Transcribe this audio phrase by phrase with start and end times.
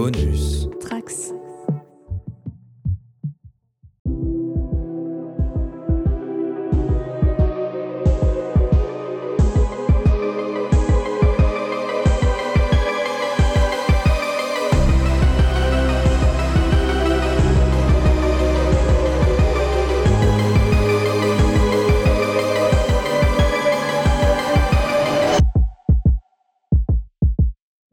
[0.00, 0.66] Bonus.
[0.80, 1.39] Trax.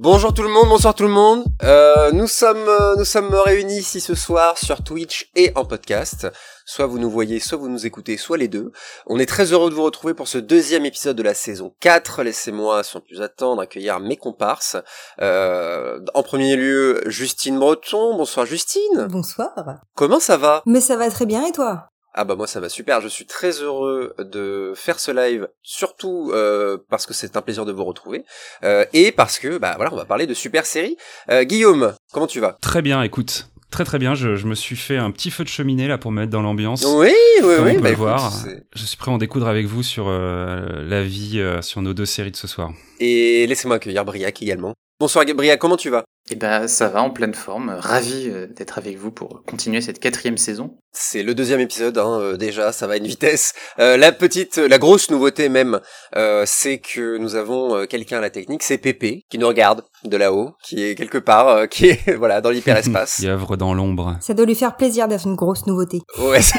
[0.10, 1.44] Bonjour tout le monde, bonsoir tout le monde.
[1.64, 6.32] Euh, nous sommes euh, nous sommes réunis ici ce soir sur Twitch et en podcast.
[6.66, 8.72] Soit vous nous voyez, soit vous nous écoutez, soit les deux.
[9.08, 12.24] On est très heureux de vous retrouver pour ce deuxième épisode de la saison 4.
[12.24, 14.78] Laissez-moi sans plus attendre accueillir mes comparses.
[15.22, 18.16] Euh, en premier lieu, Justine Breton.
[18.16, 19.08] Bonsoir Justine.
[19.10, 19.82] Bonsoir.
[19.94, 20.62] Comment ça va?
[20.66, 21.90] Mais ça va très bien et toi?
[22.20, 26.32] Ah bah moi ça va super, je suis très heureux de faire ce live, surtout
[26.34, 28.26] euh, parce que c'est un plaisir de vous retrouver,
[28.64, 30.98] euh, et parce que bah voilà on va parler de super séries.
[31.30, 32.58] Euh, Guillaume, comment tu vas?
[32.60, 33.50] Très bien, écoute.
[33.70, 36.12] Très très bien, je, je me suis fait un petit feu de cheminée là pour
[36.12, 36.86] me mettre dans l'ambiance.
[36.88, 38.34] Oui, oui, Comme oui, on peut bah le écoute, voir.
[38.74, 41.94] Je suis prêt à en découdre avec vous sur euh, la vie, euh, sur nos
[41.94, 42.72] deux séries de ce soir.
[43.00, 44.74] Et laissez-moi accueillir Briac également.
[45.00, 46.04] Bonsoir Briac, comment tu vas?
[46.32, 47.70] Eh ben, ça va en pleine forme.
[47.70, 50.76] Ravi euh, d'être avec vous pour continuer cette quatrième saison.
[51.00, 53.54] C'est le deuxième épisode, hein, euh, déjà, ça va à une vitesse.
[53.80, 55.80] Euh, la petite, la grosse nouveauté même,
[56.16, 59.84] euh, c'est que nous avons euh, quelqu'un à la technique, c'est Pépé, qui nous regarde
[60.04, 63.16] de là-haut, qui est quelque part, euh, qui est voilà dans l'hyperespace.
[63.20, 64.18] Qui œuvre dans l'ombre.
[64.22, 66.02] Ça doit lui faire plaisir d'être une grosse nouveauté.
[66.20, 66.42] Ouais.
[66.42, 66.58] c'est-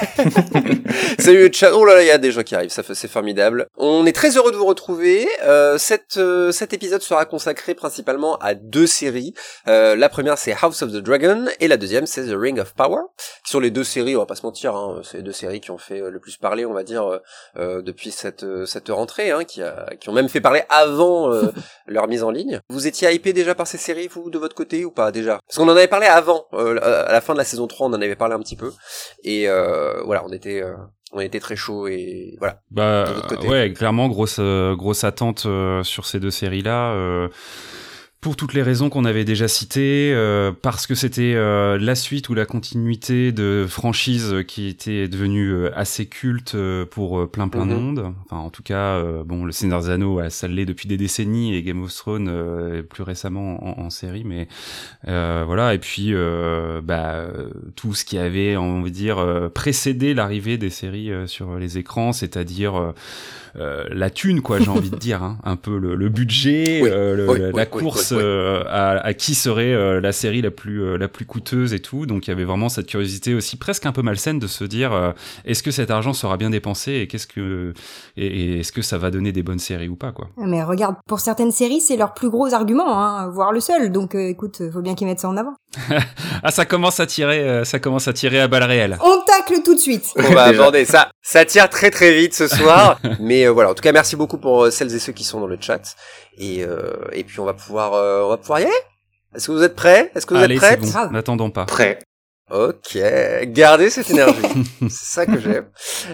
[1.18, 1.72] Salut le chat.
[1.74, 3.66] Oh là là, il y a des gens qui arrivent, ça fait- c'est formidable.
[3.76, 5.28] On est très heureux de vous retrouver.
[5.42, 9.34] Euh, cette, euh, cet épisode sera consacré principalement à deux séries.
[9.66, 12.74] Euh, la première c'est House of the Dragon et la deuxième c'est The Ring of
[12.74, 13.00] Power.
[13.44, 15.60] Qui sont les deux séries, on va pas se mentir, hein, c'est les deux séries
[15.60, 17.18] qui ont fait euh, le plus parler, on va dire, euh,
[17.56, 21.32] euh, depuis cette euh, cette rentrée, hein, qui a, qui ont même fait parler avant
[21.32, 21.50] euh,
[21.86, 22.60] leur mise en ligne.
[22.68, 25.40] Vous étiez hypé déjà par ces séries, vous de votre côté ou pas déjà?
[25.46, 27.90] Parce qu'on en avait parlé avant, euh, à la fin de la saison 3, on
[27.90, 28.72] en avait parlé un petit peu.
[29.24, 30.74] Et euh, voilà, on était, euh,
[31.12, 32.60] on était très chaud et voilà.
[32.70, 33.48] Bah De votre côté.
[33.48, 36.94] ouais, clairement grosse euh, grosse attente euh, sur ces deux séries là.
[38.20, 42.28] Pour toutes les raisons qu'on avait déjà citées, euh, parce que c'était euh, la suite
[42.28, 47.46] ou la continuité de franchises qui était devenue euh, assez culte euh, pour euh, plein
[47.46, 47.80] plein de Mhm.
[47.80, 48.14] monde.
[48.24, 51.62] Enfin, en tout cas, bon, le Seigneur des Anneaux, ça l'est depuis des décennies et
[51.62, 54.48] Game of Thrones euh, plus récemment en, en série, mais
[55.06, 55.74] euh, voilà.
[55.74, 57.24] Et puis, euh, bah,
[57.76, 59.24] tout ce qui avait, on va dire,
[59.54, 62.94] précédé l'arrivée des séries sur les écrans, c'est-à-dire
[63.58, 66.88] euh, la thune, quoi, j'ai envie de dire, hein, un peu le, le budget, Oui,
[66.92, 68.22] euh, le- oui, la, oui, la oui, course oui, oui.
[68.24, 71.80] euh, à, à qui serait euh, la série la plus euh, la plus coûteuse et
[71.80, 72.06] tout.
[72.06, 74.92] Donc il y avait vraiment cette curiosité aussi presque un peu malsaine de se dire
[74.92, 75.12] euh,
[75.44, 77.72] est-ce que cet argent sera bien dépensé et qu'est-ce que
[78.16, 80.28] et, et est-ce que ça va donner des bonnes séries ou pas quoi.
[80.36, 83.90] Mais regarde, pour certaines séries, c'est leur plus gros argument, hein, voire le seul.
[83.92, 85.54] Donc euh, écoute, faut bien qu'ils mettent ça en avant.
[86.42, 88.96] Ah ça commence à tirer euh, ça commence à tirer à balles réelles.
[89.00, 90.04] On tacle tout de suite.
[90.16, 91.10] On va aborder ça.
[91.22, 93.70] Ça tire très très vite ce soir, mais euh, voilà.
[93.70, 95.96] En tout cas, merci beaucoup pour euh, celles et ceux qui sont dans le chat.
[96.38, 98.72] Et euh, et puis on va pouvoir, euh, on va pouvoir y aller.
[99.34, 100.10] Est-ce que vous êtes prêts?
[100.14, 101.12] Est-ce que vous Allez êtes c'est prêtes bon, Grave.
[101.12, 101.64] n'attendons pas.
[101.66, 101.98] Prêt.
[102.50, 102.96] Ok,
[103.48, 104.40] gardez cette énergie.
[104.88, 105.66] c'est ça que j'aime.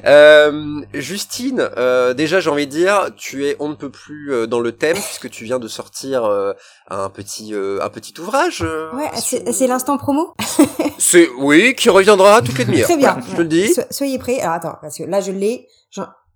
[0.05, 4.47] Euh, Justine, euh, déjà j'ai envie de dire, tu es on ne peut plus euh,
[4.49, 6.53] dans le thème puisque tu viens de sortir euh,
[6.91, 8.63] un petit euh, un petit ouvrage.
[8.63, 10.35] euh, Ouais, sur- c'est c'est l'instant promo.
[10.99, 12.87] C'est oui, qui reviendra toutes les demi-heures.
[12.89, 13.13] Très bien.
[13.13, 13.73] Voilà, je te le dis.
[13.73, 14.41] So- soyez prêts.
[14.41, 15.69] Alors attends, parce que là je l'ai.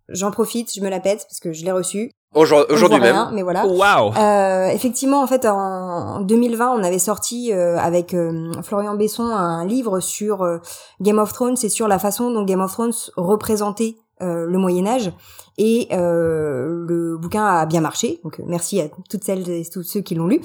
[0.08, 2.10] J'en- profite, je me la pète parce que je l'ai reçu.
[2.34, 3.14] Aujourd'hui aujourd'hui même.
[3.14, 3.66] rien, mais voilà.
[3.66, 4.12] Waouh.
[4.16, 9.64] Euh, effectivement, en fait, en 2020, on avait sorti euh, avec euh, Florian Besson un
[9.64, 10.58] livre sur euh,
[11.00, 14.86] Game of Thrones et sur la façon dont Game of Thrones représentait euh, le Moyen
[14.86, 15.10] Âge.
[15.56, 20.00] Et euh, le bouquin a bien marché, donc merci à toutes celles et tous ceux
[20.02, 20.40] qui l'ont lu.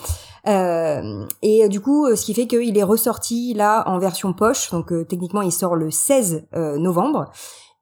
[0.48, 4.92] Euh, et du coup, ce qui fait qu'il est ressorti là en version poche, donc
[4.92, 7.30] euh, techniquement il sort le 16 euh, novembre.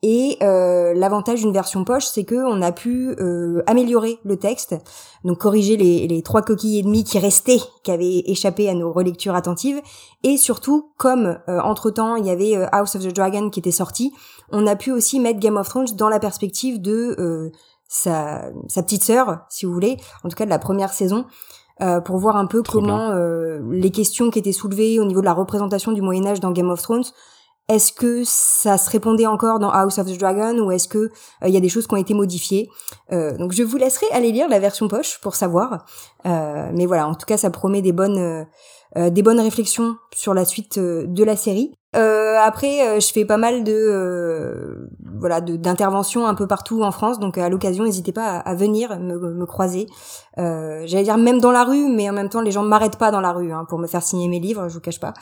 [0.03, 4.75] Et euh, l'avantage d'une version poche, c'est que on a pu euh, améliorer le texte,
[5.23, 8.91] donc corriger les, les trois coquilles et demie qui restaient, qui avaient échappé à nos
[8.91, 9.79] relectures attentives,
[10.23, 13.69] et surtout, comme entre temps il y avait euh, House of the Dragon qui était
[13.69, 14.11] sorti,
[14.51, 17.51] on a pu aussi mettre Game of Thrones dans la perspective de euh,
[17.87, 21.25] sa, sa petite sœur, si vous voulez, en tout cas de la première saison,
[21.81, 25.25] euh, pour voir un peu comment euh, les questions qui étaient soulevées au niveau de
[25.25, 27.05] la représentation du Moyen Âge dans Game of Thrones
[27.71, 31.09] est-ce que ça se répondait encore dans House of the Dragon ou est-ce que euh,
[31.47, 32.69] il y a des choses qui ont été modifiées?
[33.13, 35.85] Euh, Donc je vous laisserai aller lire la version poche pour savoir.
[36.25, 38.45] Euh, mais voilà, en tout cas, ça promet des bonnes
[38.93, 41.71] des bonnes réflexions sur la suite de la série.
[41.95, 47.17] Euh, après, je fais pas mal de euh, voilà d'interventions un peu partout en France,
[47.17, 49.87] donc à l'occasion, n'hésitez pas à, venir me, croiser.
[50.35, 53.21] J'allais dire même dans la rue, mais en même temps, les gens m'arrêtent pas dans
[53.21, 55.13] la rue hein, pour me faire signer mes livres, je vous cache pas.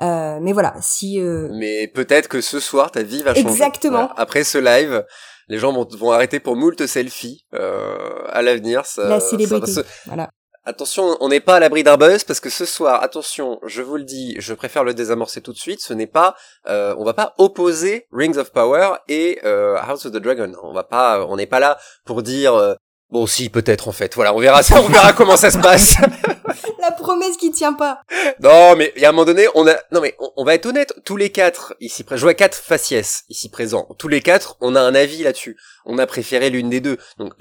[0.00, 1.20] Mais voilà, si.
[1.20, 3.48] Mais peut-être que ce soir, ta vie va changer.
[3.48, 4.10] Exactement.
[4.16, 5.04] Après ce live,
[5.48, 8.86] les gens vont, vont arrêter pour moult selfies à l'avenir.
[8.86, 9.82] Ça, la célébrité.
[10.06, 10.30] Voilà.
[10.66, 13.98] Attention, on n'est pas à l'abri d'un buzz parce que ce soir, attention, je vous
[13.98, 15.82] le dis, je préfère le désamorcer tout de suite.
[15.82, 16.36] Ce n'est pas,
[16.68, 20.52] euh, on va pas opposer Rings of Power et euh, House of the Dragon.
[20.62, 21.76] On va pas, on n'est pas là
[22.06, 22.74] pour dire, euh,
[23.14, 24.14] bon, si peut-être en fait.
[24.16, 25.96] Voilà, on verra ça, on verra comment ça se passe.
[26.80, 28.00] La promesse qui tient pas.
[28.40, 30.66] Non, mais il y a un moment donné, on a, non mais on, va être
[30.66, 33.88] honnête, tous les quatre ici présents, je vois quatre faciès ici présents.
[33.98, 35.56] Tous les quatre, on a un avis là-dessus.
[35.86, 36.98] On a préféré l'une des deux.
[37.18, 37.32] Donc,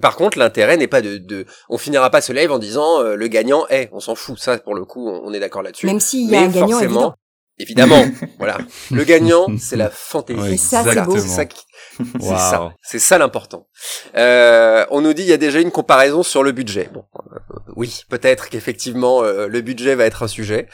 [0.00, 3.14] par contre, l'intérêt n'est pas de, de, on finira pas ce live en disant euh,
[3.14, 4.38] le gagnant est, on s'en fout.
[4.38, 5.86] Ça, pour le coup, on, est d'accord là-dessus.
[5.86, 7.14] Même s'il y a un gagnant évident.
[7.58, 8.04] Évidemment,
[8.38, 8.58] voilà.
[8.90, 10.58] Le gagnant, c'est la fantaisie.
[10.58, 11.18] ça, c'est beau.
[11.18, 11.44] C'est ça,
[11.98, 13.66] c'est ça, c'est ça l'important.
[14.16, 16.88] Euh, on nous dit il y a déjà une comparaison sur le budget.
[16.92, 17.38] Bon, euh,
[17.76, 20.68] oui, peut-être qu'effectivement euh, le budget va être un sujet.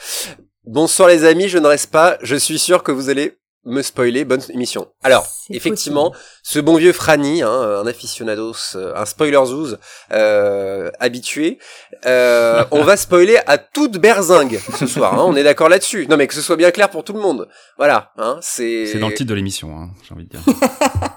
[0.65, 2.17] Bonsoir les amis, je ne reste pas.
[2.21, 4.87] Je suis sûr que vous allez me spoiler, bonne émission.
[5.03, 6.13] Alors, effectivement,
[6.43, 9.79] ce bon vieux Franny, hein, un aficionados, euh, un spoiler zouz
[10.11, 11.57] euh, habitué,
[12.05, 15.15] euh, on va spoiler à toute berzingue ce soir.
[15.15, 16.07] Hein, on est d'accord là-dessus.
[16.07, 17.47] Non, mais que ce soit bien clair pour tout le monde.
[17.77, 18.85] Voilà, hein, c'est.
[18.85, 20.41] C'est dans le titre de l'émission, hein, j'ai envie de dire.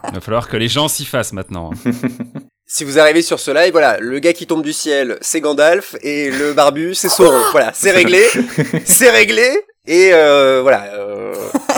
[0.09, 1.71] Il va falloir que les gens s'y fassent maintenant.
[1.73, 1.91] Hein.
[2.67, 5.97] si vous arrivez sur ce live, voilà, le gars qui tombe du ciel, c'est Gandalf,
[6.03, 7.43] et le barbu, c'est Sauron.
[7.53, 8.23] Voilà, c'est réglé,
[8.85, 9.49] c'est réglé,
[9.87, 10.85] et euh, voilà.
[10.95, 11.35] Euh...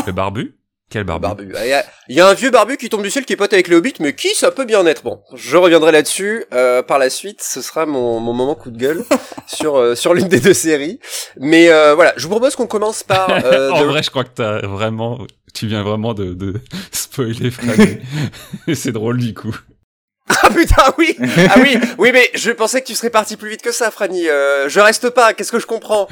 [0.07, 0.60] Le barbu?
[0.91, 1.53] Quel barbu,
[2.09, 3.77] Il y, a, un vieux barbu qui tombe du ciel qui est pote avec les
[3.77, 7.41] hobbits, mais qui ça peut bien être Bon, je reviendrai là-dessus euh, par la suite.
[7.43, 9.05] Ce sera mon, mon moment coup de gueule
[9.47, 10.99] sur euh, sur l'une des deux séries.
[11.39, 13.31] Mais euh, voilà, je vous propose qu'on commence par.
[13.51, 15.19] Euh, en vrai, je crois que t'as vraiment,
[15.55, 16.55] tu viens vraiment de, de
[16.93, 17.99] spoiler Freddy.
[18.75, 19.57] c'est drôle du coup.
[20.43, 21.17] Ah putain oui
[21.49, 24.29] Ah oui oui mais je pensais que tu serais parti plus vite que ça Franny.
[24.29, 25.35] Euh, je reste pas.
[25.35, 26.09] Qu'est-ce que je comprends?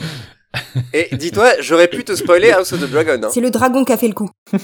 [0.93, 3.20] Et dis-toi, j'aurais pu te spoiler House of the Dragon.
[3.23, 3.31] Hein.
[3.32, 4.31] C'est le dragon qui a fait le coup.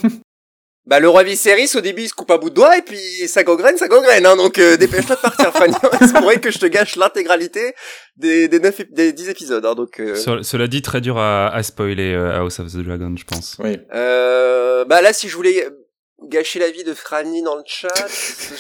[0.86, 2.98] Bah le roi Viserys au début il se coupe un bout de doigt et puis
[3.26, 6.58] ça gangrène, ça gangrène hein, donc euh, dépêche-toi de partir Fanny, c'est pourrait que je
[6.58, 7.74] te gâche l'intégralité
[8.18, 10.14] des des, 9, des 10 épisodes hein, donc euh...
[10.42, 13.56] Cela dit très dur à, à spoiler euh, House of the Dragon je pense.
[13.60, 13.78] Oui.
[13.94, 15.66] Euh, bah là si je voulais
[16.28, 17.88] gâcher la vie de Franny dans le chat,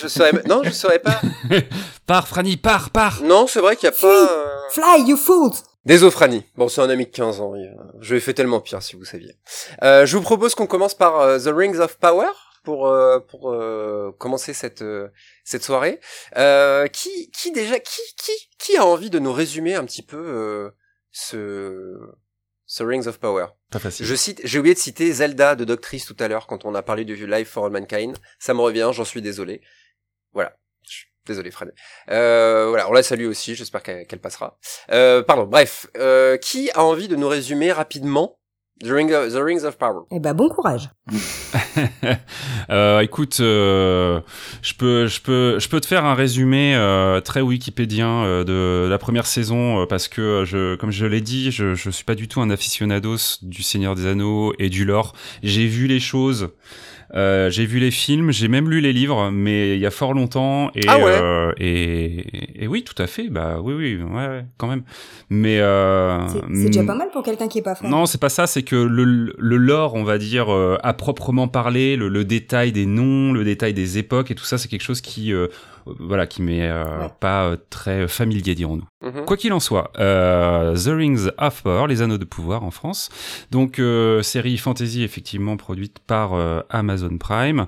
[0.00, 1.20] je saurais non, je saurais pas.
[2.06, 3.20] pars Franny, pars, pars.
[3.22, 4.28] Non, c'est vrai qu'il y a pas
[4.70, 5.52] Fly you fools.
[5.84, 7.52] Désolé Bon, c'est un ami de 15 ans.
[8.00, 9.36] Je fait tellement pire, si vous saviez.
[9.82, 12.30] Euh, je vous propose qu'on commence par euh, The Rings of Power
[12.62, 14.84] pour euh, pour euh, commencer cette
[15.44, 16.00] cette soirée.
[16.92, 20.72] qui qui déjà qui qui qui a envie de nous résumer un petit peu
[21.10, 21.98] ce
[22.64, 23.46] ce Rings of Power?
[23.70, 24.06] Pas facile.
[24.06, 26.82] Je cite, j'ai oublié de citer Zelda de Doctrice tout à l'heure quand on a
[26.82, 28.16] parlé du Live for All Mankind.
[28.38, 29.60] Ça me revient, j'en suis désolé.
[30.32, 30.56] Voilà.
[31.26, 31.72] Désolé Fred.
[32.10, 34.58] Euh, voilà, on la salue aussi, j'espère qu'elle passera.
[34.92, 35.86] Euh, pardon, bref.
[35.96, 38.38] Euh, qui a envie de nous résumer rapidement
[38.82, 40.02] The, Rings of Power?
[40.10, 40.90] Eh ben bon courage.
[42.70, 44.20] euh, écoute, euh,
[44.62, 48.88] je peux, je peux, je peux te faire un résumé euh, très wikipédien euh, de
[48.88, 52.26] la première saison parce que je, comme je l'ai dit, je, je suis pas du
[52.28, 55.14] tout un aficionados du Seigneur des Anneaux et du lore.
[55.42, 56.50] J'ai vu les choses.
[57.14, 60.14] Euh, j'ai vu les films, j'ai même lu les livres, mais il y a fort
[60.14, 60.70] longtemps.
[60.74, 63.28] Et, ah euh, et, et, oui, tout à fait.
[63.28, 64.82] Bah oui, oui, ouais, ouais quand même.
[65.30, 67.90] Mais euh, c'est déjà pas mal pour quelqu'un qui est pas fan.
[67.90, 68.46] Non, c'est pas ça.
[68.46, 72.72] C'est que le, le lore, on va dire, euh, à proprement parler, le, le, détail
[72.72, 75.48] des noms, le détail des époques et tout ça, c'est quelque chose qui euh,
[75.86, 78.86] voilà, qui m'est euh, pas euh, très familier, dirons-nous.
[79.02, 79.24] Mhm.
[79.24, 83.10] Quoi qu'il en soit, euh, The Rings of Power, les Anneaux de pouvoir en France,
[83.50, 83.80] donc
[84.22, 86.32] série fantasy effectivement produite par
[86.70, 87.66] Amazon Prime.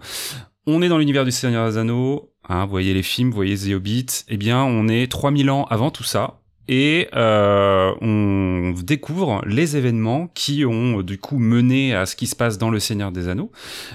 [0.66, 2.32] On est dans l'univers du Seigneur des Anneaux.
[2.49, 4.06] Hein, vous voyez les films, vous voyez The Hobbit.
[4.28, 10.28] Eh bien, on est 3000 ans avant tout ça et euh, on découvre les événements
[10.35, 13.52] qui ont du coup mené à ce qui se passe dans le Seigneur des Anneaux.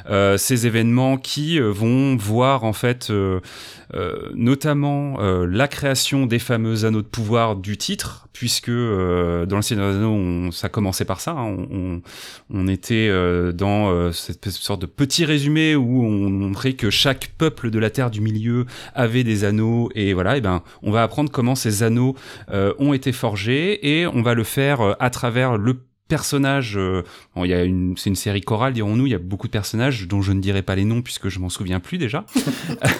[0.10, 3.40] Euh, ces événements qui vont voir en fait euh
[4.34, 9.92] notamment euh, la création des fameux anneaux de pouvoir du titre, puisque dans le Seigneur
[9.92, 11.32] des Anneaux on, ça commençait par ça.
[11.32, 12.02] Hein, on,
[12.50, 13.10] on, était
[13.54, 18.12] dans cette sorte de petit résumé où on montrait que chaque peuple de la Terre
[18.12, 20.38] du Milieu avait des anneaux et voilà.
[20.38, 22.16] Et ben on va apprendre comment ces anneaux
[22.52, 25.78] euh, ont été forgés et on va le faire euh, à travers le
[26.12, 26.76] personnages.
[26.76, 27.04] Euh,
[27.38, 29.08] il y a une, c'est une série chorale, dirons-nous.
[29.08, 31.40] Il y a beaucoup de personnages dont je ne dirai pas les noms puisque je
[31.40, 32.26] m'en souviens plus déjà.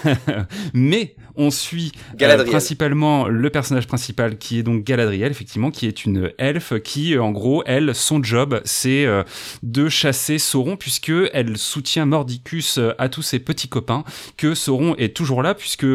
[0.72, 6.06] Mais on suit euh, principalement le personnage principal qui est donc Galadriel, effectivement, qui est
[6.06, 9.24] une elfe qui, en gros, elle, son job, c'est euh,
[9.62, 14.04] de chasser Sauron puisque elle soutient Mordicus à tous ses petits copains.
[14.38, 15.86] Que Sauron est toujours là puisque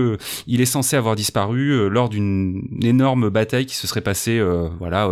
[0.46, 4.40] il est censé avoir disparu lors d'une énorme bataille qui se serait passée,
[4.78, 5.10] voilà,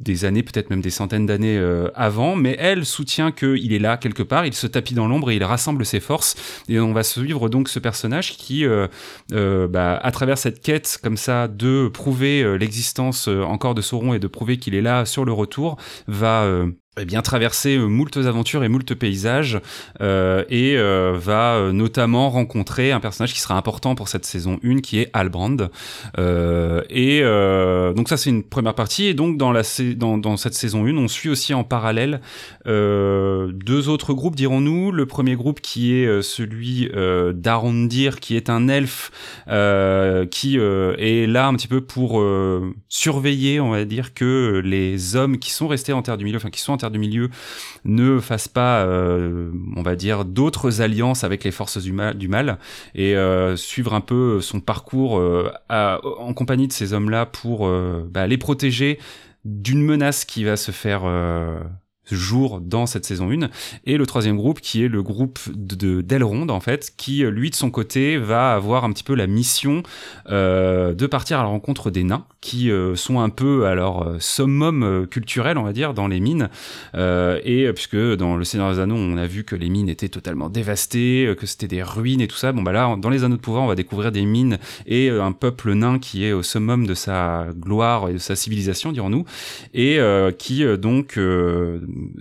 [0.00, 4.22] des années, peut-être même des d'années euh, avant, mais elle soutient qu'il est là quelque
[4.22, 6.34] part, il se tapit dans l'ombre et il rassemble ses forces.
[6.68, 8.86] Et on va suivre donc ce personnage qui, euh,
[9.32, 14.18] euh, bah, à travers cette quête comme ça de prouver l'existence encore de Sauron et
[14.18, 16.46] de prouver qu'il est là sur le retour, va
[17.00, 19.58] eh bien traverser euh, moultes aventures et moultes paysages
[20.02, 24.60] euh, et euh, va euh, notamment rencontrer un personnage qui sera important pour cette saison
[24.62, 25.56] 1 qui est Albrand.
[26.18, 27.22] Euh, et
[27.94, 29.06] donc ça c'est une première partie.
[29.06, 29.62] Et donc dans la
[29.96, 32.20] dans, dans cette saison 1 on suit aussi en parallèle
[32.66, 34.92] deux autres groupes dirons-nous.
[34.92, 36.90] Le premier groupe qui est celui
[37.34, 39.10] d'Arondir qui est un elfe
[40.30, 42.22] qui est là un petit peu pour
[42.88, 46.50] surveiller on va dire que les hommes qui sont restés en terre du milieu enfin
[46.50, 47.30] qui sont du milieu
[47.84, 52.58] ne fasse pas, euh, on va dire, d'autres alliances avec les forces du mal,
[52.94, 57.70] et euh, suivre un peu son parcours euh, en compagnie de ces hommes-là pour
[58.10, 58.98] bah, les protéger
[59.44, 61.02] d'une menace qui va se faire
[62.12, 63.48] jour dans cette saison 1
[63.86, 67.54] et le troisième groupe qui est le groupe de d'Elrond en fait qui lui de
[67.54, 69.82] son côté va avoir un petit peu la mission
[70.28, 74.02] euh, de partir à la rencontre des nains qui euh, sont un peu à leur
[74.02, 76.50] euh, summum euh, culturel on va dire dans les mines.
[76.94, 80.08] Euh, et puisque dans le Seigneur des Anneaux on a vu que les mines étaient
[80.08, 83.36] totalement dévastées que c'était des ruines et tout ça bon bah là dans les Anneaux
[83.36, 86.86] de pouvoir on va découvrir des mines et un peuple nain qui est au summum
[86.86, 89.24] de sa gloire et de sa civilisation dirons-nous
[89.72, 89.98] et
[90.38, 91.18] qui donc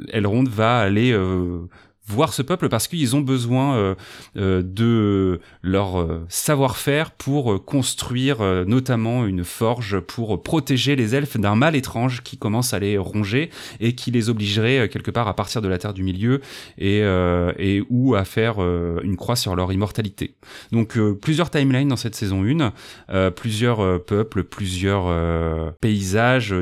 [0.10, 1.68] Elrond va aller euh,
[2.08, 3.96] voir ce peuple parce qu'ils ont besoin euh,
[4.36, 11.76] euh, de leur savoir-faire pour construire notamment une forge pour protéger les elfes d'un mal
[11.76, 15.68] étrange qui commence à les ronger et qui les obligerait quelque part à partir de
[15.68, 16.42] la Terre du Milieu
[16.78, 20.36] et, et ou à faire une croix sur leur immortalité.
[20.72, 26.56] Donc plusieurs timelines dans cette saison 1, plusieurs peuples, plusieurs paysages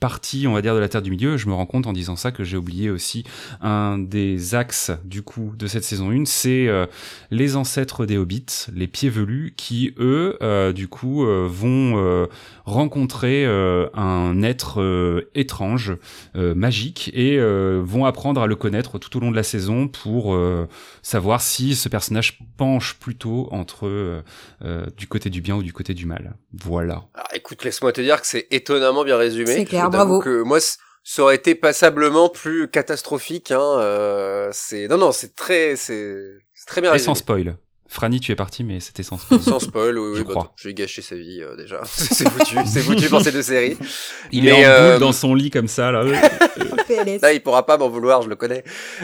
[0.00, 2.16] partie, on va dire, de la Terre du Milieu, je me rends compte en disant
[2.16, 3.24] ça que j'ai oublié aussi
[3.60, 6.86] un des axes du coup de cette saison 1, c'est euh,
[7.30, 12.26] les ancêtres des hobbits, les pieds velus, qui eux, euh, du coup, euh, vont
[12.70, 15.96] rencontrer un être étrange,
[16.34, 17.38] magique, et
[17.82, 20.36] vont apprendre à le connaître tout au long de la saison pour
[21.02, 24.22] savoir si ce personnage penche plutôt entre
[24.96, 26.34] du côté du bien ou du côté du mal.
[26.52, 27.04] Voilà.
[27.14, 29.54] Alors, écoute, laisse-moi te dire que c'est étonnamment bien résumé.
[29.54, 30.20] C'est clair bravo.
[30.20, 30.58] Que moi,
[31.02, 33.50] ça aurait été passablement plus catastrophique.
[33.50, 36.92] Hein, euh, c'est non, non, c'est très, c'est très bien.
[36.94, 37.56] Et sans spoil.
[37.90, 39.40] Franny, tu es parti, mais c'était sans spoil.
[39.40, 41.80] Sans spoil, oui, je, bah, je vais gâcher sa vie euh, déjà.
[41.84, 43.76] c'est foutu, c'est foutu pour ces deux séries.
[44.30, 44.92] Il est en euh...
[44.92, 46.04] boule dans son lit comme ça là.
[47.22, 48.62] là, il pourra pas m'en vouloir, je le connais.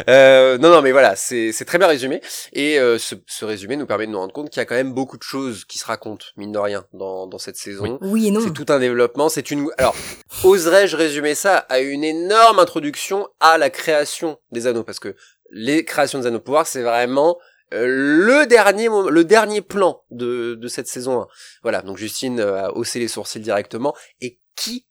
[0.09, 2.21] Euh, non, non, mais voilà, c'est très bien résumé.
[2.53, 4.77] Et euh, ce, ce, résumé nous permet de nous rendre compte qu'il y a quand
[4.77, 7.99] même beaucoup de choses qui se racontent, mine de rien, dans, dans cette saison.
[8.03, 8.41] Oui, et non.
[8.41, 9.29] C'est tout un développement.
[9.29, 9.69] C'est une.
[9.79, 9.97] Alors,
[10.45, 15.17] oserais-je résumer ça à une énorme introduction à la création des anneaux, parce que
[15.51, 20.55] les créations des anneaux de pouvoir, c'est vraiment euh, le dernier le dernier plan de,
[20.55, 21.27] de cette saison 1.
[21.63, 23.95] Voilà, donc Justine euh, a haussé les sourcils directement.
[24.21, 24.87] Et qui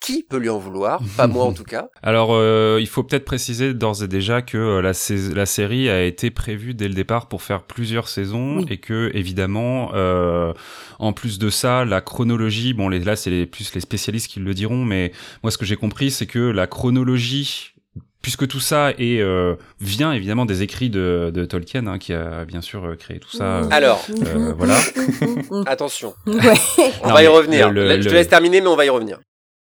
[0.00, 1.02] qui peut lui en vouloir?
[1.16, 1.88] Pas moi en tout cas.
[2.02, 4.92] Alors, euh, il faut peut-être préciser d'ores et déjà que la,
[5.34, 9.90] la, série a été prévue dès le départ pour faire plusieurs saisons et que, évidemment,
[9.94, 10.54] euh,
[10.98, 14.54] en plus de ça, la chronologie, bon, les, là, c'est plus les spécialistes qui le
[14.54, 15.12] diront, mais
[15.42, 17.69] moi, ce que j'ai compris, c'est que la chronologie
[18.22, 22.44] puisque tout ça est euh, vient évidemment des écrits de, de Tolkien, hein, qui a
[22.44, 23.60] bien sûr euh, créé tout ça.
[23.70, 24.76] Alors, euh, voilà.
[25.66, 26.14] Attention.
[26.26, 26.54] Ouais.
[27.02, 27.68] On va y revenir.
[27.70, 29.18] je te laisse terminer, mais on va y revenir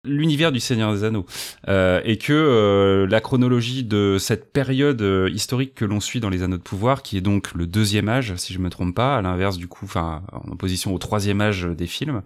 [0.05, 1.27] l'univers du Seigneur des Anneaux
[1.69, 6.29] euh, et que euh, la chronologie de cette période euh, historique que l'on suit dans
[6.29, 9.17] les Anneaux de pouvoir, qui est donc le deuxième âge, si je me trompe pas,
[9.17, 12.23] à l'inverse du coup, enfin en opposition au troisième âge des films,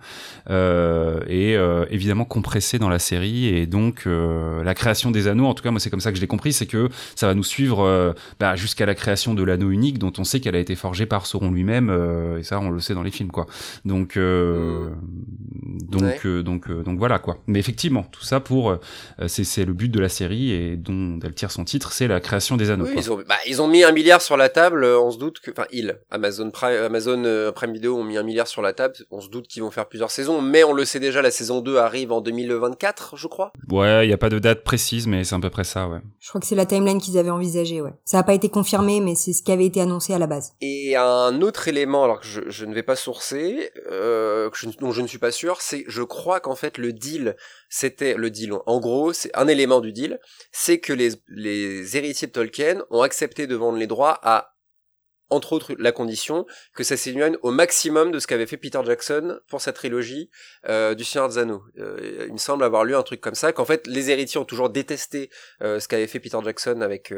[0.48, 1.56] est
[1.90, 5.80] évidemment compressé dans la série et donc la création des Anneaux, en tout cas moi
[5.80, 8.86] c'est comme ça que je l'ai compris, c'est que ça va nous suivre bah, jusqu'à
[8.86, 11.90] la création de l'Anneau unique, dont on sait qu'elle a été forgée par Sauron lui-même
[12.38, 13.46] et ça on le sait dans les films quoi.
[13.84, 14.18] Donc
[15.88, 17.38] donc donc donc voilà quoi.
[17.46, 18.78] Mais effectivement, tout ça pour, euh,
[19.26, 22.56] c'est le but de la série et dont elle tire son titre, c'est la création
[22.56, 22.86] des anneaux.
[22.86, 25.40] Oui, ils, ont, bah, ils ont mis un milliard sur la table, on se doute
[25.40, 28.94] que, enfin, ils, Amazon Prime, Amazon Prime Video ont mis un milliard sur la table,
[29.10, 31.60] on se doute qu'ils vont faire plusieurs saisons, mais on le sait déjà, la saison
[31.60, 33.52] 2 arrive en 2024, je crois.
[33.70, 36.00] Ouais, il y a pas de date précise, mais c'est à peu près ça, ouais.
[36.18, 37.92] Je crois que c'est la timeline qu'ils avaient envisagée, ouais.
[38.04, 40.52] Ça n'a pas été confirmé, mais c'est ce qui avait été annoncé à la base.
[40.60, 44.68] Et un autre élément, alors que je, je ne vais pas sourcer, euh, que je,
[44.78, 47.36] dont je ne suis pas sûr, c'est je crois qu'en fait le deal,
[47.68, 48.54] c'était le deal.
[48.66, 50.18] En gros, c'est un élément du deal,
[50.52, 54.54] c'est que les, les héritiers de Tolkien ont accepté de vendre les droits à
[55.30, 59.38] entre autres la condition que ça s'éloigne au maximum de ce qu'avait fait Peter Jackson
[59.48, 60.30] pour sa trilogie
[60.68, 61.62] euh, du Seigneur des Anneaux.
[61.78, 64.44] Euh, il me semble avoir lu un truc comme ça, qu'en fait les héritiers ont
[64.44, 65.30] toujours détesté
[65.62, 67.12] euh, ce qu'avait fait Peter Jackson avec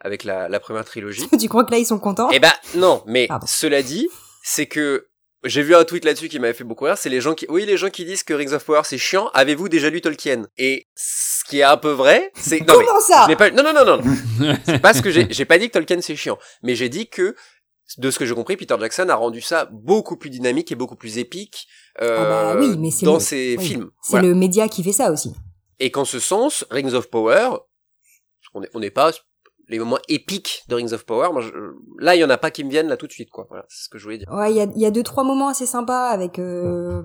[0.00, 1.28] avec la, la, première trilogie.
[1.40, 2.30] tu crois que là ils sont contents?
[2.32, 4.08] Eh ben non, mais cela dit,
[4.42, 5.08] c'est que
[5.44, 7.64] j'ai vu un tweet là-dessus qui m'avait fait beaucoup rire, c'est les gens qui, oui,
[7.64, 9.28] les gens qui disent que Rings of Power c'est chiant.
[9.34, 10.46] Avez-vous déjà lu Tolkien?
[10.56, 13.26] Et ce qui est un peu vrai, c'est comment ça?
[13.36, 13.50] pas...
[13.50, 14.54] Non, non, non, non.
[14.66, 15.26] c'est pas ce que j'ai.
[15.30, 17.36] J'ai pas dit que Tolkien c'est chiant, mais j'ai dit que
[17.96, 20.96] de ce que j'ai compris, Peter Jackson a rendu ça beaucoup plus dynamique et beaucoup
[20.96, 21.66] plus épique
[22.00, 23.90] euh, ah bah oui, mais dans ses films.
[24.02, 25.34] C'est le média qui fait ça aussi.
[25.80, 27.50] Et qu'en ce sens, Rings of Power,
[28.54, 29.12] on n'est pas
[29.68, 31.28] les moments épiques de Rings of Power.
[31.32, 31.42] Moi,
[31.98, 33.46] là, il y en a pas qui me viennent là tout de suite, quoi.
[33.48, 34.28] Voilà, c'est ce que je voulais dire.
[34.32, 37.02] Ouais, il y a, y a deux trois moments assez sympas avec euh,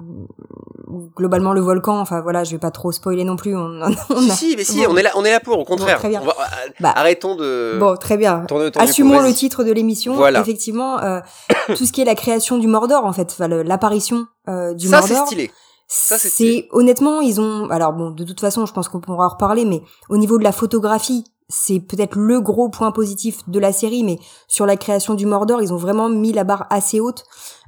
[1.15, 2.00] globalement le volcan.
[2.00, 3.55] Enfin voilà, je vais pas trop spoiler non plus.
[3.55, 4.34] On, on a...
[4.34, 5.60] Si, mais si, on est là, on est là pour.
[5.60, 6.22] Au contraire, très bien.
[6.22, 7.77] On va, euh, bah, arrêtons de.
[7.79, 8.46] Bon, très bien.
[8.75, 10.15] Assumons le titre de l'émission.
[10.15, 10.39] Voilà.
[10.41, 11.20] Effectivement, euh,
[11.75, 15.08] tout ce qui est la création du Mordor, en fait, enfin, l'apparition euh, du Mordor.
[15.08, 15.51] Ça, c'est stylé.
[15.88, 17.70] Ça, c'est honnêtement, ils ont.
[17.70, 20.43] Alors bon, de toute façon, je pense qu'on pourra en reparler, mais au niveau de
[20.43, 24.17] la photographie, c'est peut-être le gros point positif de la série, mais
[24.48, 27.25] sur la création du Mordor, ils ont vraiment mis la barre assez haute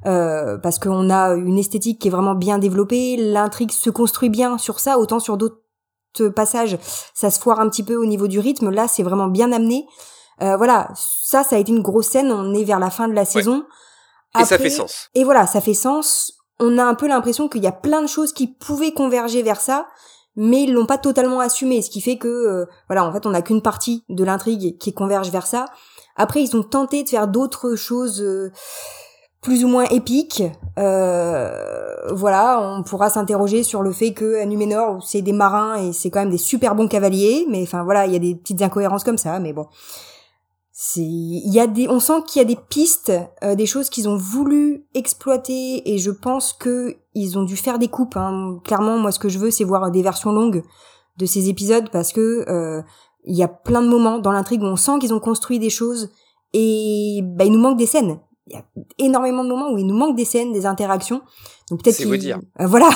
[0.07, 4.57] euh, parce qu'on a une esthétique qui est vraiment bien développée, l'intrigue se construit bien
[4.57, 6.79] sur ça, autant sur d'autres passages,
[7.13, 8.71] ça se foire un petit peu au niveau du rythme.
[8.71, 9.85] Là, c'est vraiment bien amené.
[10.41, 12.31] Euh, voilà, ça, ça a été une grosse scène.
[12.31, 13.65] On est vers la fin de la saison.
[14.39, 15.09] et ça fait sens.
[15.13, 16.33] Et voilà, ça fait sens.
[16.59, 19.61] On a un peu l'impression qu'il y a plein de choses qui pouvaient converger vers
[19.61, 19.85] ça,
[20.35, 23.31] mais ils l'ont pas totalement assumé, ce qui fait que euh, voilà, en fait, on
[23.31, 25.65] n'a qu'une partie de l'intrigue qui converge vers ça.
[26.15, 28.51] Après, ils ont tenté de faire d'autres choses euh,
[29.41, 30.43] plus ou moins épiques.
[30.77, 36.09] Euh, voilà, on pourra s'interroger sur le fait que Numénor, c'est des marins et c'est
[36.09, 39.03] quand même des super bons cavaliers, mais enfin voilà, il y a des petites incohérences
[39.03, 39.67] comme ça, mais bon
[40.77, 43.13] c'est il y a des on sent qu'il y a des pistes
[43.43, 47.79] euh, des choses qu'ils ont voulu exploiter et je pense que ils ont dû faire
[47.79, 48.59] des coupes hein.
[48.63, 50.63] clairement moi ce que je veux c'est voir des versions longues
[51.17, 52.81] de ces épisodes parce que euh,
[53.23, 55.69] il y a plein de moments dans l'intrigue où on sent qu'ils ont construit des
[55.69, 56.11] choses
[56.53, 58.65] et bah il nous manque des scènes il y a
[58.99, 61.21] énormément de moments où il nous manque des scènes des interactions
[61.71, 62.89] donc peut-être c'est vous dire euh, voilà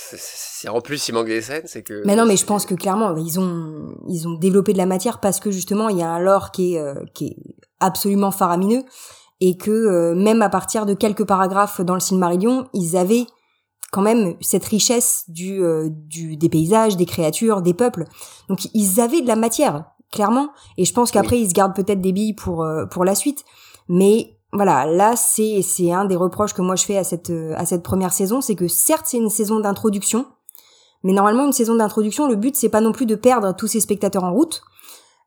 [0.00, 2.02] si en plus il manque des scènes, c'est que.
[2.04, 5.20] Mais non, mais je pense que clairement ils ont ils ont développé de la matière
[5.20, 7.36] parce que justement il y a un lore qui est euh, qui est
[7.80, 8.82] absolument faramineux
[9.40, 13.26] et que euh, même à partir de quelques paragraphes dans le Silmarillion, ils avaient
[13.90, 18.04] quand même cette richesse du euh, du des paysages, des créatures, des peuples.
[18.48, 22.00] Donc ils avaient de la matière clairement et je pense qu'après ils se gardent peut-être
[22.00, 23.44] des billes pour pour la suite.
[23.88, 27.66] Mais voilà, là c'est c'est un des reproches que moi je fais à cette à
[27.66, 30.26] cette première saison, c'est que certes c'est une saison d'introduction,
[31.02, 33.80] mais normalement une saison d'introduction, le but c'est pas non plus de perdre tous ces
[33.80, 34.62] spectateurs en route.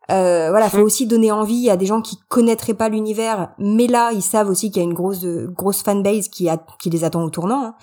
[0.10, 0.82] Euh, voilà, faut mmh.
[0.82, 4.72] aussi donner envie à des gens qui connaîtraient pas l'univers, mais là ils savent aussi
[4.72, 7.64] qu'il y a une grosse grosse fanbase qui a, qui les attend au tournant.
[7.64, 7.76] Hein.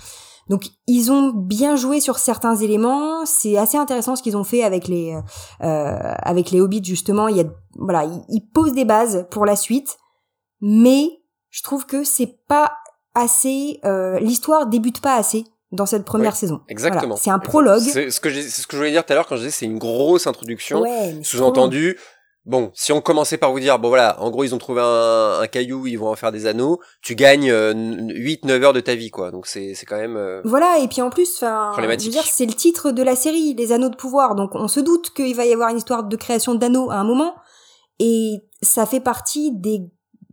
[0.49, 3.25] Donc ils ont bien joué sur certains éléments.
[3.27, 5.15] C'est assez intéressant ce qu'ils ont fait avec les
[5.63, 7.29] euh, avec les hobbits justement.
[7.29, 7.45] Il y a
[7.77, 9.99] voilà, ils posent des bases pour la suite,
[10.61, 11.09] mais
[11.51, 12.73] je trouve que c'est pas
[13.15, 13.81] assez.
[13.85, 16.61] Euh, L'histoire débute pas assez dans cette première saison.
[16.69, 17.17] Exactement.
[17.17, 17.81] C'est un prologue.
[17.81, 19.67] C'est ce que ce que je voulais dire tout à l'heure quand je disais c'est
[19.67, 20.83] une grosse introduction.
[21.23, 21.99] Sous-entendu.
[22.49, 25.41] Bon, si on commençait par vous dire, bon voilà, en gros ils ont trouvé un,
[25.41, 28.95] un caillou, ils vont en faire des anneaux, tu gagnes 8-9 euh, heures de ta
[28.95, 29.31] vie, quoi.
[29.31, 30.17] Donc c'est quand même...
[30.17, 33.17] Euh, voilà, et puis en plus, enfin, je veux dire, c'est le titre de la
[33.17, 34.35] série, les anneaux de pouvoir.
[34.35, 37.05] Donc on se doute qu'il va y avoir une histoire de création d'anneaux à un
[37.05, 37.35] moment.
[37.99, 39.83] Et ça fait partie des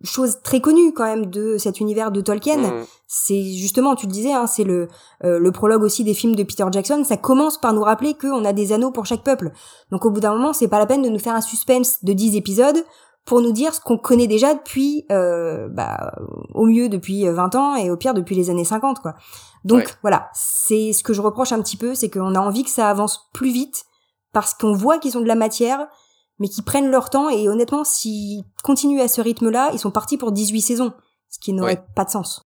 [0.06, 2.58] chose très connue quand même de cet univers de Tolkien.
[2.58, 2.86] Mm.
[3.08, 4.88] C'est justement, tu le disais, hein, c'est le
[5.24, 7.04] euh, le prologue aussi des films de Peter Jackson.
[7.04, 9.52] Ça commence par nous rappeler qu'on a des anneaux pour chaque peuple.
[9.92, 12.14] Donc au bout d'un moment, c'est pas la peine de nous faire un suspense de
[12.14, 12.84] 10 épisodes
[13.26, 16.14] pour nous dire ce qu'on connaît déjà depuis, euh, bah,
[16.54, 19.16] au mieux depuis 20 ans et au pire depuis les années 50, quoi.
[19.64, 22.70] Donc voilà, c'est ce que je reproche un petit peu, c'est qu'on a envie que
[22.70, 23.86] ça avance plus vite
[24.32, 25.88] parce qu'on voit qu'ils ont de la matière
[26.40, 30.18] mais qui prennent leur temps et honnêtement, s'ils continuent à ce rythme-là, ils sont partis
[30.18, 30.94] pour 18 saisons,
[31.30, 32.42] ce qui n'aurait pas de sens.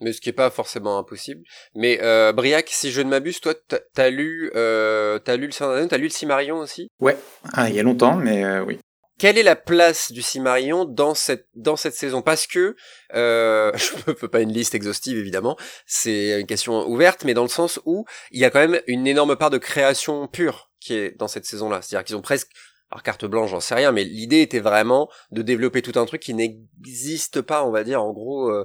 [0.00, 1.42] Mais ce qui est pas forcément impossible.
[1.74, 3.54] Mais euh, Briac, si je ne m'abuse, toi,
[3.94, 6.88] t'as lu, euh, t'as lu le Saint t'as lu le Cimarion aussi?
[7.00, 7.16] Ouais,
[7.54, 8.78] ah, il y a longtemps, mais euh, oui.
[9.18, 12.20] Quelle est la place du Cimarion dans cette dans cette saison?
[12.20, 12.76] Parce que
[13.14, 17.48] euh, je peux pas une liste exhaustive évidemment, c'est une question ouverte, mais dans le
[17.48, 21.18] sens où il y a quand même une énorme part de création pure qui est
[21.18, 21.80] dans cette saison-là.
[21.80, 22.50] C'est-à-dire qu'ils ont presque
[22.90, 26.22] alors carte blanche, j'en sais rien, mais l'idée était vraiment de développer tout un truc
[26.22, 28.64] qui n'existe pas, on va dire, en gros, euh,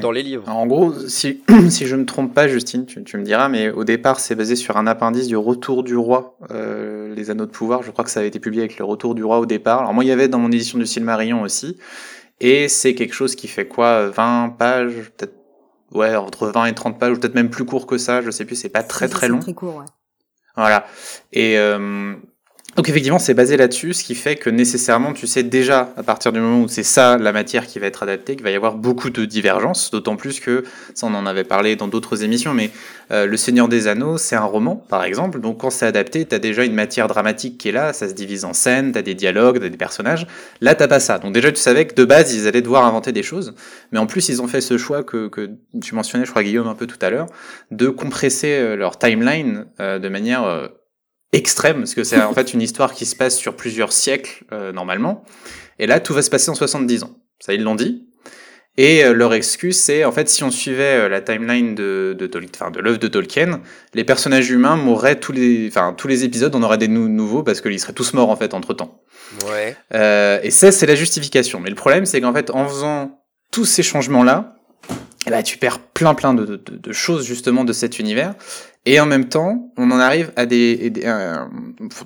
[0.00, 0.48] dans les livres.
[0.48, 3.84] En gros, si, si je me trompe pas, Justine, tu, tu me diras, mais au
[3.84, 7.84] départ, c'est basé sur un appendice du Retour du Roi, euh, les Anneaux de Pouvoir.
[7.84, 9.80] Je crois que ça avait été publié avec le Retour du Roi au départ.
[9.80, 11.78] Alors moi, il y avait dans mon édition du Silmarillion aussi,
[12.40, 15.36] et c'est quelque chose qui fait quoi, 20 pages, peut-être,
[15.92, 18.44] ouais, entre 20 et 30 pages, ou peut-être même plus court que ça, je sais
[18.44, 19.38] plus, c'est pas très très long.
[19.38, 19.86] Très court, ouais.
[20.56, 20.84] Voilà.
[21.32, 22.14] Et euh,
[22.74, 26.32] donc effectivement, c'est basé là-dessus, ce qui fait que nécessairement, tu sais déjà, à partir
[26.32, 28.76] du moment où c'est ça la matière qui va être adaptée, qu'il va y avoir
[28.76, 32.70] beaucoup de divergences, d'autant plus que, ça on en avait parlé dans d'autres émissions, mais
[33.10, 36.34] euh, Le Seigneur des Anneaux, c'est un roman, par exemple, donc quand c'est adapté, tu
[36.34, 39.02] as déjà une matière dramatique qui est là, ça se divise en scènes, tu as
[39.02, 40.26] des dialogues, t'as des personnages,
[40.62, 41.18] là t'as pas ça.
[41.18, 43.54] Donc déjà, tu savais que de base, ils allaient devoir inventer des choses,
[43.92, 45.50] mais en plus, ils ont fait ce choix que, que
[45.82, 47.26] tu mentionnais, je crois Guillaume, un peu tout à l'heure,
[47.70, 50.70] de compresser euh, leur timeline euh, de manière
[51.32, 54.72] extrême, parce que c'est en fait une histoire qui se passe sur plusieurs siècles euh,
[54.72, 55.24] normalement.
[55.78, 57.16] Et là, tout va se passer en 70 ans.
[57.40, 58.06] Ça, ils l'ont dit.
[58.78, 62.30] Et euh, leur excuse, c'est en fait si on suivait euh, la timeline de de,
[62.54, 63.60] enfin, de l'œuvre de Tolkien,
[63.92, 67.60] les personnages humains mourraient tous les, enfin tous les épisodes, on aurait des nouveaux parce
[67.60, 69.02] qu'ils seraient tous morts en fait entre temps.
[69.46, 69.76] Ouais.
[70.42, 71.60] et ça, c'est la justification.
[71.60, 74.56] Mais le problème, c'est qu'en fait, en faisant tous ces changements là,
[75.26, 78.34] eh ben, tu perds plein plein de, de, de, choses justement de cet univers.
[78.84, 80.92] Et en même temps, on en arrive à des...
[81.04, 81.36] Euh,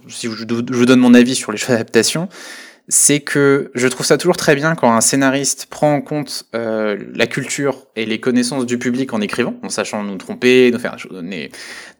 [0.08, 2.28] si je, je, donne mon avis sur les choix d'adaptation,
[2.88, 6.96] c'est que je trouve ça toujours très bien quand un scénariste prend en compte euh,
[7.14, 10.96] la culture et les connaissances du public en écrivant, en sachant nous tromper, nous faire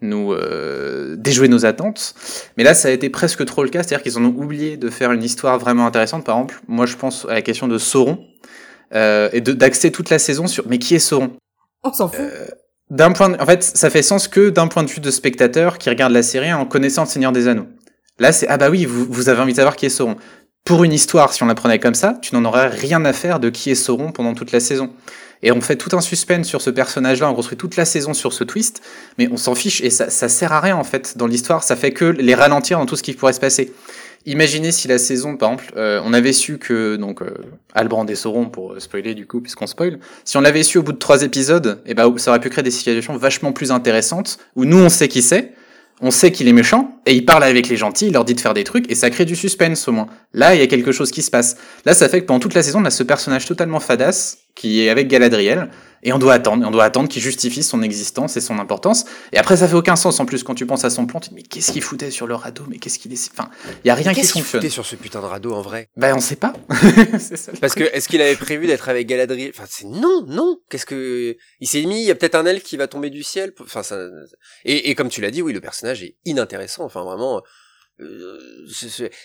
[0.00, 2.14] nous euh, déjouer nos attentes.
[2.56, 4.88] Mais là, ça a été presque trop le cas, c'est-à-dire qu'ils en ont oublié de
[4.90, 6.24] faire une histoire vraiment intéressante.
[6.24, 8.24] Par exemple, moi, je pense à la question de Sauron
[8.94, 11.32] euh, et d'axer toute la saison sur mais qui est Sauron?
[11.82, 12.26] On s'en fout.
[12.90, 15.88] D'un point en fait, ça fait sens que d'un point de vue de spectateur qui
[15.90, 17.66] regarde la série en connaissant le Seigneur des Anneaux.
[18.18, 20.16] Là, c'est ah bah oui, vous, vous avez envie de savoir qui est Sauron.
[20.64, 23.40] Pour une histoire, si on la prenait comme ça, tu n'en aurais rien à faire
[23.40, 24.90] de qui est Sauron pendant toute la saison.
[25.42, 28.32] Et on fait tout un suspense sur ce personnage-là, on construit toute la saison sur
[28.32, 28.82] ce twist,
[29.18, 31.76] mais on s'en fiche et ça, ça sert à rien en fait dans l'histoire, ça
[31.76, 33.72] fait que les ralentir dans tout ce qui pourrait se passer.
[34.28, 37.32] Imaginez si la saison, par exemple, euh, on avait su que donc euh,
[37.74, 40.82] Albrand et Sauron pour euh, spoiler du coup puisqu'on spoil, si on l'avait su au
[40.82, 44.38] bout de trois épisodes, eh ben ça aurait pu créer des situations vachement plus intéressantes
[44.56, 45.52] où nous on sait qui c'est,
[46.00, 48.40] on sait qu'il est méchant, et il parle avec les gentils, il leur dit de
[48.40, 50.08] faire des trucs, et ça crée du suspense au moins.
[50.34, 51.56] Là, il y a quelque chose qui se passe.
[51.86, 54.82] Là, ça fait que pendant toute la saison, on a ce personnage totalement fadasse, qui
[54.82, 55.70] est avec Galadriel,
[56.02, 59.06] et on doit attendre, et on doit attendre qu'il justifie son existence et son importance.
[59.32, 61.20] Et après, ça fait aucun sens en plus quand tu penses à son plan.
[61.20, 63.50] Tu te dis, mais qu'est-ce qu'il foutait sur le radeau Mais qu'est-ce qu'il est Enfin,
[63.84, 64.22] il y a rien qui fonctionne.
[64.22, 65.88] Qu'est-ce qu'il foutait sur ce putain de radeau en vrai?
[65.96, 66.52] Ben, on sait pas.
[67.60, 69.50] Parce que est-ce qu'il avait prévu d'être avec Galadriel?
[69.54, 70.58] Enfin, c'est non, non.
[70.70, 73.22] Qu'est-ce que il s'est mis Il y a peut-être un elfe qui va tomber du
[73.22, 73.52] ciel.
[73.60, 73.98] Enfin, ça.
[74.64, 76.84] Et, et comme tu l'as dit, oui, le personnage est inintéressant.
[76.84, 77.42] Enfin, vraiment.
[78.00, 78.66] Euh,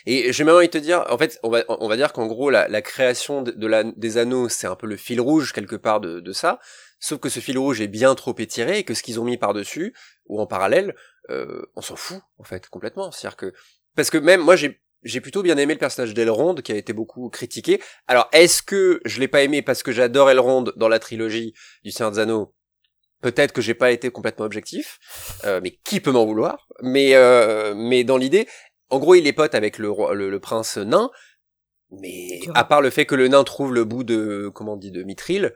[0.05, 2.27] et j'ai même envie de te dire, en fait, on va, on va dire qu'en
[2.27, 3.53] gros, la, création de,
[3.97, 6.59] des anneaux, c'est un peu le fil rouge quelque part de, de ça.
[6.99, 9.37] Sauf que ce fil rouge est bien trop étiré et que ce qu'ils ont mis
[9.37, 9.93] par-dessus,
[10.27, 10.95] ou en parallèle,
[11.29, 13.11] euh, on s'en fout, en fait, complètement.
[13.11, 13.53] C'est-à-dire que,
[13.95, 16.93] parce que même, moi, j'ai, j'ai plutôt bien aimé le personnage d'Elrond, qui a été
[16.93, 17.81] beaucoup critiqué.
[18.07, 21.53] Alors, est-ce que je l'ai pas aimé parce que j'adore Elrond dans la trilogie
[21.83, 22.53] du Seigneur des Anneaux?
[23.21, 24.99] Peut-être que j'ai pas été complètement objectif,
[25.45, 26.67] euh, mais qui peut m'en vouloir?
[26.81, 28.47] Mais euh, mais dans l'idée,
[28.89, 31.09] en gros, il est pote avec le, le, prince nain,
[31.91, 34.91] mais à part le fait que le nain trouve le bout de comment on dit
[34.91, 35.53] de Mithril,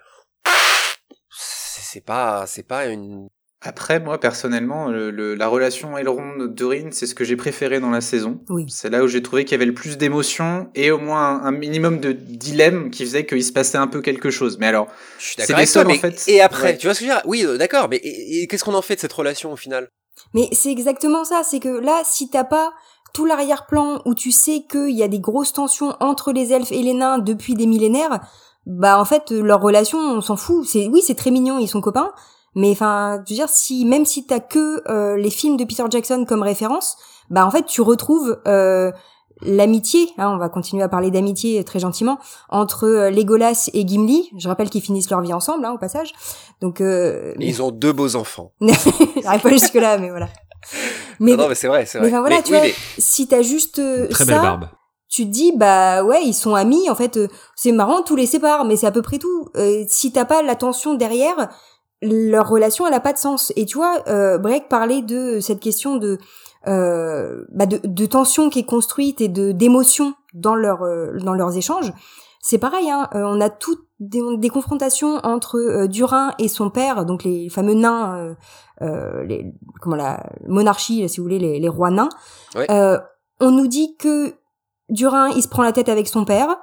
[1.31, 3.29] c'est pas c'est pas une
[3.67, 8.39] après, moi, personnellement, le, la relation Elrond-Durin, c'est ce que j'ai préféré dans la saison.
[8.49, 8.65] Oui.
[8.69, 11.51] C'est là où j'ai trouvé qu'il y avait le plus d'émotions et au moins un,
[11.51, 14.57] minimum de dilemme qui faisait qu'il se passait un peu quelque chose.
[14.59, 16.23] Mais alors, c'est les seuls, en fait.
[16.27, 17.25] Et après, tu vois ce que je veux dire?
[17.25, 19.89] Oui, euh, d'accord, mais et, qu'est-ce qu'on en fait de cette relation au final?
[20.33, 22.71] Mais c'est exactement ça, c'est que là, si t'as pas
[23.13, 26.83] tout l'arrière-plan où tu sais qu'il y a des grosses tensions entre les elfes et
[26.83, 28.19] les nains depuis des millénaires,
[28.65, 31.81] bah en fait leur relation on s'en fout c'est oui c'est très mignon ils sont
[31.81, 32.11] copains
[32.55, 35.83] mais enfin, je veux dire, si même si t'as que euh, les films de Peter
[35.89, 36.97] Jackson comme référence,
[37.29, 38.91] bah en fait tu retrouves euh,
[39.41, 42.17] l'amitié, hein, on va continuer à parler d'amitié très gentiment,
[42.49, 44.31] entre euh, Legolas et Gimli.
[44.37, 46.13] Je rappelle qu'ils finissent leur vie ensemble, hein, au passage.
[46.61, 48.53] Donc euh, ils ont deux beaux enfants.
[49.21, 50.29] J'arrive pas jusque là, mais voilà.
[51.19, 52.07] Mais, non, mais c'est vrai, c'est vrai.
[52.07, 52.63] Mais enfin voilà, tu vois,
[52.97, 54.69] si t'as juste très ça, belle barbe.
[55.09, 56.89] tu te dis bah ouais, ils sont amis.
[56.89, 57.19] En fait,
[57.55, 59.49] c'est marrant, tous les sépare, mais c'est à peu près tout.
[59.87, 61.49] si t'as pas l'attention derrière,
[62.05, 63.51] leur relation elle a pas de sens.
[63.55, 66.17] Et tu vois, euh, Break parlait de cette question de
[66.67, 71.33] euh, bah de, de, tension qui est construite et de d'émotion dans leur euh, dans
[71.33, 71.93] leurs échanges.
[72.41, 76.69] C'est pareil, hein, euh, on a toutes des, des confrontations entre euh, Durin et son
[76.69, 78.35] père, donc les fameux nains,
[78.81, 82.09] les, comment la monarchie, si vous voulez, les, les rois nains.
[83.39, 84.35] on nous dit que
[84.89, 86.55] Durin, il se prend la tête avec son père.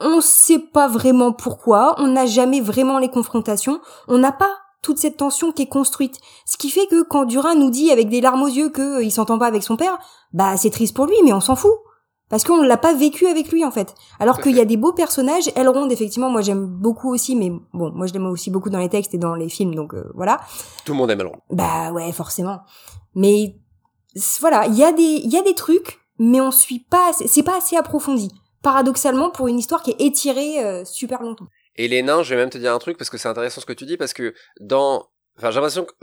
[0.00, 1.96] On sait pas vraiment pourquoi.
[1.98, 3.80] On n'a jamais vraiment les confrontations.
[4.06, 6.18] On n'a pas toute cette tension qui est construite.
[6.46, 9.10] Ce qui fait que quand Durin nous dit avec des larmes aux yeux qu'il euh,
[9.10, 9.98] s'entend pas avec son père,
[10.32, 11.72] bah c'est triste pour lui, mais on s'en fout.
[12.28, 13.94] Parce qu'on l'a pas vécu avec lui en fait.
[14.20, 17.90] Alors qu'il y a des beaux personnages, Elrond effectivement, moi j'aime beaucoup aussi, mais bon,
[17.94, 20.38] moi je l'aime aussi beaucoup dans les textes et dans les films, donc euh, voilà.
[20.84, 21.38] Tout le monde aime Elrond.
[21.50, 22.60] Bah ouais, forcément.
[23.14, 23.56] Mais
[24.40, 27.42] voilà, il y a des il y a des trucs, mais on suit pas, c'est
[27.42, 28.30] pas assez approfondi.
[28.62, 31.46] Paradoxalement, pour une histoire qui est étirée euh, super longtemps.
[31.78, 33.66] Et les nains, je vais même te dire un truc parce que c'est intéressant ce
[33.66, 35.94] que tu dis parce que dans, enfin, j'ai l'impression que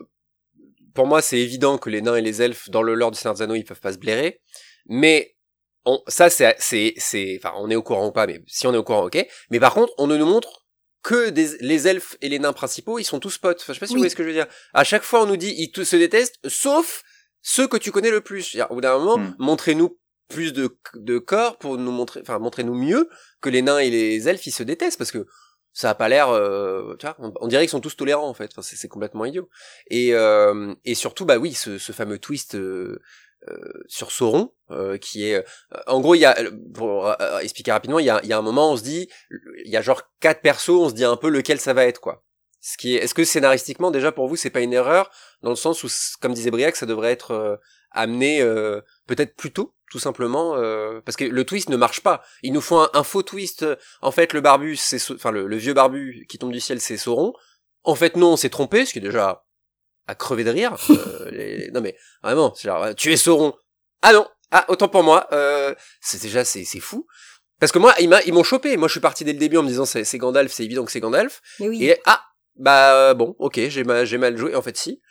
[0.94, 3.36] pour moi c'est évident que les nains et les elfes dans le lore du Seigneur
[3.36, 4.42] des Anneaux ils peuvent pas se blairer,
[4.88, 5.36] mais
[5.86, 8.74] on, ça c'est, c'est, c'est, enfin, on est au courant ou pas, mais si on
[8.74, 9.24] est au courant, ok.
[9.52, 10.66] Mais par contre, on ne nous montre
[11.04, 13.60] que des, les elfes et les nains principaux, ils sont tous potes.
[13.62, 14.48] Enfin, je sais pas si vous voyez ce que je veux dire.
[14.74, 17.04] À chaque fois, on nous dit ils tous se détestent, sauf
[17.42, 18.58] ceux que tu connais le plus.
[18.70, 19.36] Au bout d'un moment, hmm.
[19.38, 23.10] montrez-nous plus de, de corps pour nous montrer, enfin, montrez-nous mieux
[23.42, 25.28] que les nains et les elfes ils se détestent parce que
[25.76, 28.50] ça a pas l'air euh, tu vois on, dirait qu'ils sont tous tolérants en fait.
[28.58, 29.50] Enfin, c'est complètement idiot.
[29.92, 33.02] Et euh, et surtout bah oui ce, ce fameux twist euh,
[33.50, 35.46] euh sur Sauron euh, qui est
[35.86, 36.36] en gros il y a
[36.74, 39.10] pour expliquer rapidement il y a, y a un moment on se dit
[39.66, 42.00] il y a genre quatre persos on se dit un peu lequel ça va être
[42.00, 42.24] quoi.
[42.62, 45.12] Ce qui est est-ce que scénaristiquement déjà pour vous c'est pas une erreur
[45.42, 45.90] dans le sens où
[46.22, 47.60] comme disait Briac ça devrait être
[47.96, 48.42] amené
[49.08, 52.22] peut-être plus tôt tout simplement euh, parce que le twist ne marche pas.
[52.44, 53.66] Il nous faut un, faux twist.
[54.02, 57.34] En fait, le barbu, c'est enfin le, vieux barbu qui tombe du ciel, c'est Sauron.
[57.84, 59.46] En fait, non, on s'est trompé, ce qui est déjà
[60.08, 60.76] à crever de rire.
[61.28, 63.56] Euh, non mais vraiment, c'est genre tu es Sauron.
[64.04, 65.28] Ah non, ah autant pour moi.
[65.32, 67.08] Euh, c'est déjà c'est c'est fou.
[67.60, 68.78] Parce que moi, ils m'ont chopé.
[68.78, 70.92] Moi, je suis parti dès le début en me disant c'est Gandalf, c'est évident que
[70.92, 71.42] c'est Gandalf.
[71.60, 72.22] Et ah
[72.58, 74.56] bah bon, ok, j'ai mal, j'ai mal joué.
[74.56, 75.02] En fait, si.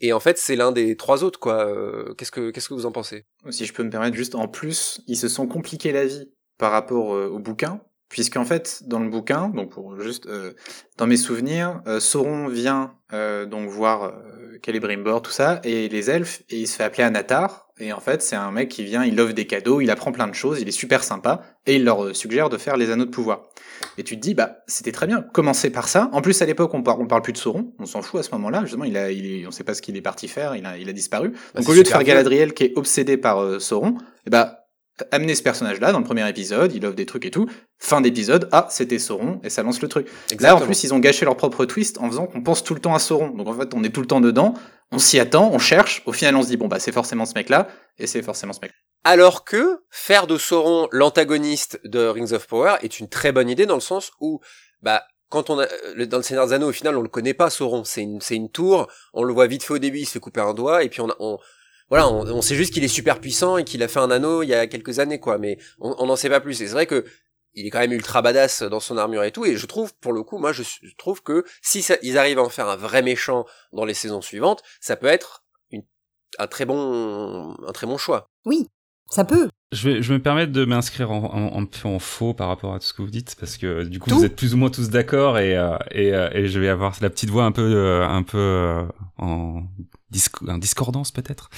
[0.00, 1.66] Et en fait, c'est l'un des trois autres, quoi.
[1.66, 3.26] Euh, qu'est-ce que qu'est-ce que vous en pensez?
[3.50, 6.72] Si je peux me permettre, juste en plus, ils se sont compliqués la vie par
[6.72, 7.80] rapport euh, au bouquin,
[8.12, 10.52] puisqu'en fait, dans le bouquin, donc pour juste euh,
[10.98, 14.12] dans mes souvenirs, Sauron vient donc voir
[14.64, 17.68] Celebrimbor, tout ça, et les elfes, et il se fait appeler Anatar.
[17.78, 20.28] Et en fait, c'est un mec qui vient, il offre des cadeaux, il apprend plein
[20.28, 23.10] de choses, il est super sympa, et il leur suggère de faire les anneaux de
[23.10, 23.42] pouvoir.
[23.98, 26.08] Et tu te dis, bah, c'était très bien, commencer par ça?
[26.12, 28.30] En plus, à l'époque, on, on parle plus de Sauron, on s'en fout à ce
[28.32, 30.78] moment-là, justement, il a, il on sait pas ce qu'il est parti faire, il a,
[30.78, 31.30] il a disparu.
[31.30, 34.30] Bah, Donc, au lieu de faire Galadriel qui est obsédé par euh, Sauron, et eh
[34.30, 34.61] bah,
[35.10, 37.48] amener ce personnage-là dans le premier épisode, il offre des trucs et tout.
[37.78, 40.08] Fin d'épisode, ah, c'était Sauron, et ça lance le truc.
[40.40, 42.80] Là, en plus, ils ont gâché leur propre twist en faisant qu'on pense tout le
[42.80, 43.30] temps à Sauron.
[43.30, 44.54] Donc, en fait, on est tout le temps dedans,
[44.90, 47.34] on s'y attend, on cherche, au final, on se dit, bon, bah, c'est forcément ce
[47.34, 48.72] mec-là, et c'est forcément ce mec.
[49.04, 53.66] Alors que faire de Sauron l'antagoniste de Rings of Power est une très bonne idée
[53.66, 54.40] dans le sens où,
[54.80, 55.66] bah, quand on a,
[56.06, 57.84] dans le Seigneur des Anneaux, au final, on le connaît pas, Sauron.
[57.84, 58.86] C'est une, c'est une tour.
[59.14, 61.00] On le voit vite fait au début, il se fait couper un doigt, et puis
[61.00, 61.38] on, on
[61.92, 64.48] voilà, on, sait juste qu'il est super puissant et qu'il a fait un anneau il
[64.48, 65.36] y a quelques années, quoi.
[65.36, 66.62] Mais on n'en sait pas plus.
[66.62, 67.04] Et c'est vrai que
[67.52, 69.44] il est quand même ultra badass dans son armure et tout.
[69.44, 70.62] Et je trouve, pour le coup, moi, je,
[70.96, 74.22] trouve que si ça, ils arrivent à en faire un vrai méchant dans les saisons
[74.22, 75.82] suivantes, ça peut être une,
[76.38, 78.30] un très bon, un très bon choix.
[78.46, 78.68] Oui,
[79.10, 79.50] ça peut.
[79.72, 82.86] Je vais, je me permettre de m'inscrire en, en, en, faux par rapport à tout
[82.86, 85.38] ce que vous dites parce que du coup vous êtes plus ou moins tous d'accord
[85.38, 88.22] et, euh, et, euh, et, je vais avoir la petite voix un peu euh, un
[88.22, 89.62] peu en,
[90.12, 91.50] discordance peut-être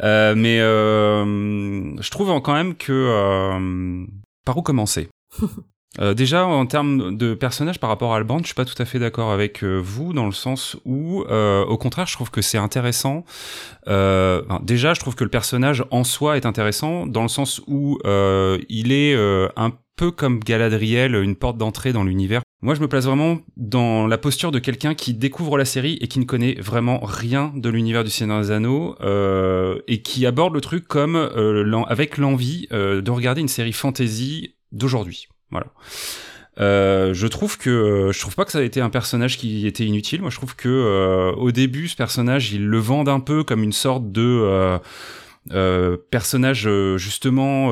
[0.00, 4.06] mais je trouve quand même que
[4.44, 5.08] par où commencer?
[5.98, 8.84] Euh, déjà, en termes de personnage par rapport à Alban, je suis pas tout à
[8.84, 12.42] fait d'accord avec euh, vous dans le sens où, euh, au contraire, je trouve que
[12.42, 13.24] c'est intéressant.
[13.86, 18.92] déjà, je trouve que le personnage en soi est intéressant dans le sens où il
[18.92, 19.14] est
[19.56, 22.42] un peu comme Galadriel, une porte d'entrée dans l'univers.
[22.62, 26.08] Moi, je me place vraiment dans la posture de quelqu'un qui découvre la série et
[26.08, 28.96] qui ne connaît vraiment rien de l'univers du Seigneur des Anneaux
[29.88, 31.16] et qui aborde le truc comme
[31.88, 35.28] avec l'envie de regarder une série fantasy d'aujourd'hui.
[35.50, 35.68] Voilà.
[36.58, 39.66] Euh, je trouve que euh, je trouve pas que ça a été un personnage qui
[39.66, 40.20] était inutile.
[40.20, 43.62] Moi, je trouve que euh, au début, ce personnage, il le vendent un peu comme
[43.62, 44.78] une sorte de
[45.52, 47.70] euh, personnage justement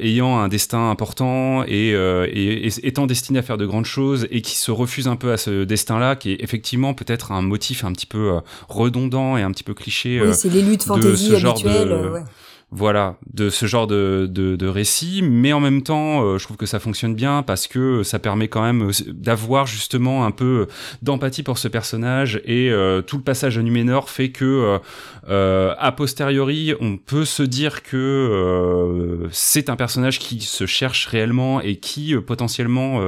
[0.00, 4.56] ayant un destin important et, et, étant destiné à faire de grandes choses et qui
[4.56, 8.06] se refuse un peu à ce destin-là, qui est effectivement peut-être un motif un petit
[8.06, 10.20] peu redondant et un petit peu cliché.
[10.22, 12.10] Oui, c'est les luttes fantasy habituelles.
[12.12, 12.22] Ouais
[12.72, 16.66] voilà, de ce genre de, de, récit, mais en même temps, euh, je trouve que
[16.66, 20.68] ça fonctionne bien parce que ça permet quand même euh, d'avoir justement un peu
[21.02, 24.78] d'empathie pour ce personnage et euh, tout le passage à Numénor fait que
[25.28, 31.76] a posteriori, on peut se dire que c'est un personnage qui se cherche réellement et
[31.76, 33.00] qui potentiellement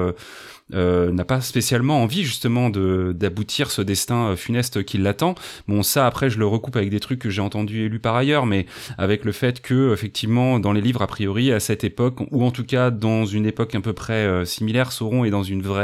[0.74, 5.34] euh, n'a pas spécialement envie justement d'aboutir ce destin euh, funeste qui l'attend.
[5.68, 8.16] Bon, ça après je le recoupe avec des trucs que j'ai entendus et lus par
[8.16, 8.66] ailleurs, mais
[8.98, 12.50] avec le fait que effectivement dans les livres a priori à cette époque ou en
[12.50, 15.82] tout cas dans une époque à peu près euh, similaire, Sauron est dans une vraie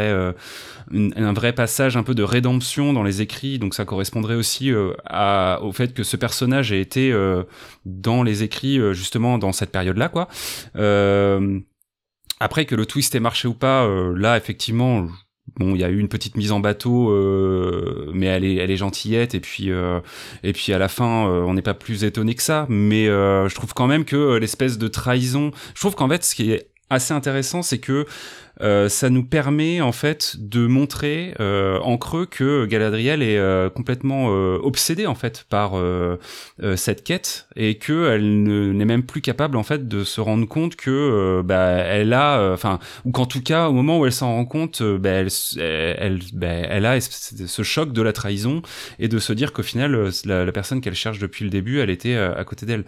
[0.93, 4.73] un vrai passage un peu de rédemption dans les écrits, donc ça correspondrait aussi
[5.05, 7.15] à, au fait que ce personnage a été
[7.85, 10.29] dans les écrits justement dans cette période-là, quoi.
[10.77, 11.61] Euh,
[12.41, 15.07] après que le twist ait marché ou pas, euh, là effectivement,
[15.57, 18.71] bon, il y a eu une petite mise en bateau, euh, mais elle est, elle
[18.71, 19.35] est gentillette.
[19.35, 20.01] Et puis, euh,
[20.43, 22.67] et puis à la fin, on n'est pas plus étonné que ça.
[22.69, 26.53] Mais je trouve quand même que l'espèce de trahison, je trouve qu'en fait, ce qui
[26.53, 28.07] est assez intéressant, c'est que
[28.61, 33.71] euh, ça nous permet en fait de montrer euh, en creux que Galadriel est euh,
[33.71, 35.73] complètement euh, obsédée en fait par
[36.77, 40.77] cette quête et que elle n'est même plus capable en fait de se rendre compte
[40.77, 44.45] que bah, elle a, enfin ou qu'en tout cas au moment où elle s'en rend
[44.45, 48.63] compte, bah, elle, elle, bah, elle a ce choc de la trahison
[48.99, 51.91] et de se dire qu'au final la, la personne qu'elle cherche depuis le début, elle
[51.91, 52.85] était à côté d'elle.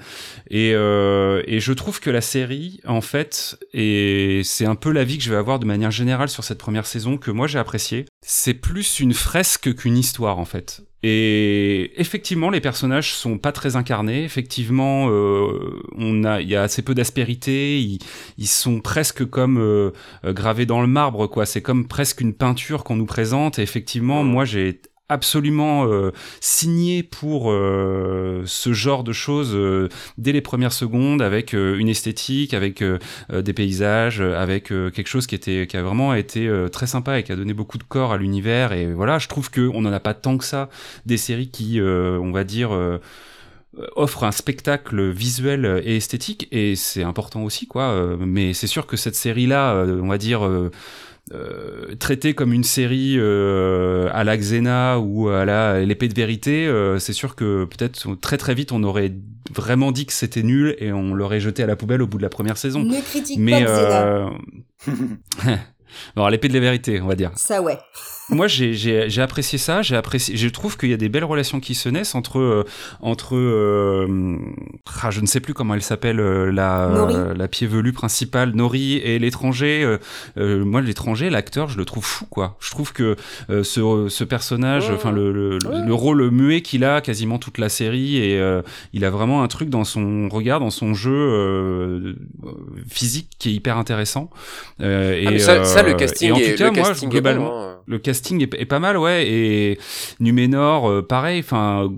[0.51, 5.25] Et, et je trouve que la série en fait et c'est un peu l'avis que
[5.25, 8.07] je vais avoir de manière générale sur cette première saison que moi j'ai apprécié.
[8.27, 10.83] C'est plus une fresque qu'une histoire en fait.
[11.03, 14.23] Et effectivement, les personnages sont pas très incarnés.
[14.25, 17.81] Effectivement, euh, on a, il y a assez peu d'aspérité.
[17.81, 19.93] Ils, sont presque comme euh,
[20.25, 21.47] euh, gravés dans le marbre, quoi.
[21.47, 23.59] C'est comme presque une peinture qu'on nous présente.
[23.59, 30.31] Et effectivement, moi, j'ai absolument euh, signé pour euh, ce genre de choses euh, dès
[30.31, 32.83] les premières secondes avec une esthétique avec
[33.31, 37.33] des paysages avec quelque chose qui était qui a vraiment été très sympa et qui
[37.33, 38.73] a donné beaucoup de corps à l'univers.
[38.73, 40.69] Et voilà je trouve que on n'en a pas tant que ça
[41.07, 42.71] des séries qui on va dire
[43.97, 46.47] offrent un spectacle visuel et esthétique.
[46.53, 48.17] Et c'est important aussi quoi.
[48.21, 50.49] Mais c'est sûr que cette série là on va dire
[51.33, 56.67] euh, traité comme une série euh, à la Xena ou à la l'épée de vérité,
[56.67, 59.13] euh, c'est sûr que peut-être très très vite on aurait
[59.55, 62.23] vraiment dit que c'était nul et on l'aurait jeté à la poubelle au bout de
[62.23, 62.83] la première saison.
[62.83, 64.31] Ne critique Mais, pas
[64.87, 65.59] Xena.
[66.17, 67.31] bon, l'épée de la vérité, on va dire.
[67.37, 67.79] Ça ouais
[68.31, 69.83] moi, j'ai apprécié ça.
[69.83, 70.37] J'ai apprécié.
[70.37, 72.65] Je trouve qu'il y a des belles relations qui se naissent entre euh,
[73.01, 73.37] entre.
[73.37, 74.37] Euh,
[75.03, 78.95] ah, je ne sais plus comment elle s'appelle euh, la la pied velu principale, Nori
[78.97, 79.99] et l'étranger.
[80.37, 82.57] moi, l'étranger, l'acteur, je le trouve fou, quoi.
[82.61, 83.17] Je trouve que
[83.49, 88.17] ce ce personnage, enfin le le, le, rôle muet qu'il a quasiment toute la série
[88.17, 88.41] et
[88.93, 92.17] il a vraiment un truc dans son regard, dans son jeu
[92.89, 94.31] physique qui est hyper intéressant.
[94.81, 98.79] et ah, ça, ça, le casting, en tout cas, moi, globalement, le casting est, pas
[98.79, 99.27] mal, ouais.
[99.27, 99.79] Et
[100.21, 101.41] Numénor, euh, pareil.
[101.41, 101.91] Enfin,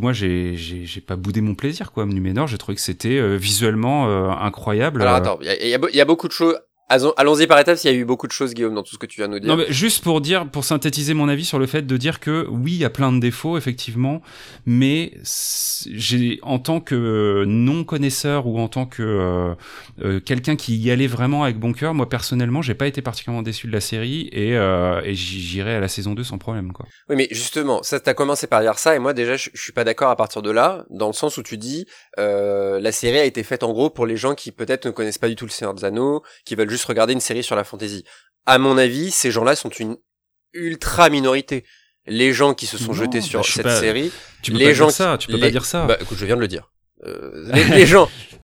[0.00, 2.06] moi, j'ai j'ai pas boudé mon plaisir, quoi.
[2.06, 5.02] Numénor, j'ai trouvé que c'était euh, visuellement euh, incroyable.
[5.02, 6.56] Alors attends, il y y a, beaucoup de choses.
[6.90, 9.06] Allons-y par étapes, il y a eu beaucoup de choses, Guillaume, dans tout ce que
[9.06, 9.48] tu viens de nous dire.
[9.48, 12.46] Non, mais juste pour dire, pour synthétiser mon avis sur le fait de dire que
[12.50, 14.22] oui, il y a plein de défauts, effectivement,
[14.66, 15.12] mais
[15.86, 19.54] j'ai, en tant que non connaisseur ou en tant que euh,
[20.02, 23.42] euh, quelqu'un qui y allait vraiment avec bon cœur, moi personnellement, j'ai pas été particulièrement
[23.42, 26.86] déçu de la série et, euh, et j'irai à la saison 2 sans problème, quoi.
[27.08, 29.72] Oui, mais justement, ça, t'as commencé par dire ça et moi déjà, je, je suis
[29.72, 33.24] pas d'accord à partir de là, dans le sens où tu dis, la série a
[33.24, 35.50] été faite en gros pour les gens qui peut-être ne connaissent pas du tout le
[35.50, 38.04] Seigneur des Anneaux, qui veulent juste regarder une série sur la fantasy.
[38.46, 39.96] À mon avis, ces gens-là sont une
[40.52, 41.64] ultra minorité.
[42.06, 44.10] Les gens qui se sont jetés sur bah, cette série,
[44.42, 45.84] tu peux les gens dire ça, tu peux pas dire ça.
[45.86, 46.70] Bah, écoute, je viens de le dire.
[47.06, 48.08] Euh, les, gens,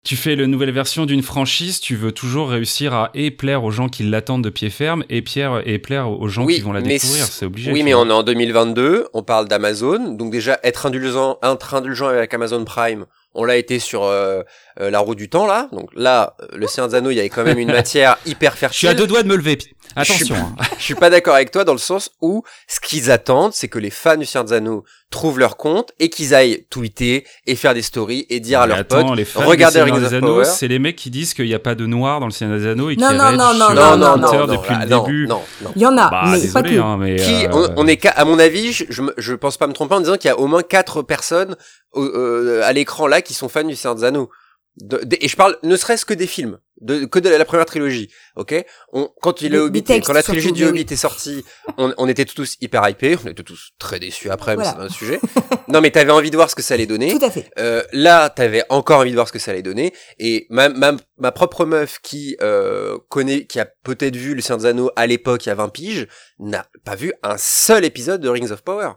[0.03, 3.71] tu fais la nouvelle version d'une franchise, tu veux toujours réussir à et plaire aux
[3.71, 6.81] gens qui l'attendent de pied ferme et, pierre, et plaire aux gens qui vont la
[6.81, 7.71] découvrir, c'est obligé.
[7.71, 12.07] Oui, mais on est en 2022, on parle d'Amazon, donc déjà être indulgent, être indulgent
[12.07, 14.43] avec Amazon Prime, on l'a été sur euh,
[14.79, 15.69] euh, la roue du temps là.
[15.71, 18.75] Donc là, euh, le Anneaux, il y avait quand même une matière hyper fertile.
[18.75, 19.57] Je suis à deux doigts de me lever.
[19.95, 20.35] Attention.
[20.35, 20.55] Hein.
[20.77, 23.79] Je suis pas, d'accord avec toi dans le sens où ce qu'ils attendent, c'est que
[23.79, 28.25] les fans du Anneaux trouvent leur compte et qu'ils aillent tweeter et faire des stories
[28.29, 30.45] et dire à leurs potes regardez Ring of Power.
[30.45, 32.65] C'est les mecs qui disent qu'il n'y a pas de noir dans le Seigneur des
[32.65, 35.27] Anneaux et qui non, non, non, non, non, non, non, depuis le début.
[35.27, 35.41] Non,
[35.75, 36.79] Il y en a, bah, mais désolé, pas que.
[36.79, 38.85] Hein, mais qui, on, est à mon avis, je,
[39.17, 41.55] je, pense pas me tromper en disant qu'il y a au moins quatre personnes
[41.95, 44.31] euh, à l'écran là qui sont fans du Seigneur des Anneaux.
[45.21, 46.57] et je parle ne serait-ce que des films.
[46.83, 48.65] De, que de la première trilogie, ok?
[48.91, 51.43] On, Quand il est Hobbit, quand la trilogie du Hobbit est sortie,
[51.77, 54.89] on, on, était tous hyper hypés, on était tous très déçus après, mais c'est un
[54.89, 55.19] sujet.
[55.69, 57.17] non, mais t'avais envie de voir ce que ça allait donner.
[57.17, 57.49] Tout à fait.
[57.57, 60.95] Euh, là, t'avais encore envie de voir ce que ça allait donner, et ma, ma,
[61.17, 65.07] ma propre meuf qui euh, connaît, qui a peut-être vu Le Seigneur des Anneaux à
[65.07, 66.07] l'époque, il y a 20 piges,
[66.39, 68.91] n'a pas vu un seul épisode de Rings of Power.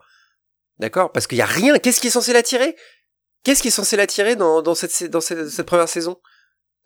[0.78, 1.12] D'accord?
[1.12, 1.78] Parce qu'il y a rien.
[1.78, 2.76] Qu'est-ce qui est censé l'attirer?
[3.44, 6.18] Qu'est-ce qui est censé l'attirer dans, dans, cette, dans cette, cette première saison?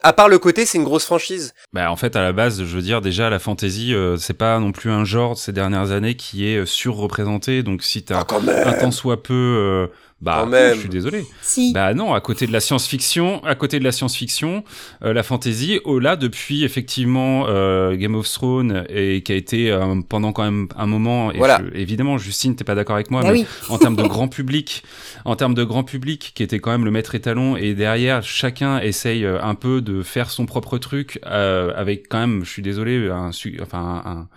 [0.02, 1.52] À part le côté, c'est une grosse franchise.
[1.72, 4.58] Bah en fait, à la base, je veux dire déjà la fantasy, euh, c'est pas
[4.58, 7.62] non plus un genre ces dernières années qui est euh, surreprésenté.
[7.62, 8.26] Donc si t'as ah,
[8.66, 9.88] un temps soit peu
[10.26, 11.24] euh, bah, je suis désolé.
[11.40, 11.72] Si.
[11.72, 14.64] Bah non, à côté de la science-fiction, à côté de la science-fiction,
[15.02, 19.70] euh, la fantasy, oh là, depuis effectivement euh, Game of Thrones et qui a été
[19.70, 21.32] euh, pendant quand même un moment.
[21.32, 21.62] Et voilà.
[21.74, 23.46] évidemment, Justine, t'es pas d'accord avec moi, bah mais oui.
[23.68, 24.82] en termes de grand public,
[25.24, 28.78] en termes de grand public, qui était quand même le maître étalon, et derrière, chacun
[28.80, 33.30] essaye un peu de faire son propre truc avec quand même, je suis désolé, un,
[33.62, 34.28] enfin un un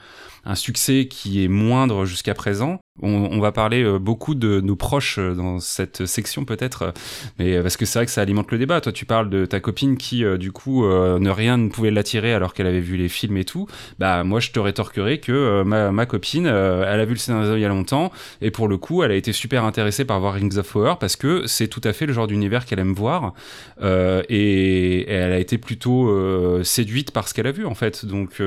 [0.55, 2.79] succès qui est moindre jusqu'à présent.
[3.01, 6.91] On, on, va parler euh, beaucoup de nos proches euh, dans cette section peut-être, euh,
[7.39, 8.81] mais parce que c'est vrai que ça alimente le débat.
[8.81, 12.53] Toi, tu parles de ta copine qui, du coup, ne rien ne pouvait l'attirer alors
[12.53, 13.67] qu'elle avait vu les films et tout.
[13.97, 17.65] Bah moi, je te rétorquerai que ma, copine, elle a vu le scénario il y
[17.65, 20.71] a longtemps et pour le coup, elle a été super intéressée par voir Rings of
[20.71, 23.33] Power parce que c'est tout à fait le genre d'univers qu'elle aime voir
[23.81, 27.75] euh, et, et, elle a été plutôt euh, séduite par ce qu'elle a vu en
[27.75, 28.05] fait.
[28.05, 28.41] Donc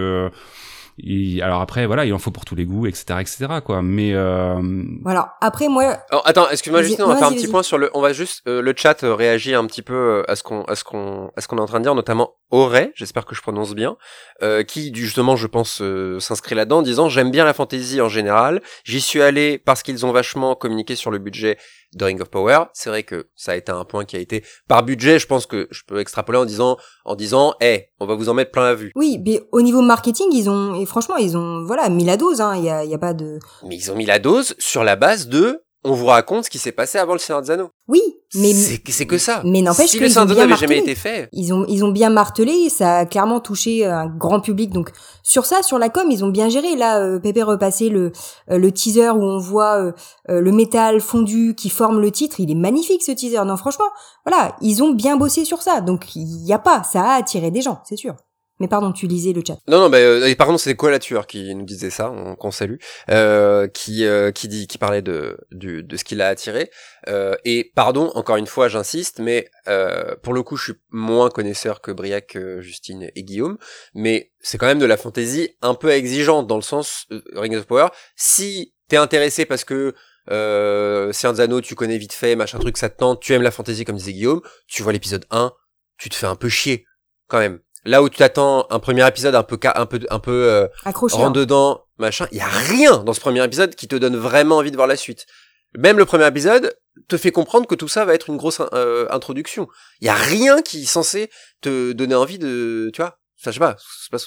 [1.43, 3.83] alors après, voilà, il en faut pour tous les goûts, etc., etc., quoi.
[3.83, 4.61] Mais euh...
[5.03, 5.35] voilà.
[5.41, 5.99] Après, moi.
[6.11, 7.91] Alors, attends, excuse-moi juste, on va faire un petit point sur le.
[7.95, 10.63] On va juste euh, le chat euh, réagir un petit peu euh, à ce qu'on,
[10.63, 13.35] à ce qu'on, à ce qu'on est en train de dire, notamment Auré, j'espère que
[13.35, 13.97] je prononce bien,
[14.41, 18.09] euh, qui justement, je pense, euh, s'inscrit là-dedans, en disant j'aime bien la fantasy en
[18.09, 18.63] général.
[18.85, 21.59] J'y suis allé parce qu'ils ont vachement communiqué sur le budget
[21.97, 22.65] de Ring of Power.
[22.73, 25.19] C'est vrai que ça a été un point qui a été par budget.
[25.19, 28.35] Je pense que je peux extrapoler en disant, en disant, hey, on va vous en
[28.35, 28.93] mettre plein la vue.
[28.95, 32.41] Oui, mais au niveau marketing, ils ont et franchement, ils ont voilà mis la dose.
[32.41, 32.55] Hein.
[32.57, 33.39] Il y a, y a pas de.
[33.65, 36.59] Mais ils ont mis la dose sur la base de on vous raconte ce qui
[36.59, 37.71] s'est passé avant le Seigneur des Anneaux.
[37.89, 38.03] Oui,
[38.35, 39.41] mais c'est que ça.
[39.45, 41.29] Mais n'empêche si que le Seigneur des Anneaux n'avait jamais été fait.
[41.33, 44.71] Ils ont ils ont bien martelé, ça a clairement touché un grand public.
[44.71, 44.91] Donc
[45.23, 46.75] sur ça, sur la com, ils ont bien géré.
[46.77, 48.13] Là, euh, Pépé repassé le
[48.51, 49.93] euh, le teaser où on voit euh,
[50.29, 52.41] euh, le métal fondu qui forme le titre.
[52.41, 53.45] Il est magnifique ce teaser.
[53.45, 53.91] Non, franchement,
[54.27, 55.81] voilà, ils ont bien bossé sur ça.
[55.81, 58.17] Donc il y a pas, ça a attiré des gens, c'est sûr.
[58.59, 59.59] Mais pardon, tu lisais le chat.
[59.69, 62.51] Non, non, bah, euh, par contre, c'est quoi la tueur qui nous disait ça, qu'on
[62.51, 62.77] salue,
[63.11, 66.71] euh, qui euh, qui dit, qui parlait de du, de ce qui l'a attiré.
[67.09, 71.29] Euh, et pardon, encore une fois, j'insiste, mais euh, pour le coup, je suis moins
[71.29, 73.59] connaisseur que Briac, Justine et Guillaume,
[73.95, 77.57] mais c'est quand même de la fantaisie un peu exigeante dans le sens euh, Ring
[77.57, 77.89] of Power.
[78.15, 79.95] Si t'es intéressé parce que
[80.31, 83.85] euh, Anneaux, tu connais vite fait, machin truc, ça te tente, tu aimes la fantaisie
[83.85, 85.53] comme disait Guillaume, tu vois l'épisode 1,
[85.99, 86.87] tu te fais un peu chier
[87.29, 90.33] quand même Là où tu attends un premier épisode un peu un peu un peu
[90.33, 94.17] euh, rentre dedans, machin, il y a rien dans ce premier épisode qui te donne
[94.17, 95.27] vraiment envie de voir la suite.
[95.79, 96.77] Même le premier épisode
[97.09, 99.69] te fait comprendre que tout ça va être une grosse euh, introduction.
[100.01, 101.31] Il y a rien qui est censé
[101.61, 103.77] te donner envie de, tu vois, ça je sais pas,
[104.11, 104.19] pas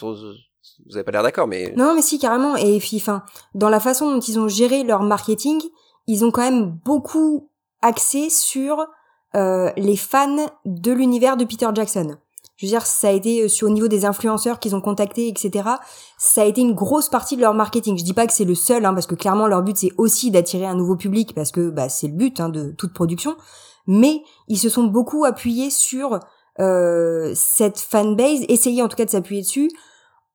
[0.87, 2.55] vous avez pas l'air d'accord, mais non, mais si carrément.
[2.55, 5.61] Et puis, enfin, dans la façon dont ils ont géré leur marketing,
[6.07, 7.51] ils ont quand même beaucoup
[7.81, 8.85] axé sur
[9.35, 12.17] euh, les fans de l'univers de Peter Jackson.
[12.59, 15.29] Je veux dire, ça a été euh, sur au niveau des influenceurs qu'ils ont contactés,
[15.29, 15.69] etc.
[16.17, 17.97] Ça a été une grosse partie de leur marketing.
[17.97, 20.29] Je dis pas que c'est le seul, hein, parce que clairement leur but c'est aussi
[20.29, 23.37] d'attirer un nouveau public, parce que bah, c'est le but hein, de toute production.
[23.87, 26.19] Mais ils se sont beaucoup appuyés sur
[26.59, 29.71] euh, cette fanbase, essayer en tout cas de s'appuyer dessus,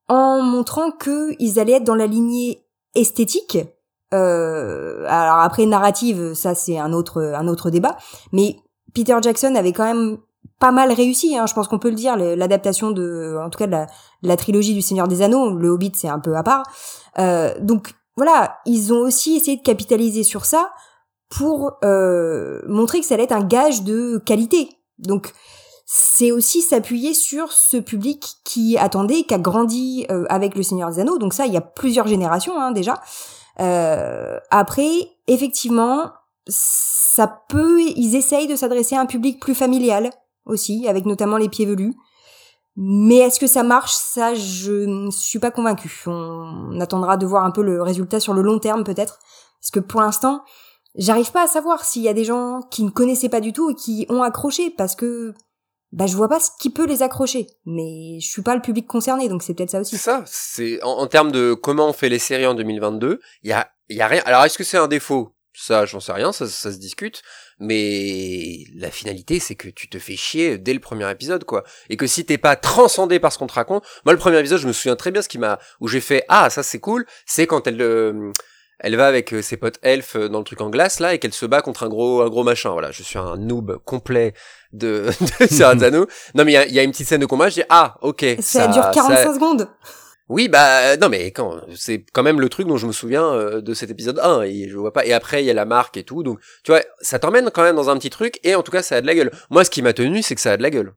[0.09, 2.65] en montrant que ils allaient être dans la lignée
[2.95, 3.59] esthétique.
[4.15, 7.99] Euh, alors après narrative, ça c'est un autre un autre débat.
[8.33, 8.57] Mais
[8.95, 10.17] Peter Jackson avait quand même
[10.65, 13.67] pas mal réussi, hein, je pense qu'on peut le dire, l'adaptation de, en tout cas
[13.67, 13.77] de
[14.23, 16.63] la, trilogie du Seigneur des Anneaux, le Hobbit c'est un peu à part.
[17.19, 20.71] Euh, donc voilà, ils ont aussi essayé de capitaliser sur ça
[21.29, 24.71] pour euh, montrer que ça allait être un gage de qualité.
[24.97, 25.35] Donc
[25.85, 30.89] c'est aussi s'appuyer sur ce public qui attendait, qui a grandi euh, avec le Seigneur
[30.89, 31.19] des Anneaux.
[31.19, 33.03] Donc ça, il y a plusieurs générations hein, déjà.
[33.61, 36.11] Euh, après, effectivement,
[36.49, 40.09] ça peut, ils essayent de s'adresser à un public plus familial,
[40.47, 41.95] aussi, avec notamment les pieds velus.
[42.77, 43.93] Mais est-ce que ça marche?
[43.93, 46.03] Ça, je ne suis pas convaincue.
[46.07, 49.19] On attendra de voir un peu le résultat sur le long terme peut-être.
[49.61, 50.43] Parce que pour l'instant,
[50.97, 53.71] j'arrive pas à savoir s'il y a des gens qui ne connaissaient pas du tout
[53.71, 55.35] et qui ont accroché parce que
[55.93, 57.47] bah je vois pas ce qui peut les accrocher.
[57.65, 59.97] Mais je suis pas le public concerné, donc c'est peut-être ça aussi.
[59.97, 60.25] Ça.
[60.27, 63.69] C'est en, en, termes de comment on fait les séries en 2022, il y a
[63.89, 64.23] y a rien.
[64.27, 65.34] Alors est-ce que c'est un défaut?
[65.57, 67.23] Ça, j'en sais rien, ça, ça se discute.
[67.61, 71.63] Mais la finalité, c'est que tu te fais chier dès le premier épisode, quoi.
[71.89, 74.59] Et que si t'es pas transcendé par ce qu'on te raconte, moi, le premier épisode,
[74.59, 77.07] je me souviens très bien ce qui m'a, où j'ai fait, ah, ça c'est cool,
[77.25, 78.33] c'est quand elle, euh,
[78.81, 81.33] elle va avec euh, ses potes elfes dans le truc en glace là et qu'elle
[81.33, 84.35] se bat contre un gros un gros machin voilà je suis un noob complet
[84.73, 85.91] de, de
[86.35, 87.97] non mais il y a, y a, une petite scène de combat je dis ah
[88.03, 89.69] ok ça, dure 45 secondes
[90.29, 93.61] oui, bah non mais quand c'est quand même le truc dont je me souviens euh,
[93.61, 95.99] de cet épisode 1 et je vois pas et après il y a la marque
[95.99, 98.63] et tout donc tu vois ça t'emmène quand même dans un petit truc et en
[98.63, 99.31] tout cas ça a de la gueule.
[99.51, 100.95] Moi ce qui m'a tenu c'est que ça a de la gueule.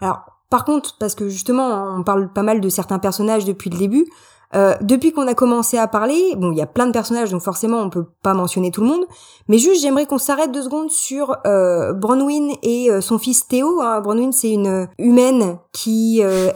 [0.00, 3.78] Alors par contre parce que justement on parle pas mal de certains personnages depuis le
[3.78, 4.06] début
[4.54, 7.42] euh, depuis qu'on a commencé à parler, bon, il y a plein de personnages, donc
[7.42, 9.04] forcément on peut pas mentionner tout le monde,
[9.48, 13.80] mais juste j'aimerais qu'on s'arrête deux secondes sur euh, Bronwyn et euh, son fils Théo.
[13.80, 14.00] Hein.
[14.00, 16.50] Bronwyn c'est une humaine qui euh,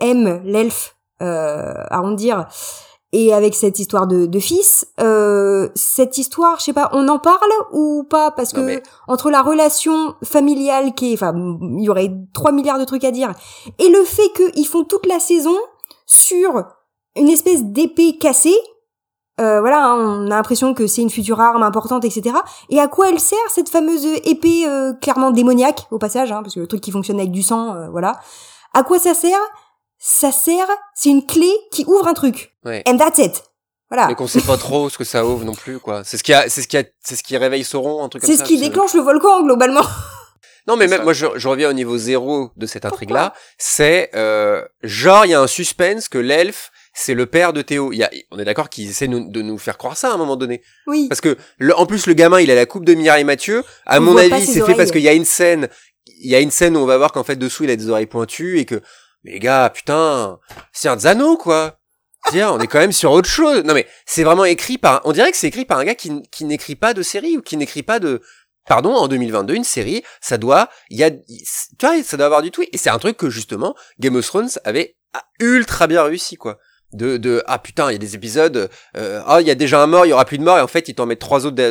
[0.00, 2.46] aime l'elfe euh, arrondir
[3.12, 7.18] et avec cette histoire de, de fils, euh, cette histoire, je sais pas, on en
[7.18, 8.30] parle ou pas?
[8.30, 12.84] Parce que entre la relation familiale qui est, enfin, il y aurait 3 milliards de
[12.84, 13.34] trucs à dire,
[13.78, 15.56] et le fait qu'ils font toute la saison
[16.06, 16.64] sur
[17.14, 18.56] une espèce d'épée cassée,
[19.40, 22.36] euh, voilà, hein, on a l'impression que c'est une future arme importante, etc.
[22.70, 26.54] Et à quoi elle sert cette fameuse épée euh, clairement démoniaque au passage, hein, parce
[26.54, 28.18] que le truc qui fonctionne avec du sang, euh, voilà.
[28.72, 29.38] À quoi ça sert
[30.04, 32.52] ça sert, c'est une clé qui ouvre un truc.
[32.64, 32.82] Ouais.
[32.88, 33.44] And that's it.
[33.88, 34.08] Voilà.
[34.08, 36.02] Mais qu'on sait pas trop ce que ça ouvre non plus, quoi.
[36.02, 38.22] C'est ce qui a, c'est ce qui a, c'est ce qui réveille Sauron, un truc
[38.22, 38.36] comme ça.
[38.36, 39.84] C'est ce qui déclenche le volcan, globalement.
[40.68, 43.34] Non, mais même, moi, je, je, reviens au niveau zéro de cette intrigue-là.
[43.58, 47.92] C'est, euh, genre, il y a un suspense que l'elfe, c'est le père de Théo.
[47.92, 50.16] Il y a, on est d'accord qu'ils essaient de nous faire croire ça à un
[50.18, 50.62] moment donné.
[50.86, 51.08] Oui.
[51.08, 53.64] Parce que, le, en plus, le gamin, il a la coupe de Mireille Mathieu.
[53.86, 55.68] À mon avis, c'est fait parce qu'il y a une scène,
[56.06, 57.88] il y a une scène où on va voir qu'en fait, dessous, il a des
[57.88, 58.80] oreilles pointues et que,
[59.24, 60.38] les gars, putain,
[60.72, 61.78] c'est un Zano, quoi.
[62.30, 63.64] Tiens, on est quand même sur autre chose.
[63.64, 66.44] Non mais c'est vraiment écrit par, on dirait que c'est écrit par un gars qui,
[66.44, 68.22] n'écrit pas de série ou qui n'écrit pas de,
[68.68, 71.24] pardon, en 2022, une série, ça doit, y a, tu
[71.80, 72.68] vois, ça doit avoir du tweet.
[72.72, 74.96] Et c'est un truc que justement, Game of Thrones avait
[75.40, 76.58] ultra bien réussi, quoi.
[76.92, 79.82] De, de, ah putain, il y a des épisodes, euh, ah, il y a déjà
[79.82, 81.46] un mort, il y aura plus de mort, et en fait, ils t'en mettent trois
[81.46, 81.62] autres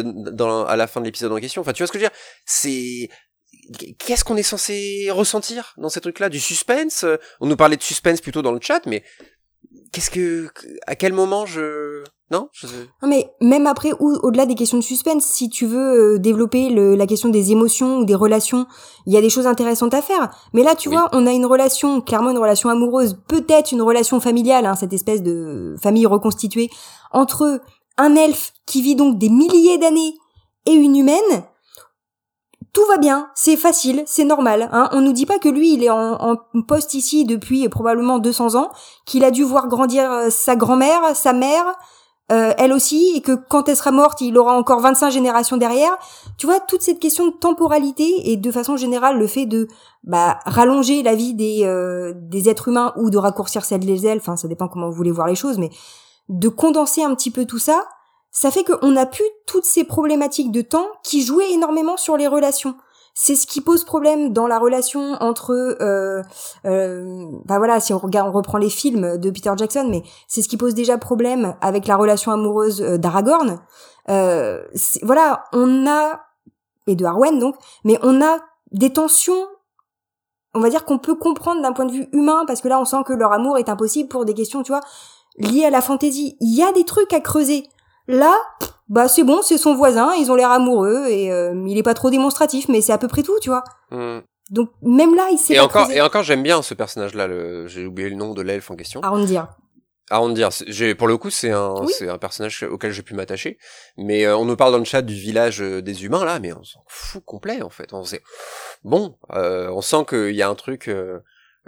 [0.67, 1.61] à la fin de l'épisode en question.
[1.61, 2.17] Enfin, tu vois ce que je veux dire?
[2.45, 3.07] C'est,
[3.97, 6.29] qu'est-ce qu'on est censé ressentir dans ces trucs-là?
[6.29, 7.05] Du suspense?
[7.39, 9.03] On nous parlait de suspense plutôt dans le chat, mais
[9.91, 10.49] qu'est-ce que,
[10.87, 12.67] à quel moment je, non, je...
[13.01, 16.95] non mais même après, au-delà des questions de suspense, si tu veux euh, développer le,
[16.95, 18.67] la question des émotions ou des relations,
[19.05, 20.33] il y a des choses intéressantes à faire.
[20.53, 24.19] Mais là, tu vois, on a une relation, clairement une relation amoureuse, peut-être une relation
[24.19, 26.69] familiale, hein, cette espèce de famille reconstituée
[27.11, 27.61] entre
[27.97, 30.13] un elfe qui vit donc des milliers d'années
[30.65, 31.43] et une humaine
[32.73, 34.69] tout va bien, c'est facile, c'est normal.
[34.71, 34.89] Hein.
[34.93, 38.71] On nous dit pas que lui, il est en, poste ici depuis probablement 200 ans,
[39.05, 41.65] qu'il a dû voir grandir euh, sa grand-mère, sa mère,
[42.31, 45.97] euh, elle aussi, et que quand elle sera morte, il aura encore 25 générations derrière.
[46.37, 49.67] Tu vois, toute cette question de temporalité et de façon générale le fait de
[50.03, 54.23] bah, rallonger la vie des, euh, des êtres humains ou de raccourcir celle des elfes,
[54.23, 55.71] enfin ça dépend comment vous voulez voir les choses, mais
[56.29, 57.83] de condenser un petit peu tout ça,
[58.31, 62.27] ça fait qu'on n'a plus toutes ces problématiques de temps qui jouaient énormément sur les
[62.27, 62.75] relations.
[63.13, 66.23] C'est ce qui pose problème dans la relation entre, euh,
[66.65, 70.41] euh, bah voilà, si on regarde, on reprend les films de Peter Jackson, mais c'est
[70.41, 73.59] ce qui pose déjà problème avec la relation amoureuse euh, d'Aragorn.
[74.09, 74.63] Euh,
[75.03, 76.21] voilà, on a
[76.87, 78.39] et de Arwen donc, mais on a
[78.71, 79.45] des tensions
[80.53, 82.85] on va dire qu'on peut comprendre d'un point de vue humain parce que là on
[82.85, 84.81] sent que leur amour est impossible pour des questions tu vois
[85.37, 87.63] liées à la fantaisie il y a des trucs à creuser
[88.07, 88.35] Là,
[88.89, 91.93] bah c'est bon, c'est son voisin, ils ont l'air amoureux et euh, il est pas
[91.93, 93.63] trop démonstratif, mais c'est à peu près tout, tu vois.
[93.89, 94.19] Hmm.
[94.49, 95.53] Donc même là, il s'est.
[95.53, 97.27] Et encore, et encore, j'aime bien ce personnage-là.
[97.27, 97.67] Le...
[97.67, 99.01] J'ai oublié le nom de l'elfe en question.
[99.01, 99.47] Arondir.
[100.09, 100.49] Arondir.
[100.97, 103.57] Pour le coup, c'est un, c'est un personnage auquel j'ai pu m'attacher.
[103.97, 106.51] Mais euh, on nous parle dans le chat du village euh, des humains là, mais
[106.51, 107.93] on s'en fout complet en fait.
[107.93, 108.21] On sait.
[108.83, 110.89] Bon, on sent qu'il y a un truc.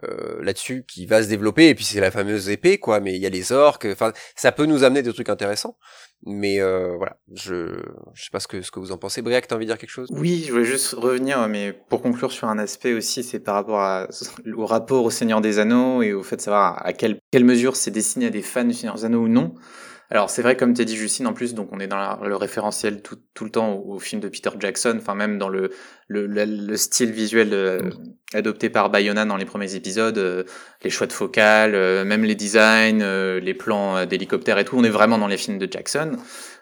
[0.01, 3.21] Euh, là-dessus qui va se développer et puis c'est la fameuse épée quoi mais il
[3.21, 5.77] y a les orques enfin ça peut nous amener des trucs intéressants
[6.25, 7.75] mais euh, voilà je
[8.13, 9.21] je sais pas ce que ce que vous en pensez.
[9.21, 10.07] Briac t'as envie de dire quelque chose?
[10.11, 13.79] Oui je voulais juste revenir mais pour conclure sur un aspect aussi c'est par rapport
[13.79, 14.07] à,
[14.55, 17.75] au rapport au Seigneur des Anneaux et au fait de savoir à quelle quelle mesure
[17.75, 19.53] c'est destiné à des fans du Seigneur des Anneaux ou non
[20.13, 23.01] alors c'est vrai comme t'as dit Justine en plus, donc on est dans le référentiel
[23.01, 25.71] tout, tout le temps au, film de Peter Jackson, enfin même dans le,
[26.07, 27.89] le, le, style visuel euh,
[28.31, 30.43] adopté par Bayona dans les premiers épisodes, euh,
[30.83, 33.03] les choix de focale, euh, même les designs,
[33.39, 36.11] les plans d'hélicoptère et tout, on est vraiment dans les films de Jackson.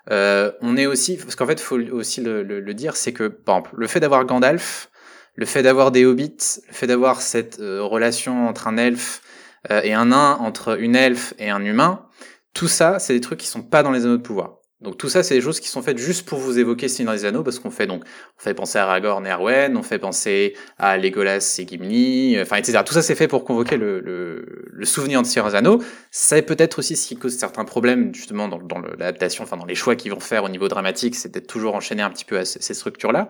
[0.09, 3.75] on est aussi, parce qu'en fait faut aussi le, le dire, c'est que par exemple
[3.77, 4.89] le fait d'avoir Gandalf,
[5.35, 9.21] le fait d'avoir des hobbits, le fait d'avoir cette relation entre un elfe
[9.69, 12.05] et un nain, entre une elfe et un humain,
[12.53, 14.61] tout ça, c'est des trucs qui sont pas dans les anneaux de pouvoir.
[14.81, 17.25] Donc tout ça, c'est des choses qui sont faites juste pour vous évoquer Seigneur des
[17.25, 18.03] Anneaux, parce qu'on fait donc,
[18.39, 22.55] on fait penser à Aragorn et Arwen, on fait penser à Legolas et Gimli, enfin,
[22.55, 22.79] etc.
[22.83, 25.83] Tout ça, c'est fait pour convoquer le, souvenir de Seigneur des Anneaux.
[26.09, 29.75] Ça peut-être aussi ce qui cause certains problèmes, justement, dans, dans l'adaptation, enfin, dans les
[29.75, 32.45] choix qu'ils vont faire au niveau dramatique, c'est d'être toujours enchaîné un petit peu à
[32.45, 33.29] ces structures-là.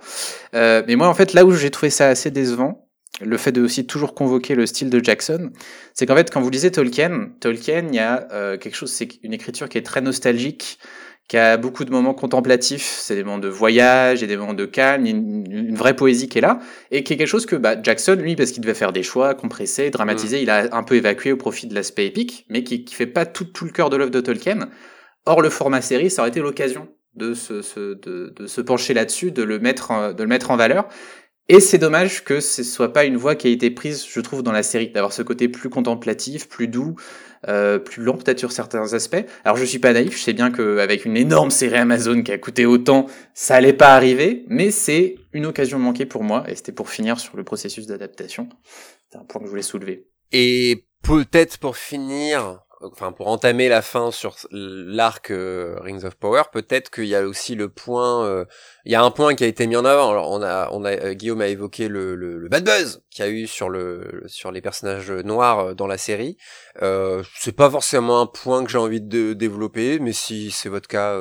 [0.55, 2.88] Euh, mais moi, en fait, là où j'ai trouvé ça assez décevant,
[3.20, 5.51] le fait de aussi toujours convoquer le style de Jackson,
[5.93, 9.09] c'est qu'en fait, quand vous lisez Tolkien, Tolkien, il y a euh, quelque chose, c'est
[9.24, 10.80] une écriture qui est très nostalgique,
[11.28, 14.66] qui a beaucoup de moments contemplatifs, c'est des moments de voyage et des moments de
[14.66, 16.59] calme, une, une, vraie poésie qui est là,
[16.89, 19.34] et qui est quelque chose que bah, Jackson, lui, parce qu'il devait faire des choix,
[19.34, 20.43] compresser, dramatiser, mm.
[20.43, 23.26] il a un peu évacué au profit de l'aspect épique, mais qui, qui fait pas
[23.26, 24.70] tout, tout le cœur de l'œuvre de Tolkien.
[25.26, 28.93] Or, le format série, ça aurait été l'occasion de se, se, de, de se pencher
[28.93, 30.88] là-dessus, de le mettre, de le mettre en valeur.
[31.50, 34.44] Et c'est dommage que ce soit pas une voie qui a été prise, je trouve,
[34.44, 36.96] dans la série, d'avoir ce côté plus contemplatif, plus doux,
[37.48, 39.26] euh, plus lent peut-être sur certains aspects.
[39.44, 42.38] Alors je suis pas naïf, je sais bien qu'avec une énorme série Amazon qui a
[42.38, 46.72] coûté autant, ça allait pas arriver, mais c'est une occasion manquée pour moi, et c'était
[46.72, 48.48] pour finir sur le processus d'adaptation.
[49.12, 50.08] C'est un point que je voulais soulever.
[50.32, 56.43] Et peut-être pour finir, enfin pour entamer la fin sur l'arc euh, Rings of Power,
[56.51, 58.45] peut-être qu'il y a aussi le point, euh,
[58.86, 60.41] il y a un point qui a été mis en avant.
[60.41, 65.75] Euh, Guillaume a évoqué le, bad buzz qu'il y a eu sur les personnages noirs
[65.75, 66.38] dans la série.
[66.82, 70.88] Euh, c'est pas forcément un point que j'ai envie de développer, mais si c'est votre
[70.88, 71.19] cas,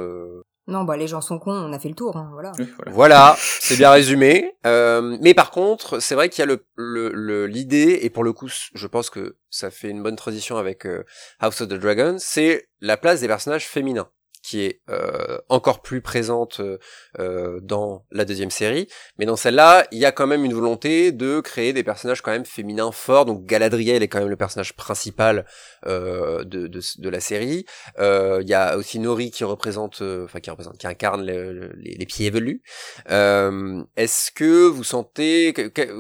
[0.71, 2.53] non, bah les gens sont cons, on a fait le tour, hein, voilà.
[2.87, 4.55] voilà, c'est bien résumé.
[4.67, 8.49] Euh, mais par contre, c'est vrai qu'il y a le l'idée et pour le coup,
[8.49, 11.05] je pense que ça fait une bonne transition avec euh,
[11.41, 14.09] House of the Dragon, c'est la place des personnages féminins
[14.43, 16.79] qui est euh, encore plus présente euh,
[17.19, 18.89] euh, dans la deuxième série,
[19.19, 22.31] mais dans celle-là, il y a quand même une volonté de créer des personnages quand
[22.31, 23.27] même féminins forts.
[23.27, 25.45] Donc Galadriel est quand même le personnage principal
[25.87, 27.65] de, de, de, la série.
[27.99, 32.63] Il y a aussi Nori qui représente, enfin qui représente, qui incarne les, pieds velus.
[33.07, 35.55] Est-ce que vous sentez,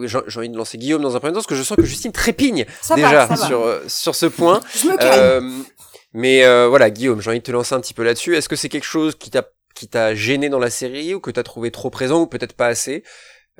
[0.05, 2.13] j'ai envie de lancer Guillaume dans un premier temps, parce que je sens que Justine
[2.13, 2.65] trépigne
[2.95, 4.61] déjà sur sur ce point.
[4.75, 5.80] je me.
[6.13, 8.37] Mais euh, voilà, Guillaume, j'ai envie de te lancer un petit peu là-dessus.
[8.37, 11.31] Est-ce que c'est quelque chose qui t'a qui t'a gêné dans la série ou que
[11.31, 13.05] t'as trouvé trop présent ou peut-être pas assez?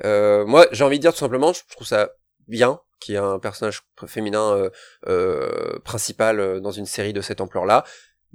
[0.03, 2.11] Euh, Moi, j'ai envie de dire tout simplement, je trouve ça
[2.47, 4.69] bien qu'il y ait un personnage féminin
[5.07, 7.83] euh, principal dans une série de cette ampleur-là.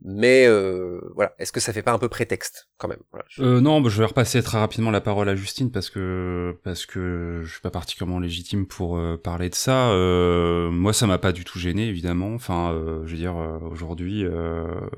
[0.05, 2.99] Mais euh, voilà, est-ce que ça fait pas un peu prétexte quand même?
[3.39, 6.85] Euh, Non, bah, je vais repasser très rapidement la parole à Justine parce que parce
[6.85, 9.89] que je suis pas particulièrement légitime pour euh, parler de ça.
[9.91, 12.35] Euh, moi, ça m'a pas du tout gêné, évidemment.
[12.35, 13.37] Enfin, euh, je veux dire,
[13.71, 14.25] aujourd'hui,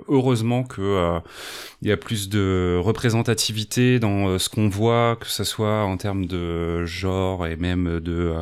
[0.08, 1.20] heureusement que
[1.82, 6.26] il y a plus de représentativité dans ce qu'on voit, que ça soit en termes
[6.26, 8.34] de genre et même de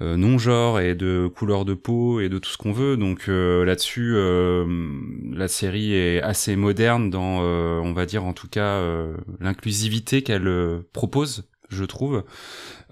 [0.00, 2.96] euh, non-genre et de couleur de peau et de tout ce qu'on veut.
[2.96, 4.66] Donc euh, là-dessus, euh,
[5.32, 8.82] la série est assez moderne dans, on va dire en tout cas,
[9.40, 12.24] l'inclusivité qu'elle propose je trouve.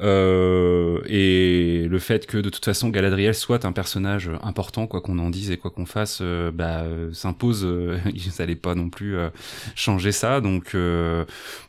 [0.00, 5.18] Euh, et le fait que de toute façon Galadriel soit un personnage important, quoi qu'on
[5.18, 7.64] en dise et quoi qu'on fasse, euh, bah, s'impose.
[7.64, 9.28] Euh, ils n'allaient pas non plus euh,
[9.74, 10.40] changer ça.
[10.40, 10.76] Donc,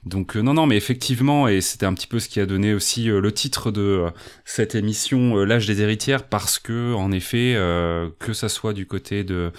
[0.06, 3.06] donc non, non, mais effectivement, et c'était un petit peu ce qui a donné aussi
[3.06, 4.06] le titre de
[4.46, 7.56] cette émission, l'âge des héritières, parce que en effet,
[8.20, 9.52] que ça soit du côté de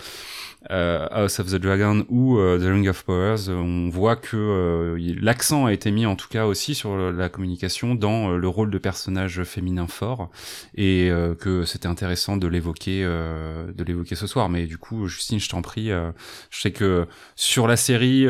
[0.71, 5.15] euh, House of the Dragon ou euh, The Ring of Powers, on voit que euh,
[5.21, 8.79] l'accent a été mis en tout cas aussi sur la communication dans le rôle de
[8.79, 10.31] personnage féminin fort
[10.75, 11.11] et
[11.41, 14.49] que c'était intéressant de l'évoquer de l'évoquer ce soir.
[14.49, 17.07] Mais du coup, Justine, je t'en prie, je sais que
[17.37, 18.27] sur la série,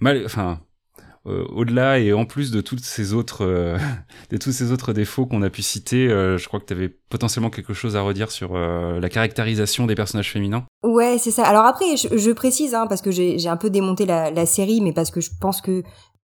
[0.00, 0.65] mal, enfin euh,
[1.26, 3.78] au-delà et en plus de toutes ces autres euh,
[4.30, 6.88] de tous ces autres défauts qu'on a pu citer, euh, je crois que tu avais
[6.88, 10.64] potentiellement quelque chose à redire sur la caractérisation des personnages féminins.
[10.82, 11.44] Ouais, c'est ça.
[11.44, 14.92] Alors après, je, précise hein, parce que j'ai un peu démonté la, la, série, mais
[14.92, 15.82] parce que je pense que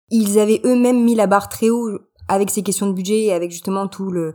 [0.09, 3.51] ils avaient eux-mêmes mis la barre très haut avec ces questions de budget et avec
[3.51, 4.33] justement tout le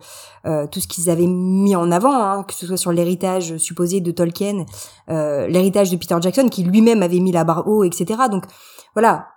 [0.70, 4.11] tout ce qu'ils avaient mis en avant, hein, que ce soit sur l'héritage supposé de
[4.11, 4.64] Tolkien,
[5.09, 8.22] l'héritage de Peter Jackson qui lui-même avait mis la barre haut, etc.
[8.30, 8.45] Donc
[8.95, 9.28] voilà,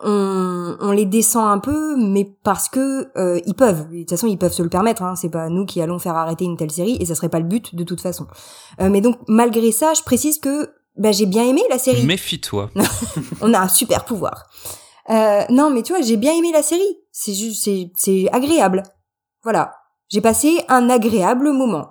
[0.00, 3.88] on, on, les descend un peu, mais parce que euh, ils peuvent.
[3.88, 5.02] De toute façon, ils peuvent se le permettre.
[5.02, 5.14] Hein.
[5.14, 7.46] C'est pas nous qui allons faire arrêter une telle série, et ça serait pas le
[7.46, 8.26] but de toute façon.
[8.80, 12.04] Euh, mais donc, malgré ça, je précise que bah, j'ai bien aimé la série.
[12.04, 12.70] Méfie-toi.
[13.40, 14.46] on a un super pouvoir.
[15.10, 16.98] Euh, non, mais tu vois, j'ai bien aimé la série.
[17.12, 18.82] C'est juste, c'est, c'est agréable.
[19.42, 19.74] Voilà,
[20.08, 21.90] j'ai passé un agréable moment.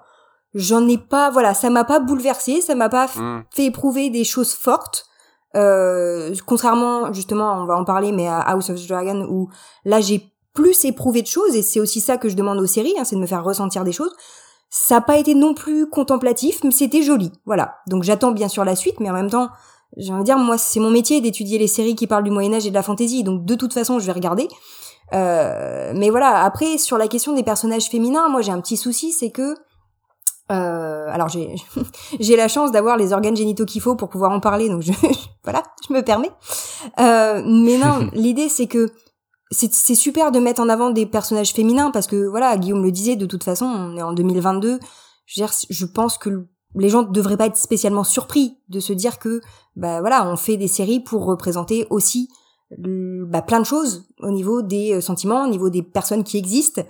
[0.53, 3.43] J'en ai pas, voilà, ça m'a pas bouleversé, ça m'a pas hmm.
[3.51, 5.05] fait éprouver des choses fortes.
[5.55, 9.49] Euh, contrairement, justement, on va en parler, mais à House of the Dragon, où
[9.85, 12.93] là j'ai plus éprouvé de choses, et c'est aussi ça que je demande aux séries,
[12.99, 14.15] hein, c'est de me faire ressentir des choses.
[14.69, 17.77] Ça n'a pas été non plus contemplatif, mais c'était joli, voilà.
[17.87, 19.49] Donc j'attends bien sûr la suite, mais en même temps,
[19.97, 22.53] j'ai envie de dire, moi, c'est mon métier d'étudier les séries qui parlent du Moyen
[22.53, 24.47] Âge et de la fantaisie, donc de toute façon, je vais regarder.
[25.13, 29.11] Euh, mais voilà, après, sur la question des personnages féminins, moi, j'ai un petit souci,
[29.11, 29.55] c'est que
[30.51, 31.55] euh, alors j'ai
[32.19, 34.91] j'ai la chance d'avoir les organes génitaux qu'il faut pour pouvoir en parler, donc je,
[35.43, 36.31] voilà, je me permets.
[36.99, 38.91] Euh, mais non, l'idée c'est que
[39.51, 43.15] c'est super de mettre en avant des personnages féminins parce que voilà, Guillaume le disait,
[43.15, 44.79] de toute façon, on est en 2022.
[45.27, 48.79] Je veux dire, je pense que les gens ne devraient pas être spécialement surpris de
[48.79, 49.41] se dire que
[49.75, 52.29] bah voilà, on fait des séries pour représenter aussi
[52.77, 56.81] bah, plein de choses au niveau des euh, sentiments, au niveau des personnes qui existent.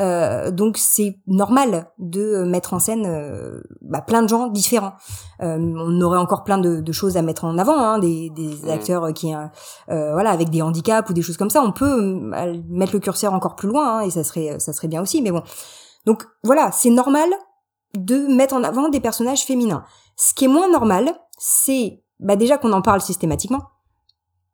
[0.00, 4.94] Euh, donc c'est normal de mettre en scène euh, bah, plein de gens différents.
[5.42, 8.68] Euh, on aurait encore plein de, de, choses à mettre en avant, hein, des, des
[8.70, 11.62] acteurs qui, euh, voilà, avec des handicaps ou des choses comme ça.
[11.62, 12.20] On peut
[12.68, 15.22] mettre le curseur encore plus loin hein, et ça serait, ça serait bien aussi.
[15.22, 15.42] Mais bon,
[16.06, 17.28] donc voilà, c'est normal
[17.94, 19.84] de mettre en avant des personnages féminins.
[20.16, 23.62] Ce qui est moins normal, c'est bah, déjà qu'on en parle systématiquement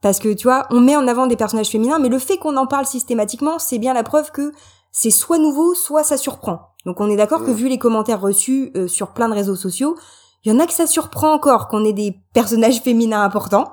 [0.05, 2.59] parce que tu vois, on met en avant des personnages féminins, mais le fait qu'on
[2.59, 4.53] en parle systématiquement, c'est bien la preuve que
[4.93, 6.75] c'est soit nouveau, soit ça surprend.
[6.85, 9.97] Donc on est d'accord que vu les commentaires reçus euh, sur plein de réseaux sociaux,
[10.45, 13.73] il y en a que ça surprend encore qu'on ait des personnages féminins importants,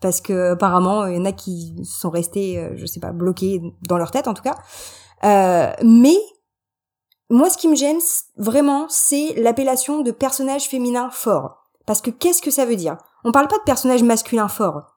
[0.00, 3.60] parce que apparemment il y en a qui sont restés, euh, je sais pas, bloqués
[3.88, 4.54] dans leur tête en tout cas.
[5.24, 6.16] Euh, mais
[7.30, 8.00] moi, ce qui me gêne
[8.36, 11.64] vraiment, c'est l'appellation de personnage féminin fort.
[11.86, 12.98] Parce que qu'est-ce que ça veut dire?
[13.24, 14.94] On parle pas de personnage masculin fort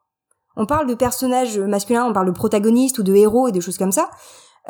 [0.58, 3.78] on parle de personnages masculins, on parle de protagonistes ou de héros et des choses
[3.78, 4.10] comme ça.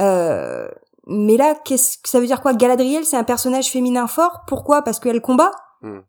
[0.00, 0.68] Euh,
[1.06, 2.52] mais là, qu'est-ce que ça veut dire quoi?
[2.52, 4.42] Galadriel, c'est un personnage féminin fort?
[4.46, 4.82] Pourquoi?
[4.82, 5.50] Parce qu'elle combat?
[5.80, 6.00] Hmm.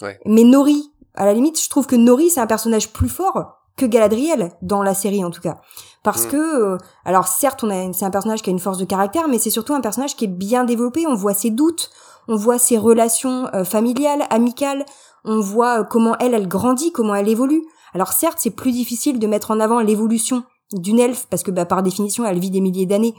[0.00, 0.18] Ouais.
[0.24, 3.86] Mais Nori, à la limite, je trouve que Nori, c'est un personnage plus fort que
[3.86, 5.60] Galadriel dans la série en tout cas.
[6.02, 6.30] Parce hmm.
[6.30, 9.28] que, euh, alors certes, on a, c'est un personnage qui a une force de caractère,
[9.28, 11.06] mais c'est surtout un personnage qui est bien développé.
[11.06, 11.90] On voit ses doutes,
[12.28, 14.84] on voit ses relations euh, familiales, amicales,
[15.24, 17.62] on voit comment elle, elle grandit, comment elle évolue.
[17.94, 21.64] Alors certes, c'est plus difficile de mettre en avant l'évolution d'une elfe parce que bah,
[21.64, 23.14] par définition, elle vit des milliers d'années.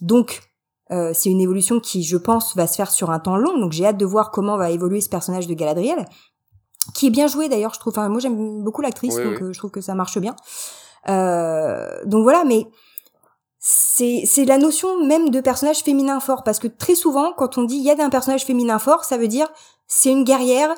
[0.00, 0.42] Donc
[0.90, 3.58] euh, c'est une évolution qui, je pense, va se faire sur un temps long.
[3.58, 6.06] Donc j'ai hâte de voir comment va évoluer ce personnage de Galadriel,
[6.94, 7.74] qui est bien joué d'ailleurs.
[7.74, 7.92] Je trouve.
[7.92, 10.36] Enfin, moi j'aime beaucoup l'actrice, donc euh, je trouve que ça marche bien.
[11.08, 12.66] Euh, donc voilà, mais
[13.58, 17.64] c'est c'est la notion même de personnage féminin fort parce que très souvent, quand on
[17.64, 19.48] dit il y a un personnage féminin fort, ça veut dire
[19.86, 20.74] c'est une guerrière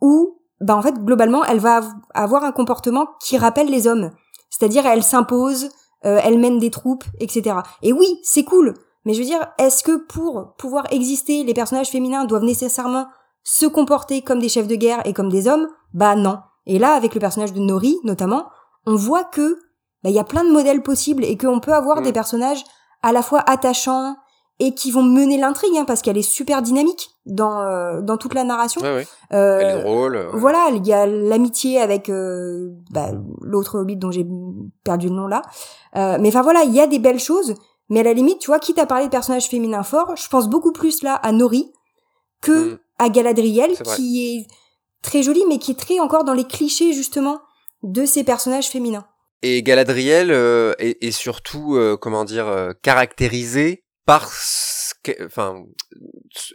[0.00, 1.82] ou bah en fait globalement elle va
[2.14, 4.10] avoir un comportement qui rappelle les hommes
[4.50, 5.68] c'est-à-dire elle s'impose
[6.04, 8.74] euh, elle mène des troupes etc et oui c'est cool
[9.04, 13.06] mais je veux dire est-ce que pour pouvoir exister les personnages féminins doivent nécessairement
[13.44, 16.94] se comporter comme des chefs de guerre et comme des hommes bah non et là
[16.94, 18.46] avec le personnage de Nori notamment
[18.86, 19.58] on voit que
[20.02, 22.04] bah il y a plein de modèles possibles et qu'on peut avoir mm.
[22.04, 22.64] des personnages
[23.02, 24.16] à la fois attachants
[24.60, 28.34] et qui vont mener l'intrigue hein, parce qu'elle est super dynamique dans euh, dans toute
[28.34, 28.80] la narration.
[28.80, 29.06] Ouais, ouais.
[29.32, 30.28] Euh, Elle est drôle.
[30.32, 34.26] Voilà, il y a l'amitié avec euh, bah, l'autre hobbit dont j'ai
[34.84, 35.42] perdu le nom là.
[35.96, 37.54] Euh, mais enfin voilà, il y a des belles choses.
[37.90, 40.48] Mais à la limite, tu vois, quitte à parler de personnages féminins forts, je pense
[40.48, 41.70] beaucoup plus là à Nori
[42.40, 42.78] que mm.
[42.98, 44.46] À Galadriel, qui est
[45.02, 47.40] très jolie, mais qui est très encore dans les clichés justement
[47.82, 49.06] de ces personnages féminins.
[49.42, 50.30] Et Galadriel
[50.78, 55.64] est, est, surtout, comment dire, caractérisée parce que, enfin,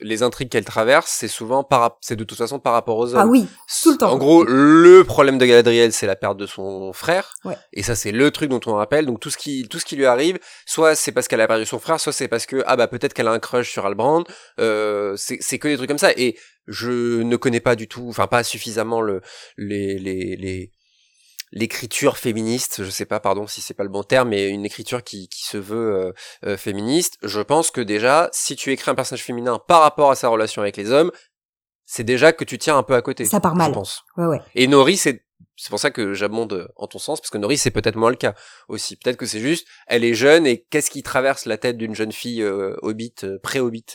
[0.01, 3.21] les intrigues qu'elle traverse, c'est souvent par, c'est de toute façon par rapport aux hommes.
[3.21, 3.47] Ah oui,
[3.81, 4.11] tout le temps.
[4.11, 7.33] En gros, le problème de Galadriel, c'est la perte de son frère.
[7.45, 7.57] Ouais.
[7.73, 9.05] Et ça, c'est le truc dont on rappelle.
[9.05, 11.65] Donc tout ce qui, tout ce qui lui arrive, soit c'est parce qu'elle a perdu
[11.65, 14.23] son frère, soit c'est parce que ah bah peut-être qu'elle a un crush sur Albrand.
[14.59, 16.11] Euh, c'est, c'est que des trucs comme ça.
[16.17, 16.37] Et
[16.67, 19.21] je ne connais pas du tout, enfin pas suffisamment le,
[19.57, 20.71] les, les, les
[21.51, 25.03] l'écriture féministe, je sais pas, pardon si c'est pas le bon terme, mais une écriture
[25.03, 26.11] qui, qui se veut euh,
[26.45, 30.15] euh, féministe, je pense que déjà, si tu écris un personnage féminin par rapport à
[30.15, 31.11] sa relation avec les hommes,
[31.85, 33.25] c'est déjà que tu tiens un peu à côté.
[33.25, 33.69] Ça part mal.
[33.69, 34.03] Je pense.
[34.17, 34.39] Ouais, ouais.
[34.53, 35.25] Et Nori, c'est
[35.55, 38.15] c'est pour ça que j'abonde en ton sens, parce que Nori, c'est peut-être moins le
[38.15, 38.33] cas
[38.69, 38.95] aussi.
[38.95, 42.13] Peut-être que c'est juste, elle est jeune et qu'est-ce qui traverse la tête d'une jeune
[42.13, 43.85] fille euh, hobbit, pré-hobbit,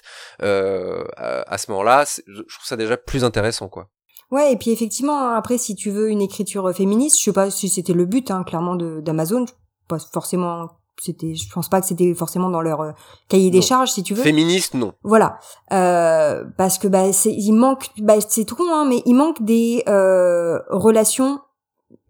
[0.42, 3.88] euh, à, à, ce moment-là Je trouve ça déjà plus intéressant, quoi.
[4.34, 7.52] Ouais, et puis effectivement, hein, après, si tu veux une écriture féministe, je sais pas
[7.52, 9.44] si c'était le but, hein, clairement, d'Amazon,
[9.86, 10.70] pas forcément,
[11.00, 12.90] c'était, je pense pas que c'était forcément dans leur euh,
[13.28, 14.24] cahier des charges, si tu veux.
[14.24, 14.92] Féministe, non.
[15.04, 15.38] Voilà,
[15.72, 19.84] euh, parce que bah, c'est, il manque, bah, c'est trop, hein, mais il manque des
[19.86, 21.38] euh, relations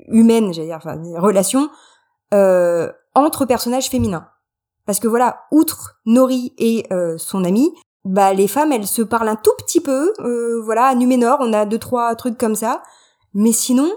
[0.09, 1.69] humaines, j'allais dire, enfin, des relations
[2.33, 4.29] euh, entre personnages féminins.
[4.87, 7.71] Parce que voilà, outre Nori et euh, son ami,
[8.05, 11.53] bah les femmes elles se parlent un tout petit peu euh, voilà à Numénor on
[11.53, 12.83] a deux trois trucs comme ça
[13.33, 13.91] mais sinon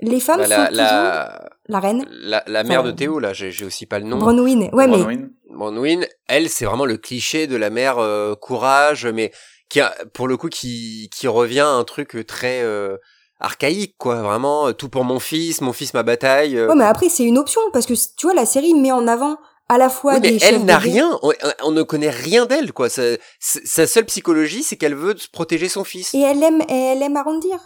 [0.00, 3.64] les femmes bah, sont la, la, la reine la, la mère de Théo là j'ai
[3.64, 7.70] aussi pas le nom Bronwyn ouais mais Bronwyn elle c'est vraiment le cliché de la
[7.70, 9.32] mère euh, courage mais
[9.68, 12.96] qui a pour le coup qui qui revient à un truc très euh,
[13.40, 14.22] archaïque, quoi.
[14.22, 16.58] Vraiment, tout pour mon fils, mon fils ma bataille.
[16.60, 19.36] Ouais, mais après c'est une option parce que tu vois la série met en avant
[19.68, 21.18] à la fois Oui, des mais chefs elle n'a rien.
[21.22, 21.32] On,
[21.64, 22.88] on ne connaît rien d'elle, quoi.
[22.88, 23.02] Sa,
[23.40, 26.14] sa seule psychologie, c'est qu'elle veut protéger son fils.
[26.14, 27.58] et elle aime et elle aime arrondir.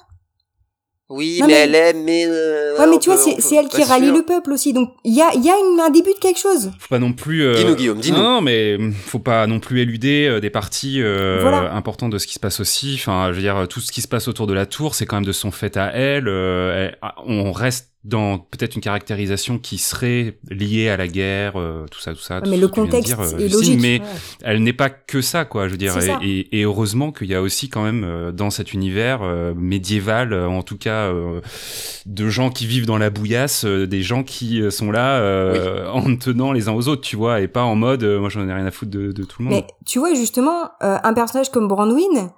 [1.09, 2.25] Oui, Non, mais, mais- elle aime, mais.
[2.27, 4.15] euh, Ouais, mais tu vois, peut- c'est elle qui rallie sûr.
[4.17, 4.73] le peuple aussi.
[4.73, 6.71] Donc il y a il y a une- un début de quelque chose.
[6.79, 8.17] faut pas non plus euh, Dis-nous, Guillaume, dis-nous.
[8.17, 11.75] non, non, mais hum, faut pas non plus éluder euh, des parties euh, Voilà.
[11.75, 14.09] importantes de ce qui se passe aussi enfin je veux dire tout ce qui se
[14.09, 17.13] passe autour de la tour c'est quand même de son fait à elle, euh, elle-
[17.27, 22.13] on reste dans peut-être une caractérisation qui serait liée à la guerre euh, tout ça
[22.15, 23.79] tout ça tout mais le contexte dire, euh, est logique.
[23.81, 24.07] mais Ouais.
[24.43, 26.19] elle n'est pas que ça quoi je veux dire et, ça.
[26.21, 30.33] et- et heureusement qu'il y a aussi quand même euh, dans cet univers euh, médiéval
[30.33, 31.41] euh, en tout cas euh,
[32.07, 36.17] de gens qui vivent dans la bouillasse euh, des gens qui sont là euh, en
[36.17, 38.53] tenant les uns aux autres tu vois et pas en mode euh, moi j'en ai
[38.53, 41.51] rien à foutre de, de tout le monde Mais tu vois justement euh, un personnage
[41.53, 42.33] comme Brandwin,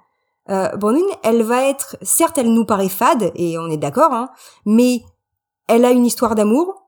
[0.51, 4.29] euh, Brandwin, elle va être certes elle nous paraît fade et on est d'accord, hein,
[4.67, 5.01] mais
[5.67, 6.83] elle a une histoire d'amour.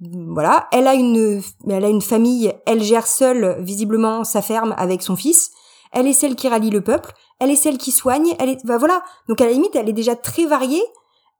[0.00, 5.02] Voilà, elle a une elle a une famille, elle gère seule visiblement sa ferme avec
[5.02, 5.50] son fils.
[5.92, 8.78] Elle est celle qui rallie le peuple, elle est celle qui soigne, elle est bah
[8.78, 9.02] voilà.
[9.28, 10.82] Donc à la limite, elle est déjà très variée,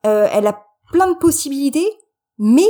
[0.04, 1.88] euh, elle a plein de possibilités,
[2.38, 2.68] mais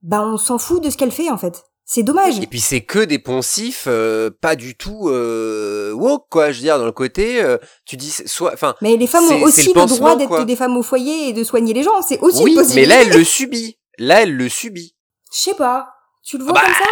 [0.00, 1.64] bah on s'en fout de ce qu'elle fait en fait.
[1.90, 2.38] C'est dommage.
[2.38, 6.52] Et puis c'est que des poncifs, euh, pas du tout euh, woke, quoi.
[6.52, 9.42] Je veux dire, dans le côté, euh, tu dis, soit, enfin, Mais les femmes ont
[9.42, 12.02] aussi le le, droit d'être des femmes au foyer et de soigner les gens.
[12.02, 13.78] C'est aussi oui, mais là elle le subit.
[13.96, 14.96] Là elle le subit.
[15.32, 15.88] Je sais pas.
[16.22, 16.90] Tu le vois bah, comme ça?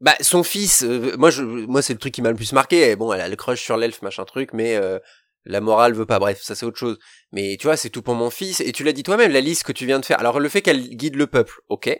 [0.00, 2.88] Bah son fils, euh, moi je, moi c'est le truc qui m'a le plus marqué.
[2.90, 4.98] Et bon, elle a le crush sur l'elfe, machin truc, mais euh,
[5.44, 6.18] la morale veut pas.
[6.18, 6.98] Bref, ça c'est autre chose.
[7.32, 8.60] Mais tu vois, c'est tout pour mon fils.
[8.60, 10.18] Et tu l'as dit toi-même, la liste que tu viens de faire.
[10.20, 11.94] Alors le fait qu'elle guide le peuple, ok.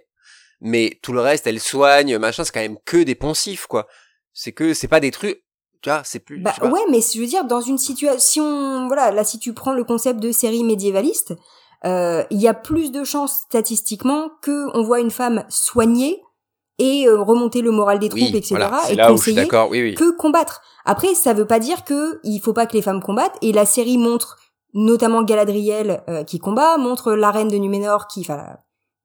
[0.65, 3.89] Mais tout le reste, elle soigne, machin, c'est quand même que des poncifs, quoi.
[4.33, 5.43] C'est que c'est pas des trucs.
[5.83, 6.41] Tu vois, c'est plus.
[6.41, 9.83] Bah ouais, mais je veux dire, dans une situation, voilà, là si tu prends le
[9.83, 11.35] concept de série médiévaliste,
[11.85, 16.23] euh, il y a plus de chances statistiquement que on voit une femme soigner
[16.79, 18.55] et euh, remonter le moral des troupes, oui, etc.
[18.57, 19.69] voilà, et là où je suis conseiller.
[19.71, 19.95] Oui, oui.
[19.97, 20.63] que combattre.
[20.85, 23.37] Après, ça veut pas dire que il faut pas que les femmes combattent.
[23.43, 24.39] Et la série montre
[24.75, 28.57] notamment Galadriel euh, qui combat, montre la reine de Numénor qui, enfin,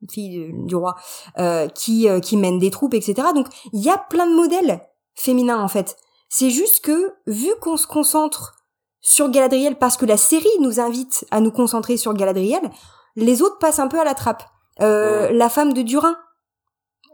[0.10, 0.96] fille du- du roi,
[1.40, 3.16] euh, qui euh, qui mène des troupes, etc.
[3.34, 4.82] Donc il y a plein de modèles
[5.16, 5.96] féminins en fait.
[6.30, 8.56] C'est juste que vu qu'on se concentre
[9.02, 12.70] sur Galadriel parce que la série nous invite à nous concentrer sur Galadriel,
[13.16, 14.44] les autres passent un peu à la trappe.
[14.82, 16.18] Euh, La femme de Durin,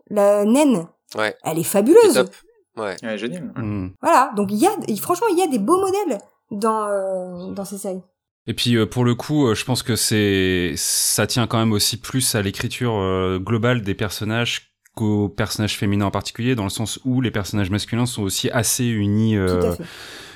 [0.09, 1.35] la naine, Ouais.
[1.43, 2.13] elle est fabuleuse.
[2.13, 2.29] top.
[2.75, 2.95] Ouais.
[3.03, 3.43] Ouais, génial.
[3.55, 3.91] Mm.
[4.01, 6.17] Voilà, donc il y a, franchement, il y a des beaux modèles
[6.51, 8.01] dans euh, dans ces séries.
[8.47, 11.71] Et puis euh, pour le coup, euh, je pense que c'est ça tient quand même
[11.71, 16.69] aussi plus à l'écriture euh, globale des personnages qu'aux personnages féminins en particulier, dans le
[16.69, 19.35] sens où les personnages masculins sont aussi assez unis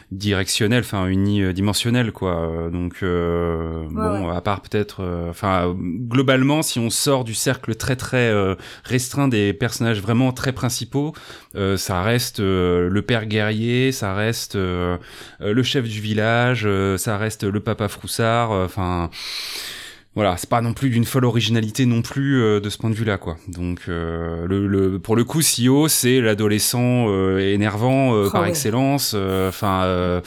[0.09, 2.49] Directionnels, enfin unidimensionnels quoi.
[2.49, 7.75] Euh, Donc euh, bon, à part peut-être, euh, enfin globalement, si on sort du cercle
[7.75, 8.55] très très euh,
[8.85, 11.13] restreint des personnages vraiment très principaux,
[11.55, 17.17] euh, ça reste euh, le père guerrier, ça reste le chef du village, euh, ça
[17.17, 19.09] reste le papa froussard, enfin.
[20.17, 22.95] Voilà, c'est pas non plus d'une folle originalité non plus euh, de ce point de
[22.95, 23.37] vue-là, quoi.
[23.47, 28.41] Donc, euh, le, le, pour le coup, CEO, c'est l'adolescent euh, énervant euh, Oh, par
[28.41, 28.49] ouais.
[28.49, 29.13] excellence.
[29.15, 30.21] euh, Enfin, euh,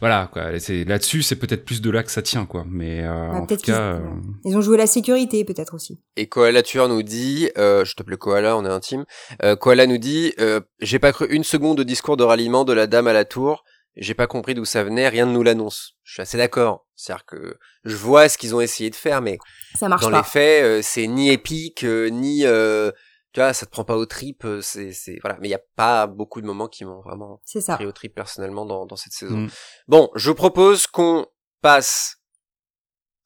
[0.00, 0.58] voilà, quoi.
[0.60, 2.64] C'est là-dessus, c'est peut-être plus de là que ça tient, quoi.
[2.70, 3.98] Mais euh, Ouais, en tout cas, euh,
[4.44, 6.00] Ils ont joué la sécurité, peut-être aussi.
[6.16, 9.04] Et Koala Tueur nous dit, euh, je t'appelle Koala, on est intime.
[9.42, 12.72] Euh, Koala nous dit, euh, j'ai pas cru une seconde au discours de ralliement de
[12.72, 13.64] la dame à la tour.
[13.96, 15.96] J'ai pas compris d'où ça venait, rien ne nous l'annonce.
[16.04, 16.83] Je suis assez d'accord.
[16.96, 19.38] C'est-à-dire que je vois ce qu'ils ont essayé de faire, mais
[19.78, 20.18] Ça marche dans pas.
[20.18, 22.90] les faits, euh, c'est ni épique, euh, ni, euh,
[23.32, 24.44] tu vois, ça te prend pas aux tripes.
[24.44, 25.36] euh, C'est, c'est voilà.
[25.40, 27.74] Mais il y a pas beaucoup de moments qui m'ont vraiment C'est ça.
[27.74, 29.36] pris aux tripes personnellement dans, dans cette saison.
[29.38, 29.50] Mm.
[29.88, 31.26] Bon, je propose qu'on
[31.60, 32.16] passe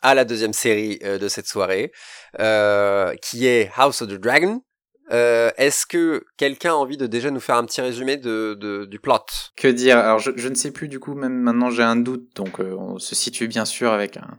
[0.00, 1.92] à la deuxième série euh, de cette soirée,
[2.38, 4.62] euh, qui est House of the Dragon.
[5.10, 8.84] Euh, Est-ce que quelqu'un a envie de déjà nous faire un petit résumé de, de-
[8.84, 9.24] du plot?
[9.56, 9.98] Que dire?
[9.98, 12.28] Alors, je, je ne sais plus, du coup, même maintenant j'ai un doute.
[12.36, 14.38] Donc, euh, on se situe bien sûr avec un,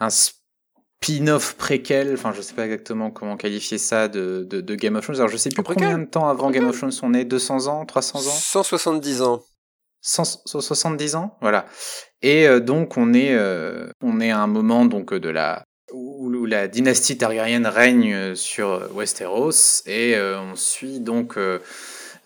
[0.00, 2.12] un spin-off préquel.
[2.14, 5.16] Enfin, je sais pas exactement comment qualifier ça de, de, de Game of Thrones.
[5.16, 7.66] Alors, je sais plus préquel combien de temps avant Game of Thrones on est 200
[7.68, 7.84] ans?
[7.86, 8.22] 300 ans?
[8.22, 9.42] 170 ans.
[10.02, 11.38] 100 170 ans?
[11.40, 11.64] Voilà.
[12.20, 16.46] Et euh, donc, on est, euh, on est à un moment donc de la où,
[16.46, 21.58] la dynastie Targaryen règne sur Westeros et euh, on suit donc euh,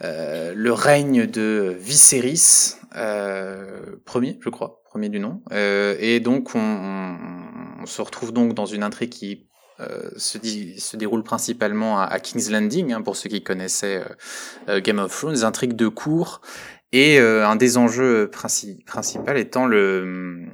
[0.03, 5.43] euh, le règne de Viserys, euh, premier, je crois, premier du nom.
[5.53, 7.17] Euh, et donc, on,
[7.85, 9.49] se retrouve donc dans une intrigue qui
[9.81, 14.09] euh, se, déroule principalement à, King's Landing, hein, pour ceux qui connaissaient euh,
[14.69, 16.41] euh, Game of Thrones, intrigue de cours.
[16.93, 20.47] Et euh, un des enjeux princi- principaux étant le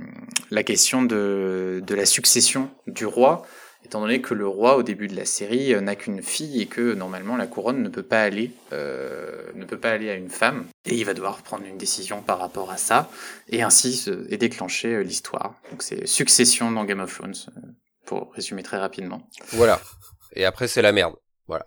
[0.51, 3.47] la question de, de la succession du roi,
[3.85, 6.95] étant donné que le roi, au début de la série, n'a qu'une fille et que
[6.95, 10.67] normalement la couronne ne peut pas aller, euh, ne peut pas aller à une femme.
[10.87, 13.11] Et il va devoir prendre une décision par rapport à ça,
[13.49, 15.55] et ainsi et déclencher l'histoire.
[15.71, 17.35] Donc c'est succession dans Game of Thrones,
[18.07, 19.29] pour résumer très rapidement.
[19.53, 19.81] Voilà.
[20.35, 21.15] Et après c'est la merde.
[21.47, 21.65] Voilà.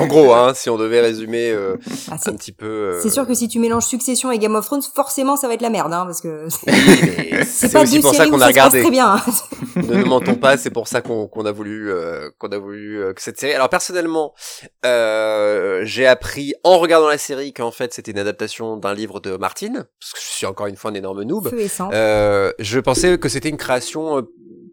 [0.00, 1.76] en gros, hein, si on devait résumer euh,
[2.10, 2.66] ah, un petit peu.
[2.66, 5.54] Euh, c'est sûr que si tu mélanges Succession et Game of Thrones, forcément, ça va
[5.54, 6.48] être la merde, hein, parce que.
[7.44, 8.82] c'est pas aussi pour ça qu'on a regardé.
[8.82, 9.14] Très bien.
[9.14, 9.22] Hein.
[9.76, 13.22] ne nous mentons pas, c'est pour ça qu'on a voulu euh, qu'on a voulu que
[13.22, 13.52] cette série.
[13.52, 14.34] Alors personnellement,
[14.82, 19.86] j'ai appris en regardant la série qu'en fait c'était une adaptation d'un livre de Martine,
[20.00, 21.50] parce que je suis encore une fois un énorme noob.
[21.52, 24.26] je pensais que c'était une création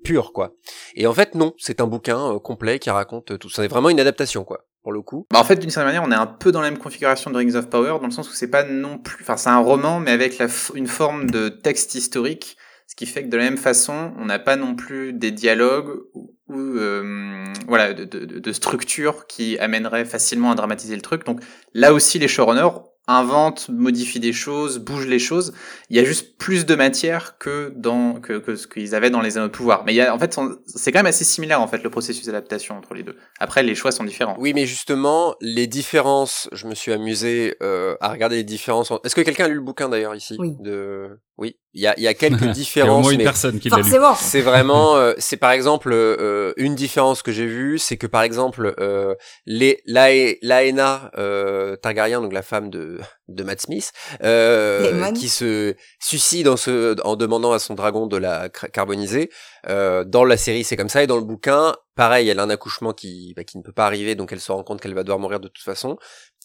[0.07, 0.53] pur quoi.
[0.95, 3.61] Et en fait non, c'est un bouquin euh, complet qui raconte tout ça.
[3.61, 4.65] C'est vraiment une adaptation quoi.
[4.83, 5.27] Pour le coup.
[5.33, 7.35] Bah en fait, d'une certaine manière, on est un peu dans la même configuration de
[7.35, 9.99] Rings of Power, dans le sens où c'est pas non plus, enfin, c'est un roman,
[9.99, 10.41] mais avec
[10.75, 12.55] une forme de texte historique,
[12.87, 15.93] ce qui fait que de la même façon, on n'a pas non plus des dialogues
[16.13, 21.25] ou, euh, voilà, de, de, de structure qui amènerait facilement à dramatiser le truc.
[21.25, 21.41] Donc
[21.73, 25.53] là aussi, les showrunners invente, modifie des choses, bouge les choses.
[25.89, 29.21] Il y a juste plus de matière que dans que, que ce qu'ils avaient dans
[29.21, 29.83] les anneaux de pouvoir.
[29.85, 32.25] Mais il y a, en fait, c'est quand même assez similaire en fait le processus
[32.25, 33.15] d'adaptation entre les deux.
[33.39, 34.35] Après, les choix sont différents.
[34.39, 36.49] Oui, mais justement, les différences.
[36.51, 38.91] Je me suis amusé euh, à regarder les différences.
[39.03, 40.55] Est-ce que quelqu'un a lu le bouquin d'ailleurs ici Oui.
[40.59, 42.65] De oui, il y a, y a quelques différences.
[42.75, 43.83] il y a au moins une personne qui l'a lu.
[44.19, 48.23] C'est vraiment, euh, c'est par exemple euh, une différence que j'ai vue, c'est que par
[48.23, 49.13] exemple euh,
[49.45, 53.91] les Laena euh, Targaryen, donc la femme de de Matt Smith,
[54.23, 59.29] euh, qui se suicide en se en demandant à son dragon de la carboniser.
[59.69, 62.49] Euh, dans la série, c'est comme ça, et dans le bouquin, pareil, elle a un
[62.49, 65.03] accouchement qui bah, qui ne peut pas arriver, donc elle se rend compte qu'elle va
[65.03, 65.97] devoir mourir de toute façon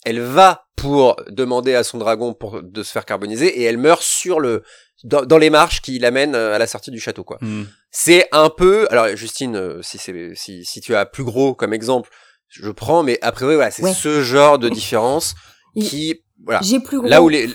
[0.05, 4.03] elle va pour demander à son dragon pour de se faire carboniser et elle meurt
[4.03, 4.63] sur le
[5.05, 7.39] dans, les marches qui l'amènent euh, à la sortie du château quoi.
[7.41, 7.65] Hmm.
[7.91, 11.75] C'est un peu alors Justine euh, si c'est si si tu as plus gros comme
[11.75, 12.11] exemple,
[12.49, 15.35] je prends mais après oui voilà, c'est ce genre de différence
[15.79, 16.61] qui voilà.
[16.63, 17.09] J'ai plus gros.
[17.09, 17.49] Là où les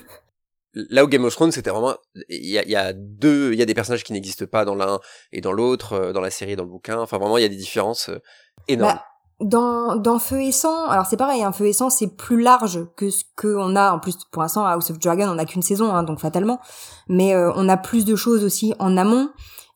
[0.74, 1.95] là où Game of Thrones c'était vraiment
[2.30, 4.76] il y a, y a deux il y a des personnages qui n'existent pas dans
[4.76, 5.00] l'un
[5.32, 7.45] et dans l'autre euh, dans la série et dans le bouquin enfin vraiment il y
[7.45, 8.10] a des différences
[8.68, 8.93] énormes.
[8.93, 9.06] Bah,
[9.40, 12.42] dans, dans Feu et Sang, alors c'est pareil, un hein, Feu et Sang c'est plus
[12.42, 15.62] large que ce qu'on a, en plus pour l'instant House of Dragon on n'a qu'une
[15.62, 16.60] saison, hein, donc fatalement,
[17.08, 19.30] mais euh, on a plus de choses aussi en amont,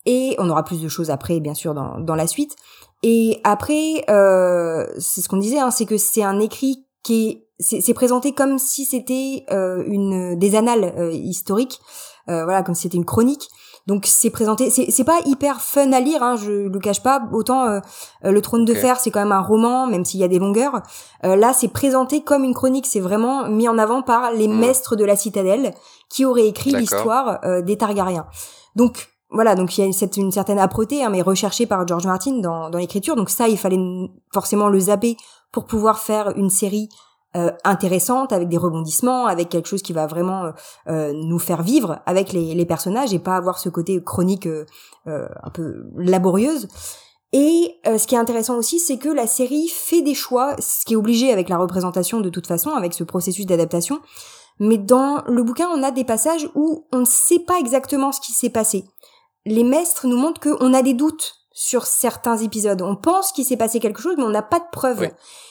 [0.06, 2.56] et on aura plus de choses après bien sûr dans, dans la suite.
[3.04, 7.48] Et après, euh, c'est ce qu'on disait, hein, c'est que c'est un écrit qui est
[7.64, 11.80] c'est présenté comme si c'était euh, une des annales euh, historiques,
[12.26, 13.50] voilà, comme si c'était une chronique.
[13.88, 17.24] Donc c'est présenté, c'est pas hyper fun à lire, hein, je le cache pas.
[17.32, 17.80] Autant euh,
[18.26, 20.40] euh, le Trône de Fer, c'est quand même un roman, même s'il y a des
[20.40, 20.82] longueurs.
[21.26, 24.60] Euh, là, c'est présenté comme une chronique, c'est vraiment mis en avant par les hmm.
[24.60, 25.74] maîtres de la citadelle
[26.10, 28.28] qui auraient écrit l'histoire des Targaryens.
[28.76, 32.06] Donc voilà, donc il y a cette, une certaine âpreté, hein, mais recherchée par George
[32.06, 33.16] Martin dans, dans l'écriture.
[33.16, 33.80] Donc ça, il fallait
[34.34, 35.16] forcément le zapper
[35.52, 36.90] pour pouvoir faire une série
[37.38, 40.52] euh, intéressante, avec des rebondissements, avec quelque chose qui va vraiment euh,
[40.90, 44.50] euh, nous faire vivre avec les, les, personnages et pas avoir ce côté chronique
[45.06, 46.68] un peu laborieuse.
[47.34, 50.94] Et ce qui est intéressant aussi, c'est que la série fait des choix, ce qui
[50.94, 54.02] est obligé avec la représentation de toute façon, avec ce processus d'adaptation.
[54.60, 58.20] Mais dans le bouquin, on a des passages où on ne sait pas exactement ce
[58.20, 58.84] qui s'est passé.
[59.46, 62.82] Les maîtres nous montrent qu'on a des doutes sur certains épisodes.
[62.82, 65.10] On pense qu'il s'est passé quelque chose, mais on n'a pas de preuves.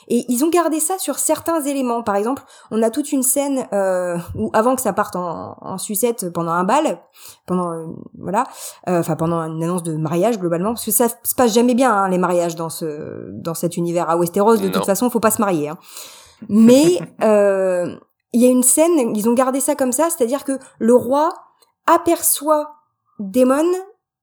[0.08, 2.02] Et ils ont gardé ça sur certains éléments.
[2.02, 2.42] Par exemple,
[2.72, 6.50] on a toute une scène euh, où avant que ça parte en, en sucette pendant
[6.50, 7.00] un bal,
[7.46, 7.86] pendant euh,
[8.18, 8.42] voilà,
[8.88, 11.92] euh, enfin pendant une annonce de mariage globalement, parce que ça se passe jamais bien
[11.92, 14.56] hein, les mariages dans ce dans cet univers à Westeros.
[14.56, 15.68] De toute façon, faut pas se marier.
[15.68, 15.78] Hein.
[16.48, 17.94] Mais euh,
[18.32, 21.28] il y a une scène, ils ont gardé ça comme ça, c'est-à-dire que le roi
[21.86, 22.72] aperçoit
[23.20, 23.70] Daemon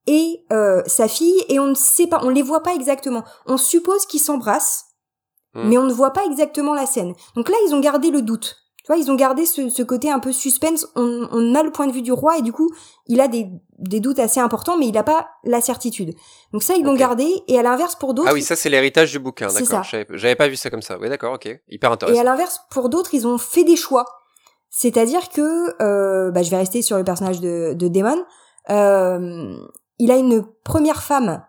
[0.08, 3.24] et euh, sa fille et on ne sait pas, on les voit pas exactement.
[3.46, 4.86] On suppose qu'ils s'embrassent,
[5.54, 5.68] hmm.
[5.68, 7.14] mais on ne voit pas exactement la scène.
[7.36, 8.56] Donc là, ils ont gardé le doute.
[8.88, 10.88] Tu vois, ils ont gardé ce, ce côté un peu suspense.
[10.96, 12.72] On, on, a le point de vue du roi et du coup,
[13.06, 13.50] il a des,
[13.80, 16.16] des doutes assez importants, mais il n'a pas la certitude.
[16.54, 17.28] Donc ça, ils l'ont gardé.
[17.50, 18.30] Et à l'inverse, pour d'autres...
[18.30, 19.84] Ah oui, ça c'est l'héritage du bouquin, d'accord.
[20.12, 20.98] J'avais pas vu ça comme ça.
[21.02, 21.50] Oui, d'accord, ok.
[21.68, 22.16] Hyper intéressant.
[22.16, 24.06] Et à l'inverse, pour d'autres, ils ont fait des choix.
[24.70, 28.24] C'est-à-dire que, euh, bah, je vais rester sur le personnage de, de Damon.
[28.70, 29.58] Euh,
[30.00, 31.44] il a une première femme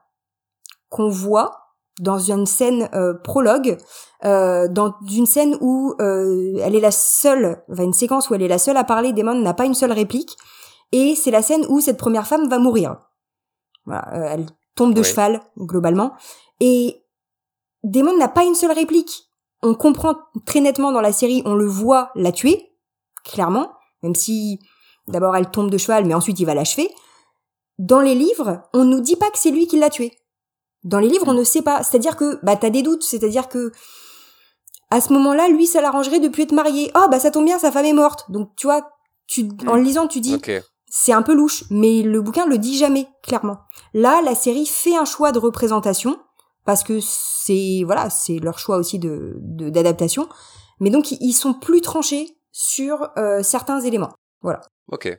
[0.89, 1.69] qu'on voit
[2.01, 3.77] dans une scène euh, prologue,
[4.25, 8.43] euh, dans une scène où euh, elle est la seule, enfin une séquence où elle
[8.43, 10.37] est la seule à parler, Damon n'a pas une seule réplique,
[10.93, 12.97] et c'est la scène où cette première femme va mourir.
[13.85, 16.13] Voilà, elle tombe de cheval globalement,
[16.61, 17.03] et
[17.83, 19.25] Damon n'a pas une seule réplique.
[19.63, 20.15] On comprend
[20.47, 22.73] très nettement dans la série, on le voit la tuer,
[23.25, 23.73] clairement,
[24.03, 24.61] même si
[25.09, 26.89] d'abord elle tombe de cheval, mais ensuite il va l'achever.
[27.79, 30.13] Dans les livres, on nous dit pas que c'est lui qui l'a tué.
[30.85, 31.83] Dans les livres, on ne sait pas.
[31.83, 33.03] C'est-à-dire que, bah, t'as des doutes.
[33.03, 33.73] C'est-à-dire que,
[34.91, 36.91] à ce moment-là, lui, ça l'arrangerait de plus être marié.
[36.97, 38.31] Oh, bah, ça tombe bien, sa femme est morte.
[38.31, 38.89] Donc, tu vois,
[39.27, 40.35] tu, en le lisant, tu dis,
[40.87, 43.59] c'est un peu louche, mais le bouquin le dit jamais, clairement.
[43.93, 46.19] Là, la série fait un choix de représentation,
[46.65, 50.29] parce que c'est, voilà, c'est leur choix aussi de, de- d'adaptation.
[50.81, 54.13] Mais donc, ils sont plus tranchés sur euh, certains éléments.
[54.41, 54.61] Voilà.
[54.91, 55.19] Ok.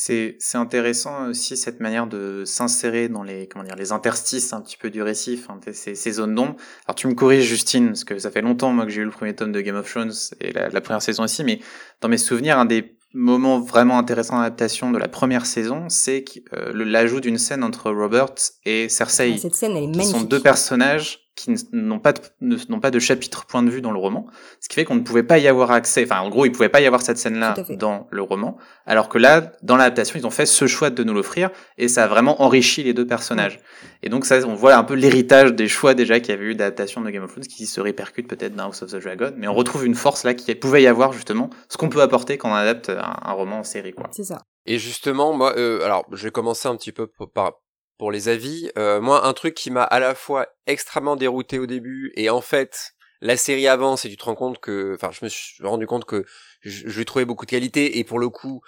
[0.00, 4.60] C'est c'est intéressant aussi cette manière de s'insérer dans les comment dire les interstices un
[4.60, 6.54] petit peu du récit, enfin, ces, ces zones d'ombre.
[6.86, 9.10] Alors tu me corriges Justine parce que ça fait longtemps moi que j'ai eu le
[9.10, 11.58] premier tome de Game of Thrones et la, la première saison ici, mais
[12.00, 16.72] dans mes souvenirs un des moments vraiment intéressants d'adaptation de la première saison, c'est euh,
[16.72, 18.34] l'ajout d'une scène entre Robert
[18.64, 20.16] et Cersei, Cette scène, elle est qui magnifique.
[20.16, 23.80] sont deux personnages qui n'ont pas de, ne- n'ont pas de chapitre point de vue
[23.80, 24.26] dans le roman,
[24.60, 26.04] ce qui fait qu'on ne pouvait pas y avoir accès.
[26.04, 29.18] Enfin, en gros, il pouvait pas y avoir cette scène-là dans le roman, alors que
[29.18, 32.42] là, dans l'adaptation, ils ont fait ce choix de nous l'offrir et ça a vraiment
[32.42, 33.60] enrichi les deux personnages.
[34.02, 36.54] Et donc ça, on voit un peu l'héritage des choix déjà qu'il y avait eu
[36.54, 39.48] d'adaptation de Game of Thrones qui se répercute peut-être dans House of the Dragon, mais
[39.48, 42.50] on retrouve une force là qui pouvait y avoir justement ce qu'on peut apporter quand
[42.50, 44.08] on adapte un, un roman en série, quoi.
[44.12, 44.42] C'est ça.
[44.66, 47.52] Et justement, moi, euh, alors, je vais commencer un petit peu par,
[47.98, 48.70] pour les avis.
[48.78, 52.40] Euh, moi, un truc qui m'a à la fois extrêmement dérouté au début, et en
[52.40, 55.86] fait, la série avance et tu te rends compte que, enfin, je me suis rendu
[55.86, 56.24] compte que
[56.62, 58.62] je, trouvais beaucoup de qualité, et pour le coup,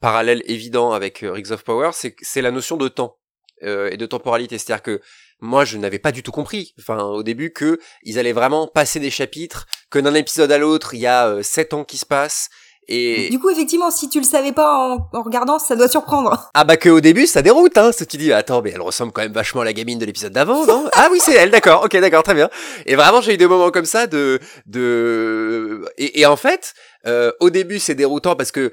[0.00, 3.18] parallèle évident avec euh, Rings of Power, c'est c'est la notion de temps
[3.62, 4.58] euh, et de temporalité.
[4.58, 5.00] C'est-à-dire que
[5.40, 9.00] moi, je n'avais pas du tout compris, enfin, au début, que ils allaient vraiment passer
[9.00, 12.06] des chapitres, que d'un épisode à l'autre, il y a euh, sept ans qui se
[12.06, 12.50] passent,
[12.92, 16.50] et Du coup, effectivement, si tu le savais pas en, en regardant, ça doit surprendre.
[16.54, 19.12] ah bah que au début ça déroute hein, ce tu dis attends mais elle ressemble
[19.12, 20.88] quand même vachement à la gamine de l'épisode d'avant non?
[20.92, 21.84] Ah oui c'est elle d'accord.
[21.84, 22.50] Ok d'accord très bien.
[22.86, 26.74] Et vraiment j'ai eu des moments comme ça de de et, et en fait
[27.06, 28.72] euh, au début c'est déroutant parce que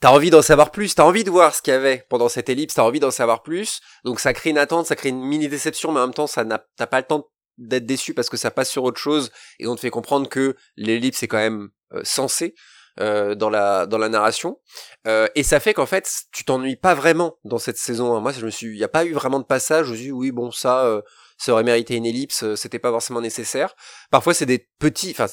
[0.00, 2.48] t'as envie d'en savoir plus t'as envie de voir ce qu'il y avait pendant cette
[2.48, 3.80] ellipse t'as envie d'en savoir plus.
[4.04, 6.44] Donc ça crée une attente ça crée une mini déception mais en même temps ça
[6.44, 7.26] n'a t'as pas le temps
[7.58, 10.54] d'être déçu parce que ça passe sur autre chose et on te fait comprendre que
[10.76, 12.54] l'ellipse est quand même euh, censée
[13.00, 14.58] euh, dans la dans la narration
[15.06, 18.14] euh, et ça fait qu'en fait, tu t'ennuies pas vraiment dans cette saison.
[18.16, 18.20] hein.
[18.20, 19.86] Moi, je me suis, il y a pas eu vraiment de passage.
[19.86, 21.02] Je me suis dit, oui, bon, ça, euh,
[21.38, 22.42] ça aurait mérité une ellipse.
[22.42, 23.74] euh, C'était pas forcément nécessaire.
[24.10, 25.10] Parfois, c'est des petits.
[25.12, 25.26] Enfin,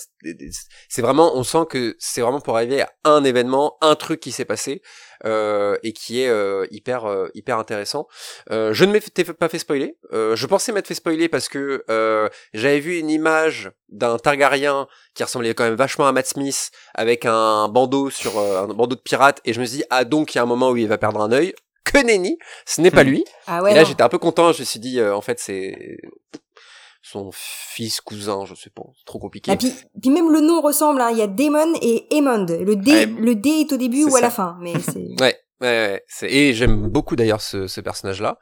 [0.88, 4.32] c'est vraiment, on sent que c'est vraiment pour arriver à un événement, un truc qui
[4.32, 4.82] s'est passé
[5.26, 8.08] euh, et qui est euh, hyper euh, hyper intéressant.
[8.52, 9.98] Euh, je ne m'étais pas fait spoiler.
[10.14, 11.84] Euh, je pensais m'être fait spoiler parce que
[12.54, 17.26] j'avais vu une image d'un Targaryen qui ressemblait quand même vachement à Matt Smith avec
[17.26, 20.38] un bandeau sur un bandeau de pirate et je me suis dit ah donc il
[20.38, 21.54] y a un moment où il va perdre un œil
[21.86, 23.08] que nenni ce n'est pas Hmm.
[23.08, 23.72] lui Ah ouais.
[23.72, 23.88] et là non.
[23.88, 25.98] j'étais un peu content je me suis dit euh, en fait c'est
[27.02, 29.72] son fils cousin je sais pas c'est trop compliqué Ah, puis,
[30.02, 31.10] puis même le nom ressemble, hein.
[31.12, 32.48] il y a Damon et Aemond.
[32.48, 35.06] Le D, le D est au début ou à la fin, mais c'est...
[35.22, 36.30] Ouais, ouais, ouais.
[36.30, 38.38] Et j'aime beaucoup d'ailleurs ce, ce personnage-là.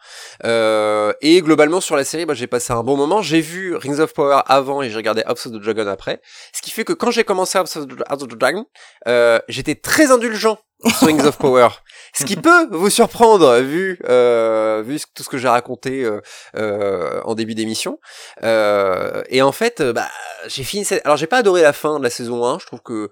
[0.45, 3.21] Euh, et globalement sur la série, bah, j'ai passé un bon moment.
[3.21, 6.21] J'ai vu Rings of Power avant et j'ai regardé House of the Dragon après.
[6.53, 8.65] Ce qui fait que quand j'ai commencé House of the, House of the Dragon,
[9.07, 10.59] euh, j'étais très indulgent
[10.97, 11.69] sur Rings of Power.
[12.15, 16.19] Ce qui peut vous surprendre vu euh, vu tout ce que j'ai raconté euh,
[16.57, 17.99] euh, en début d'émission.
[18.43, 20.07] Euh, et en fait, bah,
[20.47, 20.83] j'ai fini.
[20.85, 22.59] cette- Alors j'ai pas adoré la fin de la saison 1.
[22.59, 23.09] Je trouve que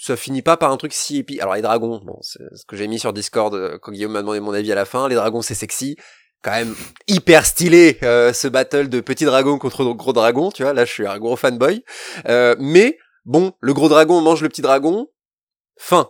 [0.00, 1.40] ça finit pas par un truc si épique.
[1.40, 4.20] Alors les dragons, bon, c'est ce que j'ai mis sur Discord euh, quand Guillaume m'a
[4.20, 5.08] demandé mon avis à la fin.
[5.08, 5.96] Les dragons, c'est sexy,
[6.42, 6.74] quand même
[7.06, 10.50] hyper stylé euh, ce battle de petits dragons contre gros dragons.
[10.50, 11.84] Tu vois, là je suis un gros fanboy.
[12.28, 15.06] Euh, mais bon, le gros dragon mange le petit dragon.
[15.78, 16.08] Fin.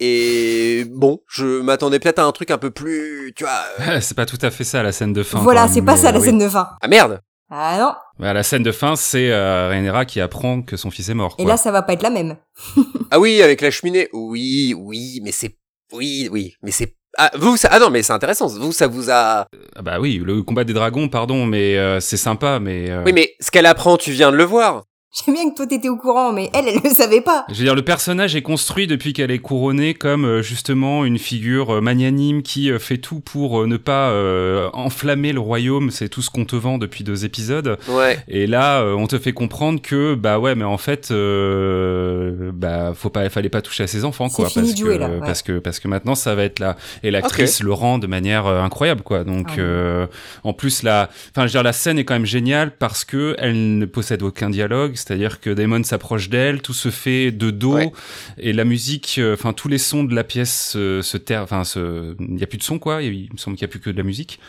[0.00, 3.64] Et bon, je m'attendais peut-être à un truc un peu plus, tu vois.
[3.88, 5.38] euh, c'est pas tout à fait ça la scène de fin.
[5.38, 6.26] voilà, c'est pas mais, ça la euh, oui.
[6.26, 6.68] scène de fin.
[6.80, 7.20] Ah merde.
[7.50, 7.92] Ah non.
[8.18, 11.36] Bah, la scène de fin, c'est euh, Rhaenyra qui apprend que son fils est mort.
[11.38, 12.36] Et là, ça va pas être la même.
[13.10, 14.08] Ah oui, avec la cheminée.
[14.12, 15.56] Oui, oui, mais c'est,
[15.92, 16.96] oui, oui, mais c'est.
[17.16, 17.68] Ah vous, ça...
[17.70, 18.48] ah non, mais c'est intéressant.
[18.48, 19.46] Vous, ça vous a.
[19.76, 22.90] Ah bah oui, le combat des dragons, pardon, mais euh, c'est sympa, mais.
[22.90, 24.82] euh, Oui, mais ce qu'elle apprend, tu viens de le voir.
[25.14, 27.44] J'aime bien que toi t'étais au courant, mais elle, elle le savait pas.
[27.48, 31.18] Je veux dire, le personnage est construit depuis qu'elle est couronnée comme euh, justement une
[31.18, 35.92] figure euh, magnanime qui euh, fait tout pour ne pas euh, enflammer le royaume.
[35.92, 37.78] C'est tout ce qu'on te vend depuis deux épisodes.
[37.88, 38.18] Ouais.
[38.26, 43.10] Et là, on te fait comprendre que bah ouais, mais en fait, euh, bah faut
[43.10, 45.08] pas, fallait pas toucher à ses enfants C'est quoi, fini parce de jouer, que là,
[45.10, 45.20] ouais.
[45.20, 48.46] parce que parce que maintenant ça va être là et l'actrice le rend de manière
[48.48, 49.22] incroyable quoi.
[49.22, 50.06] Donc Ah euh,
[50.42, 53.36] en plus la, enfin je veux dire la scène est quand même géniale parce que
[53.38, 57.74] elle ne possède aucun dialogue, c'est-à-dire que Damon s'approche d'elle, tout se fait de dos
[57.74, 57.92] Ouais.
[58.38, 61.64] et la musique, euh, enfin tous les sons de la pièce euh, se terrent, enfin
[61.64, 63.80] se, il y a plus de son quoi, il me semble qu'il y a plus
[63.80, 64.40] que de la musique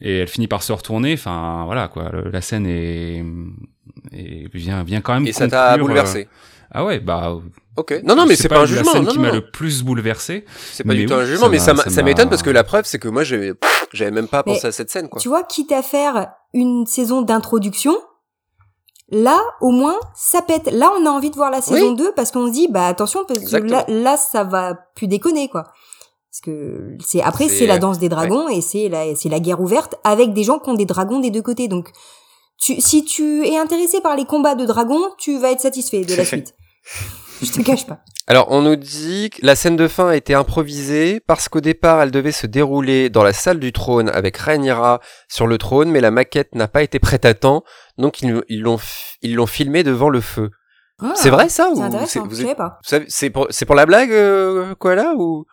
[0.00, 3.24] et elle finit par se retourner, enfin voilà quoi, le- la scène est,
[4.12, 6.28] et vient vient quand même Et ça t'a bouleversé.
[6.70, 7.38] Ah ouais, bah.
[7.76, 8.00] Ok.
[8.04, 8.84] Non, non, mais c'est pas, un jugement.
[8.86, 10.44] la scène non, qui m'a le plus bouleversé.
[10.72, 12.62] C'est pas du tout oui, un jugement, ça mais m'a- ça m'étonne parce que la
[12.64, 13.54] preuve, c'est que moi, j'avais,
[14.10, 15.18] même pas Mais pensé à cette scène, quoi.
[15.20, 17.96] Tu vois, quitte à faire une saison d'introduction,
[19.10, 20.70] là, au moins, ça pète.
[20.72, 23.24] Là, on a envie de voir la saison 2 parce qu'on se dit, bah attention,
[23.26, 25.64] parce que là, là, ça va plus déconner, quoi.
[26.30, 29.60] Parce que c'est après, C'est- la danse des dragons et c'est la, c'est la guerre
[29.60, 31.68] ouverte avec des gens qui ont des dragons des deux côtés.
[31.68, 31.90] Donc,
[32.60, 36.14] tu, si tu es intéressé par les combats de dragons, tu vas être satisfait de
[36.14, 36.54] la suite.
[37.42, 38.00] Je te cache pas.
[38.26, 42.02] Alors, on nous dit que la scène de fin a été improvisée parce qu'au départ,
[42.02, 46.00] elle devait se dérouler dans la salle du trône avec Rhaenyra sur le trône, mais
[46.02, 47.62] la maquette n'a pas été prête à temps,
[47.98, 48.78] donc ils l'ont
[49.22, 50.50] ils l'ont filmé devant le feu.
[51.00, 52.24] Ah, c'est vrai ça C'est ou intéressant.
[52.24, 52.78] vous Je êtes- savais pas.
[53.52, 55.44] c'est pour la blague euh, quoi là ou?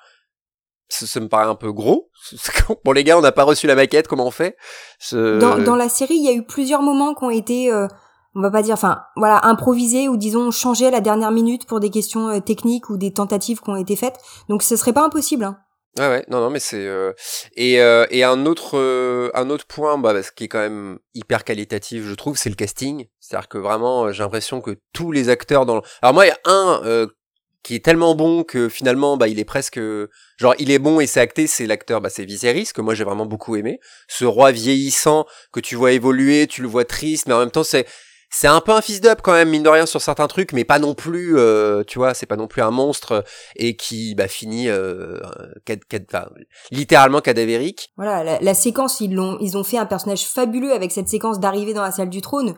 [0.87, 2.09] Ça, ça me paraît un peu gros.
[2.85, 4.55] Bon les gars, on n'a pas reçu la maquette, comment on fait?
[4.99, 7.87] Ce- Dans, dans la série, il y a eu plusieurs moments qui ont été, euh,
[8.35, 11.79] on va pas dire, enfin, voilà, improvisés ou disons changés à la dernière minute pour
[11.79, 14.17] des questions euh, techniques ou des tentatives qui ont été faites.
[14.47, 15.43] Donc, ce serait pas impossible.
[15.45, 15.57] Hein.
[15.97, 16.25] Ouais ouais.
[16.29, 17.13] Non non mais c'est euh,
[17.55, 20.99] et euh, et un autre euh, un autre point bah ce qui est quand même
[21.13, 23.05] hyper qualitatif je trouve c'est le casting.
[23.21, 25.81] C'est-à-dire que vraiment euh, j'ai l'impression que tous les acteurs dans le...
[26.01, 27.07] alors moi il y a un euh,
[27.63, 29.79] qui est tellement bon que finalement bah il est presque
[30.37, 33.05] genre il est bon et c'est acté c'est l'acteur bah c'est Viserys que moi j'ai
[33.05, 33.79] vraiment beaucoup aimé.
[34.09, 37.63] Ce roi vieillissant que tu vois évoluer tu le vois triste mais en même temps
[37.63, 37.87] c'est
[38.29, 40.63] c'est un peu un fils d'up quand même mine de rien sur certains trucs mais
[40.65, 43.23] pas non plus euh, tu vois c'est pas non plus un monstre
[43.55, 45.19] et qui bah finit euh,
[45.65, 46.27] cad- cad- enfin,
[46.71, 50.91] littéralement cadavérique Voilà, la, la séquence, ils l'ont, ils ont fait un personnage fabuleux avec
[50.91, 52.55] cette séquence d'arrivée dans la salle du trône.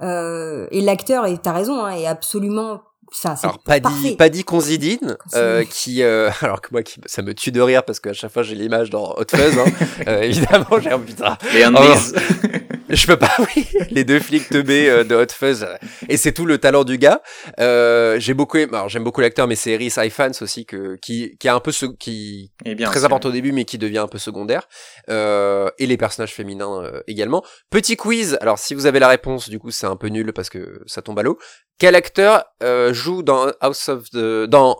[0.00, 2.82] Euh, et l'acteur, et t'as raison, hein, est absolument,
[3.12, 4.16] ça, alors Paddy.
[4.16, 8.00] Paddy Considine euh, qui euh, alors que moi qui, ça me tue de rire parce
[8.00, 9.64] qu'à chaque fois j'ai l'image dans Hot Fuzz hein,
[10.08, 11.36] euh, évidemment j'ai un putain
[11.76, 11.94] Oh.
[12.92, 13.66] Je peux pas, oui.
[13.90, 15.66] Les deux flics teubés euh, de Hot Fuzz.
[16.10, 17.22] Et c'est tout le talent du gars.
[17.58, 21.36] Euh, j'ai beaucoup aimé, alors j'aime beaucoup l'acteur, mais c'est Rhys Ifans aussi, que, qui,
[21.38, 23.98] qui est un peu ce, qui, Et bien très important au début, mais qui devient
[23.98, 24.68] un peu secondaire.
[25.08, 27.42] Euh, et les personnages féminins euh, également.
[27.70, 28.36] Petit quiz.
[28.42, 31.00] Alors, si vous avez la réponse, du coup, c'est un peu nul parce que ça
[31.00, 31.38] tombe à l'eau.
[31.78, 34.76] Quel acteur euh, joue dans House of the, dans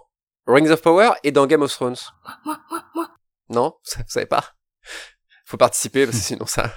[0.47, 1.97] Rings of Power et dans Game of Thrones?
[2.45, 3.09] Moi, moi, moi.
[3.49, 4.53] Non, vous savez pas?
[5.47, 6.73] Faut participer parce que sinon ça,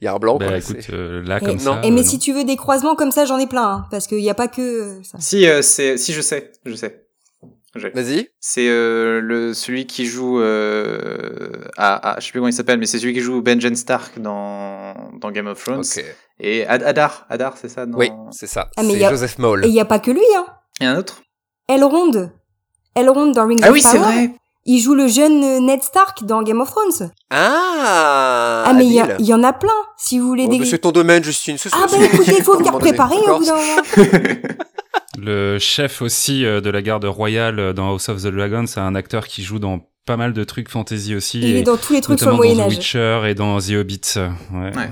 [0.00, 0.36] il y a un blanc.
[0.38, 1.74] Bah quoi, écoute, c'est- euh, là Et- comme non.
[1.74, 1.80] ça.
[1.84, 4.06] Et mais euh, si tu veux des croisements comme ça, j'en ai plein, hein, parce
[4.06, 4.60] qu'il n'y a pas que
[4.98, 5.18] euh, ça.
[5.20, 7.04] Si, euh, c'est, si je sais, je sais.
[7.94, 8.28] Vas-y.
[8.40, 12.78] C'est euh, le celui qui joue euh, à, à- je sais plus comment il s'appelle,
[12.80, 15.80] mais c'est celui qui joue Benjen Stark dans dans Game of Thrones.
[15.80, 16.04] Ok.
[16.40, 18.70] Et Ad- Adar, Adar, c'est ça non Oui, c'est ça.
[18.76, 19.64] Ah, mais c'est y a- Joseph Maul.
[19.64, 20.46] Et il n'y a pas que lui, hein.
[20.80, 21.20] Et un autre
[21.68, 22.30] Elrond.
[22.96, 24.12] Elrond dans Rings Ah of oui, c'est Power.
[24.12, 24.30] vrai.
[24.70, 27.10] Il joue le jeune euh, Ned Stark dans Game of Thrones.
[27.30, 28.64] Ah.
[28.66, 30.66] Ah, mais il y, en a plein, si vous voulez Oh, des...
[30.66, 31.56] c'est ton domaine, Justine.
[31.72, 33.82] Ah bah écoutez, il faut venir préparer au d'accord bout d'un moment.
[35.18, 38.80] Le chef aussi euh, de la garde royale euh, dans House of the Dragon, c'est
[38.80, 41.40] un acteur qui joue dans pas mal de trucs fantasy aussi.
[41.40, 42.70] Il est dans tous les trucs sur le notamment dans The.
[42.70, 44.00] Witcher et dans The Hobbit.
[44.52, 44.76] Ouais.
[44.76, 44.90] Ouais.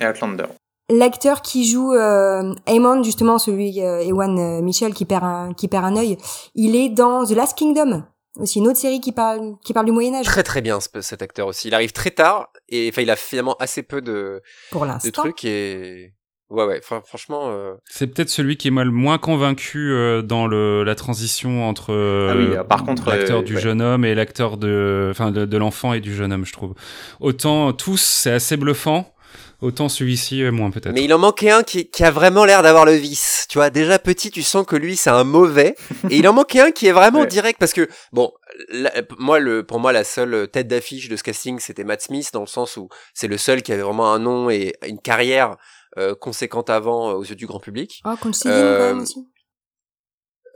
[0.00, 0.46] Et Outlander.
[0.90, 5.68] L'acteur qui joue euh, Aemon, justement, celui euh, Ewan euh, Mitchell qui perd un qui
[5.68, 6.16] perd un œil,
[6.54, 8.04] il est dans The Last Kingdom,
[8.38, 10.26] aussi une autre série qui parle qui parle du Moyen Âge.
[10.26, 11.68] Très très bien ce- cet acteur aussi.
[11.68, 15.44] Il arrive très tard et enfin il a finalement assez peu de, Pour de trucs
[15.44, 16.12] et
[16.50, 16.80] ouais ouais.
[16.80, 17.48] fran- franchement.
[17.50, 21.92] euh, C'est peut-être celui qui m'a le moins convaincu euh, dans le, la transition entre
[21.92, 23.60] euh, Ah oui, par contre, l'acteur euh, du ouais.
[23.60, 26.74] jeune homme et l'acteur de, enfin, de, de l'enfant et du jeune homme, je trouve.
[27.20, 29.12] Autant tous, c'est assez bluffant.
[29.60, 30.92] Autant celui-ci, moins peut-être.
[30.94, 33.46] Mais il en manquait un qui, qui a vraiment l'air d'avoir le vice.
[33.48, 35.74] Tu vois, déjà petit, tu sens que lui, c'est un mauvais.
[36.10, 37.26] Et il en manquait un qui est vraiment Ouais.
[37.26, 38.32] direct parce que, bon,
[38.68, 42.30] la- moi, le, pour moi, la seule tête d'affiche de ce casting, c'était Matt Smith
[42.32, 45.56] dans le sens où c'est le seul qui avait vraiment un nom et une carrière
[45.98, 48.00] euh, conséquente avant euh, aux yeux du grand public.
[48.04, 49.26] Ah, Considine Euh, quand même aussi.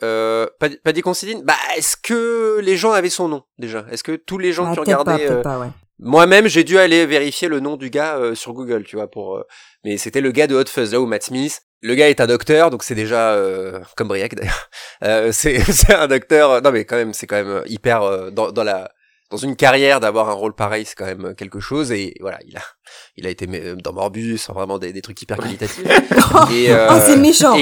[0.04, 1.42] Euh, pas, pas dit Considine.
[1.44, 3.84] Bah, est-ce que les gens avaient son nom déjà?
[3.90, 5.68] Est-ce que tous les gens Ah, qui pas, regardaient peut-être euh, pas, ouais.
[5.98, 9.36] Moi-même, j'ai dû aller vérifier le nom du gars euh, sur Google, tu vois, pour.
[9.36, 9.42] euh,
[9.84, 11.60] Mais c'était le gars de Hot Fuzz, là où Matt Smith.
[11.80, 14.70] Le gars est un docteur, donc c'est déjà euh, comme Briac d'ailleurs.
[15.02, 15.58] Euh, c'est
[15.92, 16.50] un docteur.
[16.50, 18.92] euh, Non mais quand même, c'est quand même hyper euh, dans, dans la
[19.32, 21.90] dans une carrière d'avoir un rôle pareil, c'est quand même quelque chose.
[21.90, 22.60] Et voilà, il a
[23.16, 25.80] il a été euh, dans Morbus, vraiment des, des trucs hyper qualitatifs.
[26.52, 27.56] et, euh, oh, c'est méchant.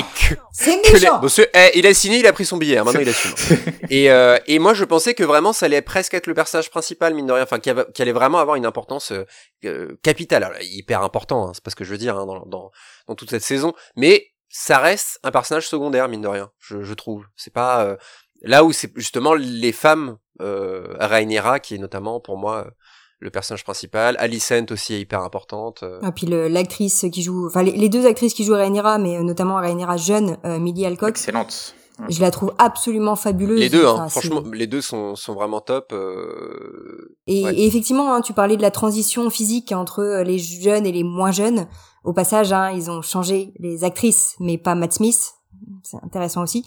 [0.53, 1.29] C'est les- méchant.
[1.29, 2.79] Ce- eh, il a signé, il a pris son billet.
[2.79, 3.33] hein, maintenant, il assume.
[3.89, 7.15] et, euh, et moi, je pensais que vraiment, ça allait presque être le personnage principal,
[7.15, 7.45] mine de rien.
[7.45, 7.71] Enfin, qui,
[8.03, 9.25] allait vraiment avoir une importance euh,
[9.65, 10.43] euh, capitale.
[10.43, 12.73] Alors, hyper important, hein, c'est pas ce que je veux dire hein, dans, dans,
[13.07, 13.75] dans toute cette saison.
[13.95, 16.51] Mais ça reste un personnage secondaire, mine de rien.
[16.59, 17.25] Je, je trouve.
[17.37, 17.97] C'est pas euh,
[18.43, 20.17] là où c'est justement les femmes.
[20.43, 22.71] Euh, Rhaenyra, qui est notamment pour moi euh,
[23.19, 24.17] le personnage principal.
[24.19, 25.83] Alicent aussi est hyper importante.
[25.83, 25.99] euh.
[26.03, 29.23] Ah, puis l'actrice qui joue, enfin les, les deux actrices qui jouent Rhaenyra, mais euh,
[29.23, 31.75] notamment Rhaenyra jeune, euh, Millie Alcock, Excellente.
[32.09, 33.61] Je la trouve absolument fabuleuse.
[33.61, 35.93] Les deux, hein, Enfin, franchement, les deux sont, sont vraiment top.
[35.93, 37.55] euh, Et, Ouais.
[37.55, 41.33] et effectivement, hein, tu parlais de la transition physique entre les jeunes et les moins
[41.33, 41.69] jeunes.
[42.05, 45.35] Au passage, hein, ils ont changé les actrices, mais pas Matt Smith.
[45.83, 46.65] C'est intéressant aussi.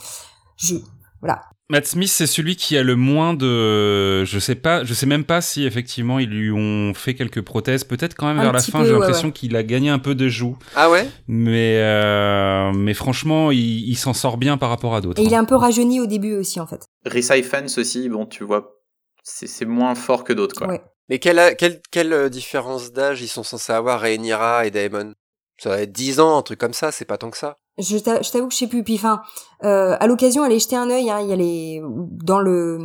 [0.58, 0.76] Je,
[1.24, 1.42] voilà.
[1.70, 5.24] Matt Smith, c'est celui qui a le moins de, je sais pas, je sais même
[5.24, 7.86] pas si effectivement ils lui ont fait quelques prothèses.
[7.86, 9.34] Peut-être quand même Un vers la fin, peu, j'ai l'impression ouais.
[9.34, 10.58] qu'il a gagné un peu de joues.
[10.76, 11.08] Ah ouais?
[11.28, 15.22] Mais euh, mais franchement, il, il s'en sort bien par rapport à d'autres.
[15.22, 15.42] Et il est hein.
[15.42, 16.84] un peu rajeuni au début aussi, en fait.
[17.06, 18.76] Rhys Ifans aussi, bon, tu vois,
[19.24, 20.68] c'est c'est moins fort que d'autres, quoi.
[20.68, 20.82] Ouais.
[21.10, 25.14] Mais quelle, a- quelle, quelle euh, différence d'âge ils sont censés avoir, Rhaenyra et Daemon?
[25.58, 27.56] Ça va être 10 ans, un truc comme ça, c'est pas tant que ça.
[27.80, 28.84] Je t'a- je t'avoue que je sais plus.
[28.84, 29.22] Puis, enfin,
[29.64, 31.10] euh, à l'occasion, allez jeter un œil.
[31.10, 31.82] Hein, il y a les
[32.24, 32.78] dans le,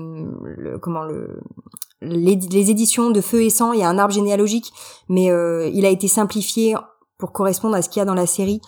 [0.56, 1.40] le comment le
[2.00, 2.32] les,
[2.70, 3.72] éditions de Feu et Sang.
[3.72, 4.72] Il y a un arbre généalogique,
[5.08, 6.76] mais euh, il a été simplifié
[7.18, 8.60] pour correspondre à ce qu'il y a dans la série.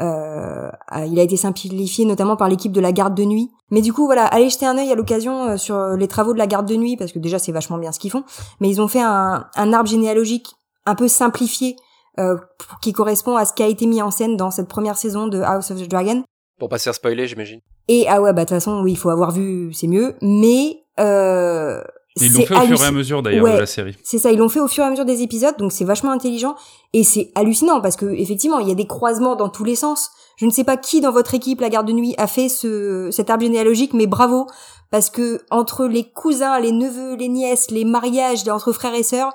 [0.00, 0.68] Euh,
[1.06, 3.50] il a été simplifié notamment par l'équipe de la garde de nuit.
[3.70, 6.38] Mais du coup, voilà, allez jeter un œil à l'occasion euh, sur les travaux de
[6.38, 8.24] la garde de nuit parce que déjà c'est vachement bien ce qu'ils font.
[8.60, 10.54] Mais ils ont fait un, un arbre généalogique
[10.86, 11.76] un peu simplifié
[12.18, 12.36] euh,
[12.80, 15.40] qui correspond à ce qui a été mis en scène dans cette première saison de
[15.40, 16.22] House of the Dragon.
[16.58, 17.60] Pour pas se faire spoiler, j'imagine.
[17.88, 20.14] Et ah ouais, bah de toute façon, oui, il faut avoir vu, c'est mieux.
[20.22, 21.82] Mais euh,
[22.20, 23.54] Ils l'ont fait au fur et à mesure d'ailleurs Ouais.
[23.54, 23.96] de la série.
[24.04, 26.12] C'est ça, ils l'ont fait au fur et à mesure des épisodes, donc c'est vachement
[26.12, 26.54] intelligent
[26.92, 30.10] et c'est hallucinant parce que effectivement, il y a des croisements dans tous les sens.
[30.36, 33.08] Je ne sais pas qui dans votre équipe, la garde de nuit, a fait ce
[33.10, 34.46] cet arbre généalogique, mais bravo
[34.90, 39.32] parce que entre les cousins, les neveux, les nièces, les mariages entre frères et sœurs,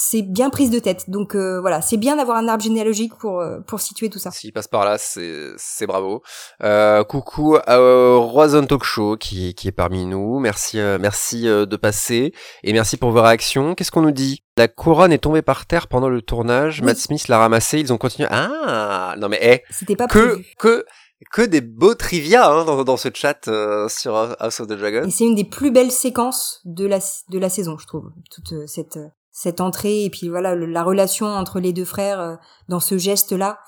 [0.00, 1.10] c'est bien prise de tête.
[1.10, 4.30] Donc euh, voilà, c'est bien d'avoir un arbre généalogique pour euh, pour situer tout ça.
[4.30, 6.22] S'il passe par là, c'est c'est bravo.
[6.62, 7.76] Euh, coucou à
[8.16, 10.38] Roison Talk Show qui, qui est parmi nous.
[10.38, 13.74] Merci merci de passer et merci pour vos réactions.
[13.74, 14.44] Qu'est-ce qu'on nous dit?
[14.56, 16.78] La couronne est tombée par terre pendant le tournage.
[16.80, 16.86] Oui.
[16.86, 17.80] Matt Smith l'a ramassée.
[17.80, 18.28] Ils ont continué.
[18.30, 20.46] Ah non mais eh, C'était pas que prévu.
[20.58, 20.84] que
[21.32, 25.04] que des beaux trivia hein, dans, dans ce chat euh, sur House of the Dragon.
[25.04, 27.00] Et c'est une des plus belles séquences de la
[27.30, 28.10] de la saison, je trouve.
[28.30, 28.98] Toute cette
[29.40, 32.34] cette entrée et puis voilà le- la relation entre les deux frères euh,
[32.68, 33.60] dans ce geste-là,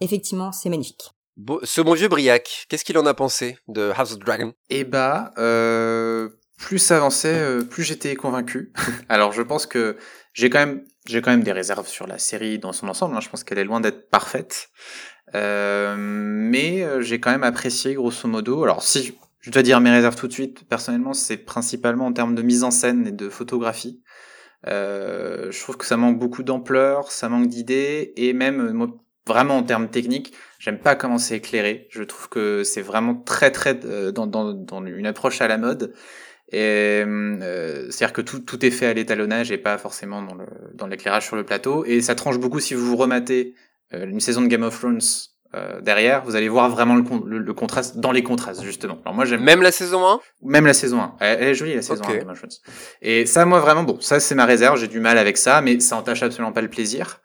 [0.00, 1.10] effectivement, c'est magnifique.
[1.64, 4.52] Ce bon vieux Briac, qu'est-ce qu'il en a pensé de House of Dragon?
[4.70, 6.28] Et bah, euh,
[6.58, 8.72] plus ça avançait, euh, plus j'étais convaincu.
[9.08, 9.96] Alors, je pense que
[10.34, 13.14] j'ai quand même, j'ai quand même des réserves sur la série dans son ensemble.
[13.16, 13.20] hein.
[13.20, 14.70] Je pense qu'elle est loin d'être parfaite,
[15.34, 18.62] Euh, mais j'ai quand même apprécié grosso modo.
[18.64, 22.34] Alors, si je dois dire mes réserves tout de suite, personnellement, c'est principalement en termes
[22.34, 24.02] de mise en scène et de photographie.
[24.66, 28.86] Euh, je trouve que ça manque beaucoup d'ampleur, ça manque d'idées, et même euh,
[29.26, 31.88] vraiment en termes techniques, j'aime pas comment c'est éclairé.
[31.90, 35.94] Je trouve que c'est vraiment très très euh, dans, une approche à la mode.
[36.54, 40.36] Euh, c'est-à-dire que tout, tout est fait à l'étalonnage et pas forcément dans
[40.74, 41.84] dans l'éclairage sur le plateau.
[41.84, 43.54] Et ça tranche beaucoup si vous vous rematez
[43.94, 45.00] euh, une saison de Game of Thrones
[45.54, 48.98] euh, derrière, vous allez voir vraiment le, con- le, le contraste dans les contrastes justement.
[49.04, 51.14] Alors moi j'aime Même la saison 1 même la saison 1.
[51.20, 52.10] Elle, elle est jolie, la saison Ok.
[52.10, 52.50] 1 de Game of Thrones.
[53.02, 54.78] Et ça, moi, vraiment, bon, ça, c'est ma réserve.
[54.78, 57.20] J'ai du mal avec ça, mais ça entache absolument pas le plaisir.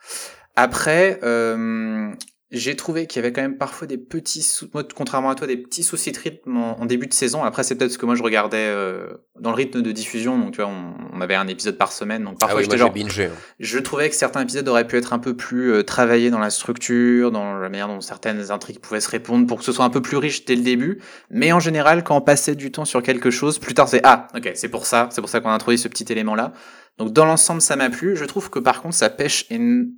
[0.55, 2.09] Après, euh,
[2.51, 5.57] j'ai trouvé qu'il y avait quand même parfois des petits, sou- contrairement à toi, des
[5.57, 7.43] petits soucis de rythme en, en début de saison.
[7.43, 9.07] Après, c'est peut-être ce que moi, je regardais euh,
[9.39, 10.37] dans le rythme de diffusion.
[10.39, 12.23] Donc, tu vois, on, on avait un épisode par semaine.
[12.23, 13.25] Donc, Ah parfois, oui, moi j'étais genre, bingé.
[13.25, 13.31] hein.
[13.59, 16.49] je trouvais que certains épisodes auraient pu être un peu plus euh, travaillés dans la
[16.49, 19.89] structure, dans la manière dont certaines intrigues pouvaient se répondre pour que ce soit un
[19.89, 21.01] peu plus riche dès le début.
[21.29, 24.27] Mais en général, quand on passait du temps sur quelque chose, plus tard c'est ah
[24.35, 26.53] ok c'est pour ça, c'est pour ça qu'on a introduit ce petit élément là.
[26.97, 28.15] Donc dans l'ensemble ça m'a plu.
[28.15, 29.47] Je trouve que par contre ça pêche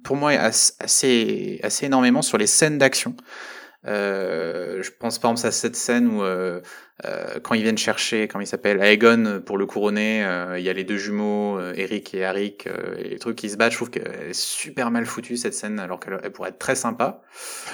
[0.03, 3.15] pour moi as- assez assez énormément sur les scènes d'action.
[3.87, 6.59] Euh, je pense par exemple à cette scène où euh,
[7.05, 10.69] euh, quand ils viennent chercher, comment il s'appelle, Aegon pour le couronner, euh, il y
[10.69, 12.67] a les deux jumeaux, euh, Eric et Arik,
[12.97, 13.71] et les trucs qui se battent.
[13.71, 16.75] Je trouve qu'elle est super mal foutue cette scène, alors qu'elle elle pourrait être très
[16.75, 17.21] sympa.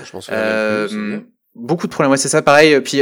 [0.04, 1.24] Je Euh, bien.
[1.56, 2.80] beaucoup de problèmes, ouais, c'est ça, pareil.
[2.82, 3.02] Puis,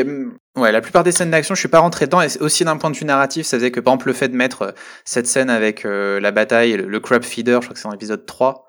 [0.55, 2.21] ouais, la plupart des scènes d'action, je suis pas rentré dedans.
[2.21, 4.35] Et aussi d'un point de vue narratif, ça faisait que, par exemple, le fait de
[4.35, 4.71] mettre euh,
[5.05, 7.91] cette scène avec euh, la bataille, le, le crab feeder, je crois que c'est dans
[7.91, 8.67] l'épisode 3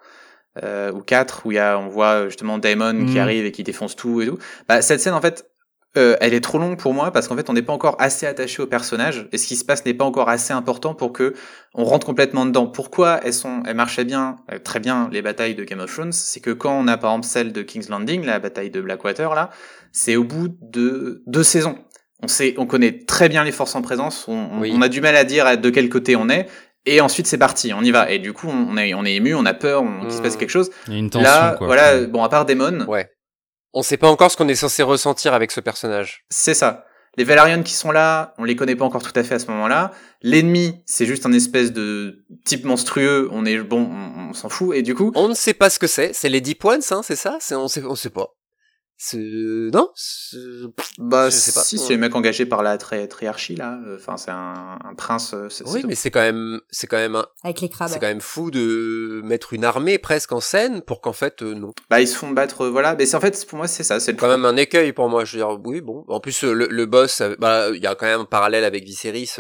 [0.62, 3.18] euh, ou 4, où il y a, on voit euh, justement Daemon qui Mhm.
[3.18, 4.38] arrive et qui défonce tout et tout.
[4.68, 5.46] Bah, cette scène, en fait,
[5.96, 8.26] euh, elle est trop longue pour moi parce qu'en fait, on n'est pas encore assez
[8.26, 11.34] attaché au personnage et ce qui se passe n'est pas encore assez important pour que
[11.74, 12.66] on rentre complètement dedans.
[12.66, 16.12] Pourquoi elles sont, elles marchaient bien, euh, très bien les batailles de Game of Thrones,
[16.12, 19.34] c'est que quand on a par exemple celle de King's Landing, la bataille de Blackwater
[19.34, 19.50] là,
[19.92, 21.78] c'est au bout de deux saisons.
[22.22, 24.72] On sait, on connaît très bien les forces en présence, on, on- Oui.
[24.74, 26.46] on a du mal à dire de quel côté on est.
[26.86, 28.10] Et ensuite c'est parti, on y va.
[28.10, 30.36] Et du coup on est, on est ému, on a peur, on, qu'il se passe
[30.36, 30.70] quelque chose.
[30.88, 31.66] Il y a une tension, Là, quoi.
[31.66, 33.08] voilà, bon à part Daemon, Ouais.
[33.76, 36.24] On sait pas encore ce qu'on est censé ressentir avec ce personnage.
[36.30, 36.86] C'est ça.
[37.16, 39.46] Les Valarians qui sont là, on les connaît pas encore tout à fait à ce
[39.48, 39.90] moment-là.
[40.22, 43.28] L'ennemi, c'est juste un espèce de type monstrueux.
[43.32, 44.76] On est bon, on, on s'en fout.
[44.76, 46.12] Et du coup, On ne sait pas ce que c'est.
[46.12, 47.36] C'est les Deep Ones, hein, c'est ça?
[47.40, 48.28] C'est on sait, on sait pas.
[49.12, 49.90] Non
[50.98, 51.60] bah je sais pas.
[51.60, 53.78] si c'est le mec engagé par la tri triarchie là.
[53.96, 55.34] Enfin c'est un, un, prince
[55.66, 57.26] oui mais c'est quand même c'est quand même un...
[57.42, 57.88] avec les crabes.
[57.88, 61.72] c'est quand même fou de mettre une armée presque en scène pour qu'en fait non.
[61.90, 62.94] Bah ils se font battre voilà.
[62.94, 65.24] Mais c'est en fait pour moi c'est ça c'est quand même un écueil pour moi
[65.24, 66.04] je veux dire oui bon.
[66.08, 69.30] En plus le, le boss bah il y a quand même un parallèle avec Viserys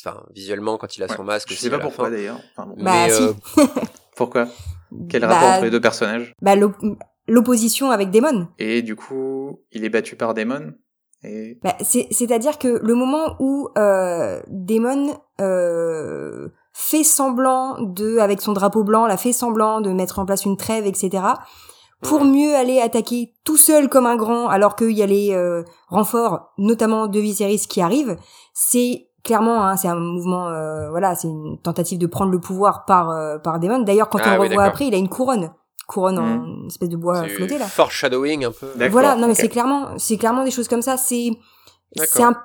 [0.00, 2.40] enfin visuellement quand il a son masque je sais pas pourquoi d'ailleurs.
[2.56, 2.82] Enfin, bon.
[2.82, 3.22] bah, si.
[4.16, 4.48] pourquoi?
[5.08, 6.32] Quel bah, rapport entre les deux personnages?
[6.40, 6.56] Bah
[7.28, 8.48] l'opposition avec Daemon.
[8.58, 10.72] Et du coup, il est battu par Daemon.
[11.22, 11.58] Et...
[11.62, 18.84] Bah, C'est-à-dire que le moment où euh, Daemon euh, fait semblant de, avec son drapeau
[18.84, 21.22] blanc, la fait semblant de mettre en place une trêve, etc.,
[22.00, 25.64] pour mieux aller attaquer tout seul comme un grand, alors qu'il y a les euh,
[25.88, 28.16] renforts, notamment de Viserys qui arrivent,
[28.54, 32.84] c'est clairement, hein, c'est un mouvement, euh, voilà, c'est une tentative de prendre le pouvoir
[32.84, 33.80] par euh, par Daemon.
[33.80, 35.50] D'ailleurs, quand ah on le revoit après, il a une couronne,
[35.88, 36.66] couronne en hmm.
[36.68, 37.66] espèce de bois flotté là.
[37.66, 38.68] Foreshadowing un peu.
[38.90, 40.96] Voilà, non mais c'est clairement, c'est clairement des choses comme ça.
[40.96, 41.30] C'est
[41.96, 42.36] c'est un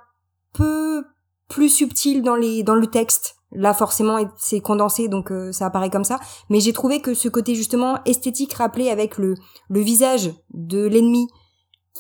[0.54, 1.04] peu
[1.50, 3.36] plus subtil dans les dans le texte.
[3.56, 6.20] Là, forcément, c'est condensé, donc euh, ça apparaît comme ça.
[6.50, 9.36] Mais j'ai trouvé que ce côté justement esthétique rappelé avec le
[9.70, 11.28] le visage de l'ennemi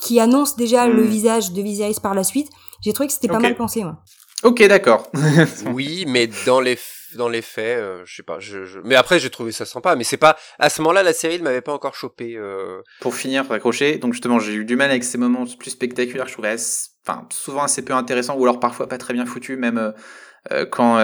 [0.01, 1.07] qui annonce déjà le hmm.
[1.07, 2.49] visage de Viserys par la suite,
[2.81, 3.83] j'ai trouvé que c'était pas mal pensé.
[3.83, 3.97] Moi.
[4.43, 5.07] Ok, d'accord.
[5.73, 6.77] oui, mais dans les
[7.17, 8.37] dans les faits, euh, je sais pas.
[8.83, 9.95] Mais après, j'ai trouvé ça sympa.
[9.95, 12.35] Mais c'est pas à ce moment-là, la série ne m'avait pas encore chopé.
[12.35, 12.81] Euh...
[13.01, 13.97] Pour finir, pour.
[13.97, 16.27] Donc justement, j'ai eu du mal avec ces moments plus spectaculaires.
[16.27, 16.55] Je trouvais,
[17.29, 19.93] souvent assez peu intéressants, ou alors parfois pas très bien foutus, même.
[20.51, 20.95] Euh, quand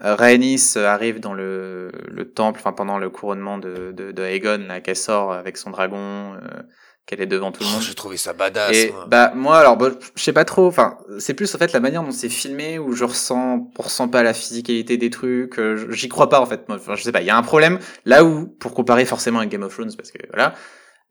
[0.00, 5.32] Rhaenys arrive dans le, le temple, enfin pendant le couronnement de, Aegon, là, qu'elle sort
[5.32, 6.38] avec son dragon,
[7.08, 7.82] qu'elle est devant tout le oh, monde.
[7.82, 8.76] J'ai trouvé ça badass.
[8.76, 10.66] Et bah moi alors bah, je sais pas trop.
[10.66, 14.08] Enfin c'est plus en fait la manière dont c'est filmé où je ressens, on ressent
[14.08, 15.58] pas la physicalité des trucs.
[15.58, 16.68] Euh, j'y crois pas en fait.
[16.68, 17.22] Moi, enfin, je sais pas.
[17.22, 20.12] Il y a un problème là où pour comparer forcément avec Game of Thrones parce
[20.12, 20.54] que voilà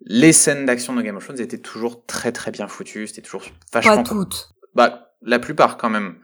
[0.02, 3.08] les scènes d'action de Game of Thrones étaient toujours très très bien foutues.
[3.08, 3.44] C'était toujours
[3.74, 3.98] vachement.
[3.98, 4.50] Pas toutes.
[4.76, 6.18] Bah la plupart quand même.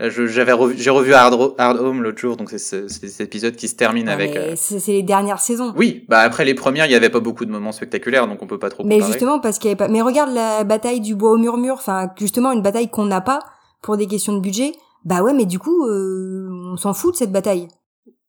[0.00, 3.68] Euh, j'avais revu, j'ai revu Hard, Hard Home l'autre jour, donc c'est cet épisode qui
[3.68, 4.34] se termine avec.
[4.34, 4.54] Euh...
[4.56, 5.74] C'est les dernières saisons.
[5.76, 8.46] Oui, bah après les premières, il y avait pas beaucoup de moments spectaculaires, donc on
[8.46, 8.82] peut pas trop.
[8.84, 9.88] Mais justement parce qu'il y avait pas.
[9.88, 13.40] Mais regarde la bataille du bois au murmure, enfin justement une bataille qu'on n'a pas
[13.82, 14.72] pour des questions de budget.
[15.04, 17.68] Bah ouais, mais du coup, euh, on s'en fout de cette bataille.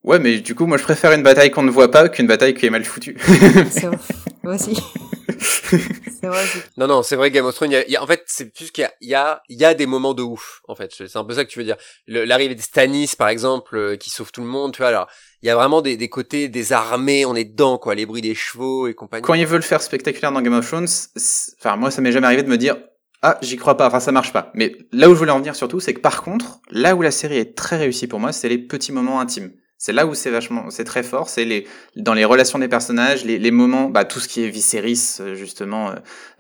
[0.03, 2.53] Ouais, mais du coup, moi je préfère une bataille qu'on ne voit pas qu'une bataille
[2.53, 3.17] qui est mal foutue.
[4.43, 4.55] c'est vrai.
[4.55, 4.75] Moi aussi.
[6.21, 6.43] c'est vrai.
[6.77, 9.13] Non, non, c'est vrai, Game of Thrones, y a, en fait, c'est plus qu'il y
[9.13, 10.91] a, il y a, des moments de ouf, en fait.
[10.93, 11.77] C'est un peu ça que tu veux dire.
[12.07, 15.07] L'arrivée des Stannis, par exemple, euh, qui sauve tout le monde, tu vois, alors,
[15.41, 18.21] il y a vraiment des, des côtés des armées, on est dedans, quoi, les bruits
[18.21, 19.23] des chevaux et compagnie.
[19.23, 20.87] Quand ils veulent faire spectaculaire dans Game of Thrones,
[21.59, 22.77] enfin, moi, ça m'est jamais arrivé de me dire,
[23.23, 24.51] ah, j'y crois pas, enfin ça marche pas.
[24.55, 27.11] Mais là où je voulais en venir surtout, c'est que par contre, là où la
[27.11, 29.51] série est très réussie pour moi, c'est les petits moments intimes.
[29.83, 31.27] C'est là où c'est vachement, c'est très fort.
[31.27, 34.47] C'est les dans les relations des personnages, les, les moments, bah tout ce qui est
[34.47, 35.95] Viserys euh, justement, euh,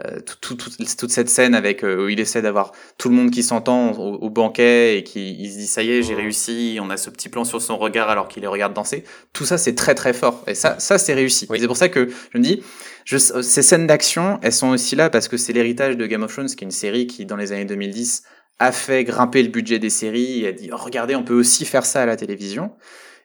[0.05, 3.41] euh, tout, tout, toute cette scène avec où il essaie d'avoir tout le monde qui
[3.41, 6.77] s'entend au, banquet et qui il se dit ça y est j'ai réussi.
[6.79, 9.05] On a ce petit plan sur son regard alors qu'il les regarde danser.
[9.33, 11.47] Tout ça c'est très très fort et ça ça c'est réussi.
[11.49, 12.61] C'est pour ça que je me dis,
[13.05, 16.31] je, ces scènes d'action, elles sont aussi là parce que c'est l'héritage de Game of
[16.31, 18.21] Thrones, qui est une série qui dans les années 2010
[18.59, 21.65] a fait grimper le budget des séries et a dit oh, regardez on peut aussi
[21.65, 22.69] faire ça à la télévision.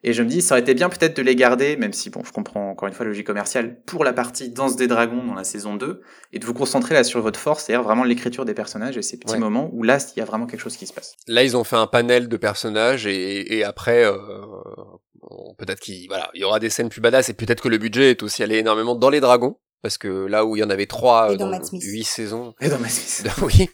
[0.07, 2.23] Et je me dis, ça aurait été bien peut-être de les garder, même si, bon,
[2.25, 5.35] je comprends encore une fois la logique commerciale, pour la partie Danse des Dragons dans
[5.35, 6.01] la saison 2,
[6.33, 9.19] et de vous concentrer là sur votre force, c'est-à-dire vraiment l'écriture des personnages et ces
[9.19, 11.17] petits moments où là, il y a vraiment quelque chose qui se passe.
[11.27, 14.17] Là, ils ont fait un panel de personnages, et, et après, euh,
[15.59, 18.13] peut-être qu'il voilà, il y aura des scènes plus badass, et peut-être que le budget
[18.13, 20.87] est aussi allé énormément dans les dragons, parce que là où il y en avait
[20.87, 22.55] trois euh, dans, huit saisons.
[22.61, 23.33] Et dans Matt Smith.
[23.43, 23.69] oui.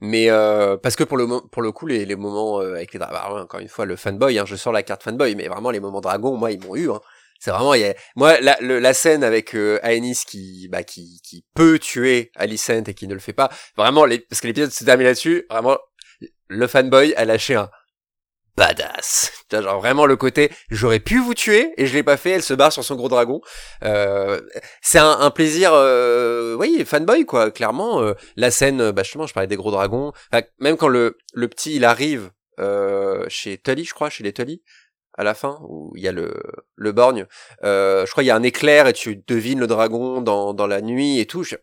[0.00, 2.98] Mais euh, parce que pour le pour le coup les, les moments euh, avec les
[2.98, 5.70] dragons, bah, encore une fois le fanboy, hein, je sors la carte fanboy, mais vraiment
[5.70, 6.90] les moments dragons, moi ils m'ont eu.
[6.90, 7.00] Hein.
[7.38, 7.94] C'est vraiment y a...
[8.16, 12.94] moi la, la scène avec euh, Aenys qui bah qui qui peut tuer Alicent et
[12.94, 13.50] qui ne le fait pas.
[13.76, 15.46] Vraiment les parce que l'épisode se termine là-dessus.
[15.50, 15.76] Vraiment
[16.48, 17.70] le fanboy a lâché un
[18.60, 19.32] badass.
[19.50, 22.52] Genre vraiment le côté j'aurais pu vous tuer et je l'ai pas fait, elle se
[22.52, 23.40] barre sur son gros dragon.
[23.84, 24.40] Euh,
[24.82, 28.02] c'est un, plaisir, euh, oui, fanboy quoi, clairement.
[28.02, 30.12] Euh, la scène, bah justement, je parlais des gros dragons.
[30.58, 34.62] même quand le, le petit il arrive euh, chez Tully, je crois, chez les Tully,
[35.16, 36.34] à la fin où il y a le
[36.76, 37.26] le borgne.
[37.64, 40.66] Euh, je crois il y a un éclair et tu devines le dragon dans dans
[40.66, 41.44] la nuit et tout.
[41.44, 41.56] Je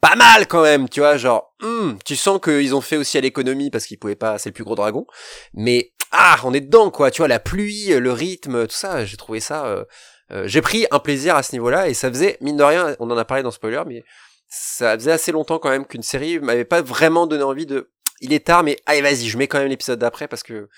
[0.00, 3.20] pas mal quand même, tu vois, genre, hmm, tu sens qu'ils ont fait aussi à
[3.20, 5.06] l'économie parce qu'ils pouvaient pas, c'est le plus gros dragon,
[5.54, 9.16] mais ah, on est dedans quoi, tu vois, la pluie, le rythme, tout ça, j'ai
[9.16, 9.84] trouvé ça, euh,
[10.30, 13.10] euh, j'ai pris un plaisir à ce niveau-là et ça faisait mine de rien, on
[13.10, 14.04] en a parlé dans spoiler, mais
[14.48, 17.90] ça faisait assez longtemps quand même qu'une série m'avait pas vraiment donné envie de,
[18.20, 20.68] il est tard, mais allez vas-y, je mets quand même l'épisode d'après parce que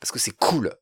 [0.00, 0.72] parce que c'est cool.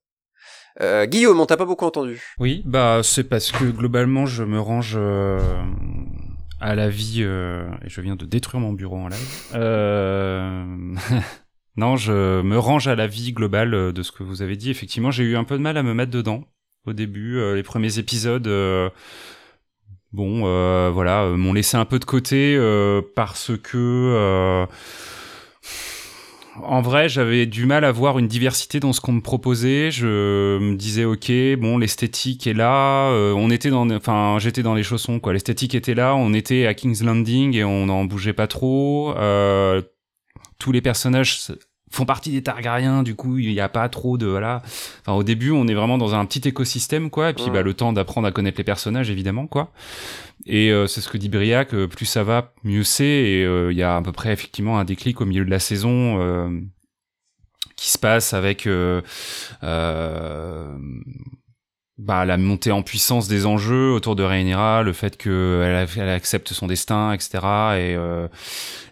[0.81, 2.21] Euh, Guillaume, on t'a pas beaucoup entendu.
[2.39, 4.97] Oui, bah c'est parce que globalement je me range
[6.63, 9.47] à la vie, euh, et je viens de détruire mon bureau en live.
[9.55, 10.95] Euh...
[11.77, 14.71] non, je me range à la vie globale euh, de ce que vous avez dit.
[14.71, 16.45] Effectivement, j'ai eu un peu de mal à me mettre dedans
[16.87, 17.39] au début.
[17.39, 18.91] Euh, les premiers épisodes, euh,
[20.13, 20.41] bon,
[20.93, 22.59] voilà, m'ont laissé un peu de côté
[23.15, 24.67] parce que
[26.61, 29.91] en vrai, j'avais du mal à voir une diversité dans ce qu'on me proposait.
[29.91, 33.11] Je me disais, ok, bon, l'esthétique est là.
[33.11, 35.33] Euh, on était dans, enfin, j'étais dans les chaussons, quoi.
[35.33, 36.15] L'esthétique était là.
[36.15, 39.15] On était à King's Landing et on n'en bougeait pas trop.
[39.17, 39.81] Euh,
[40.63, 41.41] tous les personnages
[41.91, 44.63] font partie des Targaryens, du coup, il n'y a pas trop de voilà.
[45.01, 47.31] Enfin, au début, on est vraiment dans un petit écosystème, quoi.
[47.31, 49.73] Et puis, bah, le temps d'apprendre à connaître les personnages, évidemment, quoi.
[50.47, 53.05] Et euh, c'est ce que dit Briac, euh, plus ça va, mieux c'est.
[53.05, 55.59] Et euh, il y a à peu près effectivement un déclic au milieu de la
[55.59, 56.63] saison
[57.77, 58.69] qui se passe avec
[62.05, 66.53] bah, la montée en puissance des enjeux autour de Rhaenyra, le fait qu'elle elle accepte
[66.53, 67.31] son destin, etc.
[67.35, 68.27] Et, euh,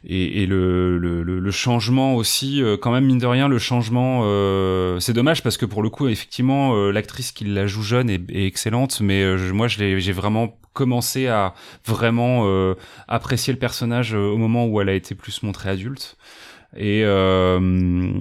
[0.04, 5.12] et, le, le, changement aussi, euh, quand même mine de rien, le changement, euh, c'est
[5.12, 9.00] dommage parce que pour le coup, effectivement, euh, l'actrice qui la joue jeune est, excellente,
[9.00, 11.54] mais euh, moi, j'ai vraiment commencé à
[11.84, 12.46] vraiment
[13.08, 16.16] apprécier le personnage au moment où elle a été plus montrée adulte.
[16.76, 18.12] Et, euh,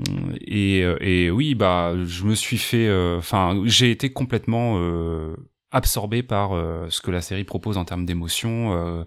[0.41, 5.35] et, et oui, bah, je me suis fait, euh, enfin, j'ai été complètement euh,
[5.71, 8.73] absorbé par euh, ce que la série propose en termes d'émotion.
[8.73, 9.03] Euh,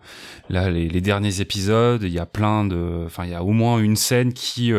[0.49, 3.51] là, les, les, derniers épisodes, il y a plein de, enfin, il y a au
[3.51, 4.73] moins une scène qui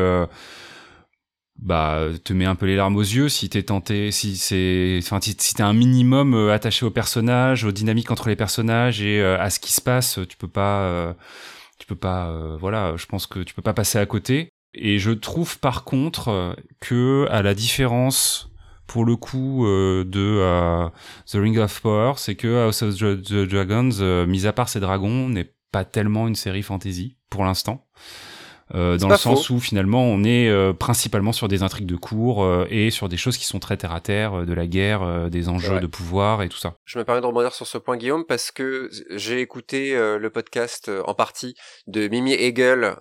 [1.59, 5.19] bah te met un peu les larmes aux yeux si t'es tenté si c'est enfin
[5.21, 9.59] si, t'es un minimum attaché au personnage aux dynamiques entre les personnages et à ce
[9.59, 11.15] qui se passe tu peux pas
[11.77, 15.11] tu peux pas voilà je pense que tu peux pas passer à côté et je
[15.11, 18.49] trouve par contre euh, que, à la différence
[18.87, 20.87] pour le coup euh, de euh,
[21.25, 25.29] The Ring of Power, c'est que House of the Dragons, mis à part ses dragons,
[25.29, 27.87] n'est pas tellement une série fantasy pour l'instant.
[28.73, 32.43] Euh, dans le sens où finalement on est euh, principalement sur des intrigues de cours
[32.43, 35.49] euh, et sur des choses qui sont très terre à terre, de la guerre, des
[35.49, 36.75] enjeux de pouvoir et tout ça.
[36.85, 40.89] Je me permets de rebondir sur ce point Guillaume parce que j'ai écouté le podcast
[41.05, 41.55] en partie
[41.87, 42.95] de Mimi Hegel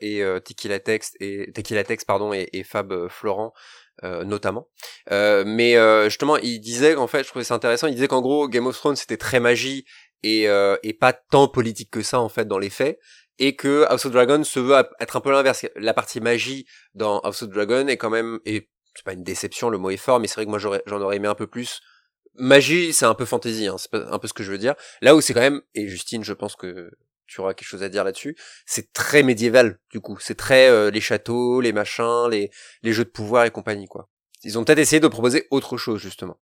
[0.00, 3.52] et Tequila Text et Tequila Text pardon et, et Fab Florent
[4.04, 4.66] euh, notamment.
[5.12, 7.86] Euh, mais euh, justement, il disait qu'en fait, je trouvais ça intéressant.
[7.86, 9.84] Il disait qu'en gros, Game of Thrones c'était très magie
[10.24, 10.44] et,
[10.82, 12.98] et pas tant politique que ça en fait dans les faits
[13.38, 15.66] et que House of Dragon se veut être un peu l'inverse.
[15.76, 19.70] La partie magie dans House of Dragon est quand même, et c'est pas une déception,
[19.70, 21.80] le mot est fort, mais c'est vrai que moi j'en aurais aimé un peu plus.
[22.34, 24.74] Magie, c'est un peu fantasy, hein, c'est un peu ce que je veux dire.
[25.02, 26.90] Là où c'est quand même, et Justine, je pense que
[27.26, 28.36] tu auras quelque chose à dire là-dessus,
[28.66, 30.18] c'est très médiéval, du coup.
[30.20, 32.50] C'est très euh, les châteaux, les machins, les,
[32.82, 34.08] les jeux de pouvoir et compagnie, quoi.
[34.44, 36.38] Ils ont peut-être essayé de proposer autre chose, justement.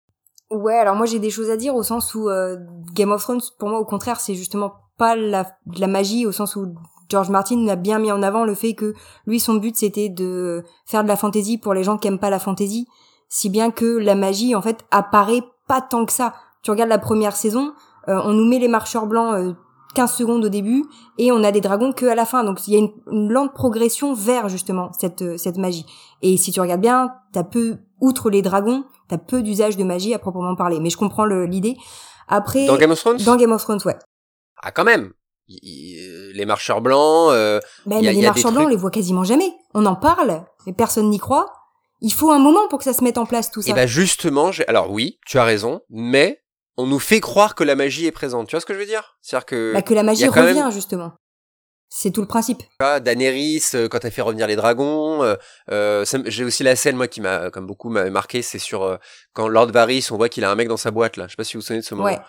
[0.49, 2.57] Ouais, alors moi j'ai des choses à dire au sens où euh,
[2.93, 5.45] Game of Thrones, pour moi au contraire, c'est justement pas la,
[5.77, 6.75] la magie au sens où
[7.09, 8.93] George Martin a bien mis en avant le fait que
[9.25, 12.29] lui son but c'était de faire de la fantasy pour les gens qui aiment pas
[12.29, 12.87] la fantasy,
[13.29, 16.35] si bien que la magie en fait apparaît pas tant que ça.
[16.61, 17.73] Tu regardes la première saison,
[18.09, 19.53] euh, on nous met les marcheurs blancs euh,
[19.95, 20.85] 15 secondes au début
[21.17, 22.43] et on a des dragons que à la fin.
[22.43, 25.85] Donc il y a une, une lente progression vers justement cette euh, cette magie.
[26.21, 30.13] Et si tu regardes bien, t'as peu outre les dragons, t'as peu d'usage de magie
[30.13, 30.79] à proprement parler.
[30.79, 31.77] Mais je comprends l'idée.
[32.27, 33.17] Après dans Game of Thrones?
[33.25, 33.97] Dans Game of Thrones, ouais.
[34.61, 35.13] Ah, quand même
[35.49, 37.31] les marcheurs blancs.
[37.31, 39.51] Euh, ben, les marcheurs blancs, on les voit quasiment jamais.
[39.73, 41.51] On en parle, mais personne n'y croit.
[42.01, 43.71] Il faut un moment pour que ça se mette en place tout ça.
[43.71, 46.41] Et bah justement, alors oui, tu as raison, mais
[46.77, 48.47] on nous fait croire que la magie est présente.
[48.47, 49.17] Tu vois ce que je veux dire?
[49.21, 51.11] C'est-à-dire que bah, que la magie revient justement.
[51.91, 52.61] C'est tout le principe.
[53.01, 55.23] Daenerys euh, quand elle fait revenir les dragons.
[55.23, 55.35] Euh,
[55.71, 58.97] euh J'ai aussi la scène moi qui m'a comme beaucoup m'a marqué, c'est sur euh,
[59.33, 61.25] quand Lord Varys, on voit qu'il a un mec dans sa boîte là.
[61.25, 62.05] Je sais pas si vous vous souvenez de ce moment.
[62.05, 62.19] Ouais.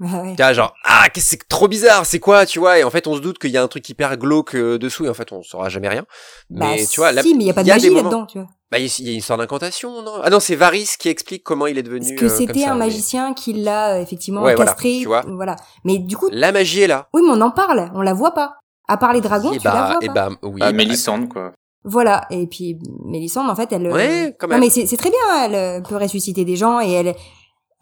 [0.38, 3.20] Bah genre ah c'est trop bizarre c'est quoi tu vois et en fait on se
[3.20, 5.68] doute qu'il y a un truc hyper glauque euh, dessous et en fait on saura
[5.68, 6.04] jamais rien.
[6.50, 8.46] Mais bah, tu vois si, mais il y a pas de magie là-dedans tu vois.
[8.70, 10.20] Bah il y a une histoire d'incantation non?
[10.22, 12.76] Ah non c'est Varys qui explique comment il est devenu Parce que euh, c'était un
[12.76, 15.34] magicien qui l'a euh, effectivement castré voilà, tu vois.
[15.36, 15.56] voilà.
[15.84, 17.08] Mais du coup la magie est là.
[17.12, 18.54] Oui mais on en parle on la voit pas.
[18.86, 20.30] À part les dragons et tu la bah, vois et pas.
[20.30, 21.52] bah oui ah, Mélissande quoi.
[21.82, 24.60] Voilà et puis Mélissande en fait elle ouais, quand même.
[24.60, 27.14] non mais c'est très bien elle peut ressusciter des gens et elle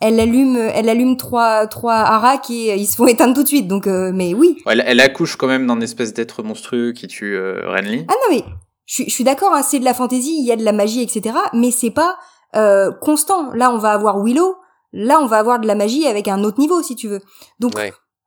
[0.00, 3.48] elle allume elle allume trois trois haracs et euh, ils se font éteindre tout de
[3.48, 3.68] suite.
[3.68, 4.58] Donc euh, mais oui.
[4.66, 8.04] Elle, elle, accouche quand même d'un espèce d'être monstrueux qui tue euh, Renly.
[8.08, 8.44] Ah non mais
[8.84, 11.02] je, je suis d'accord hein, c'est de la fantaisie il y a de la magie
[11.02, 12.16] etc mais c'est pas
[12.54, 13.52] euh, constant.
[13.52, 14.56] Là on va avoir Willow.
[14.92, 17.20] Là on va avoir de la magie avec un autre niveau si tu veux.
[17.58, 17.74] Donc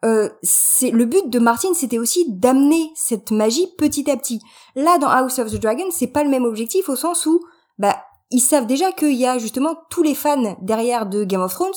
[0.06, 4.42] euh, c'est le but de Martin c'était aussi d'amener cette magie petit à petit.
[4.76, 7.42] Là dans House of the Dragon c'est pas le même objectif au sens où
[7.78, 7.96] bah
[8.32, 11.74] ils savent déjà qu'il y a justement tous les fans derrière de Game of Thrones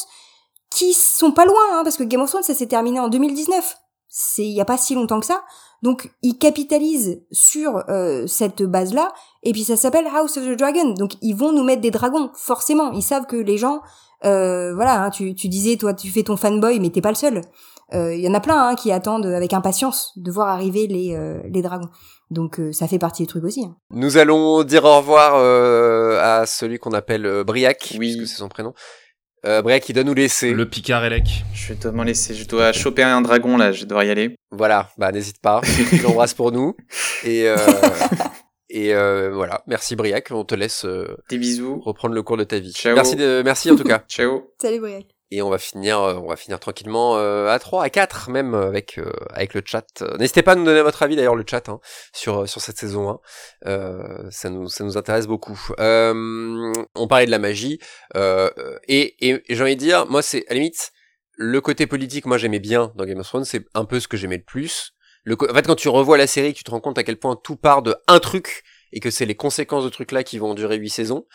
[0.70, 3.76] qui sont pas loin, hein, parce que Game of Thrones, ça s'est terminé en 2019.
[4.08, 5.42] c'est il y a pas si longtemps que ça.
[5.82, 9.12] Donc ils capitalisent sur euh, cette base-là
[9.42, 10.94] et puis ça s'appelle House of the Dragon.
[10.94, 12.92] Donc ils vont nous mettre des dragons forcément.
[12.92, 13.80] Ils savent que les gens
[14.24, 17.16] euh, voilà, hein, tu, tu disais toi tu fais ton fanboy mais t'es pas le
[17.16, 17.40] seul.
[17.92, 21.14] Il euh, y en a plein hein, qui attendent avec impatience de voir arriver les,
[21.14, 21.90] euh, les dragons.
[22.32, 23.64] Donc euh, ça fait partie du truc aussi.
[23.64, 23.76] Hein.
[23.90, 28.16] Nous allons dire au revoir à celui qu'on appelle Briac, oui.
[28.16, 28.74] puisque c'est son prénom.
[29.44, 30.52] Briac, il doit nous laisser.
[30.52, 31.44] Le Picard Elec.
[31.52, 32.32] Je dois m'en laisser.
[32.32, 33.72] Je dois choper un dragon là.
[33.72, 34.36] Je dois y aller.
[34.52, 34.90] Voilà.
[34.98, 35.60] Bah n'hésite pas.
[35.90, 36.76] tu l'embrasses pour nous.
[37.24, 37.46] Et
[38.70, 39.62] et voilà.
[39.66, 40.28] Merci Briac.
[40.30, 40.86] On te laisse.
[41.28, 41.80] Des bisous.
[41.80, 42.72] Reprendre le cours de ta vie.
[42.72, 42.94] Ciao.
[42.94, 44.04] Merci de, merci en tout cas.
[44.08, 44.52] Ciao.
[44.60, 47.90] Salut Briac et on va finir euh, on va finir tranquillement euh, à 3 à
[47.90, 49.00] 4 même euh, avec
[49.30, 50.04] avec le chat.
[50.18, 51.80] N'hésitez pas à nous donner votre avis d'ailleurs le chat hein,
[52.12, 53.18] sur sur cette saison
[53.64, 55.58] 1 ça nous ça nous intéresse beaucoup.
[55.78, 57.78] On parlait de la magie
[58.14, 60.92] et, et, j'ai envie de dire moi c'est à la limite
[61.36, 64.16] le côté politique moi j'aimais bien dans Game of Thrones c'est un peu ce que
[64.16, 64.92] j'aimais le plus.
[65.24, 67.36] Le, en fait quand tu revois la série tu te rends compte à quel point
[67.42, 70.54] tout part de un truc et que c'est les conséquences de trucs là qui vont
[70.54, 71.26] durer huit saisons.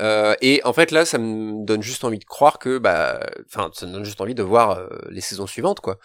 [0.00, 3.70] Euh, et en fait là, ça me donne juste envie de croire que, bah, enfin,
[3.72, 5.98] ça me donne juste envie de voir euh, les saisons suivantes, quoi.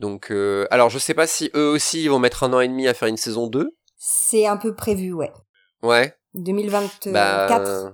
[0.00, 2.68] Donc, euh, alors je sais pas si eux aussi ils vont mettre un an et
[2.68, 3.70] demi à faire une saison 2.
[3.96, 5.32] C'est un peu prévu, ouais.
[5.82, 6.14] Ouais.
[6.34, 7.12] 2024.
[7.12, 7.92] Bah,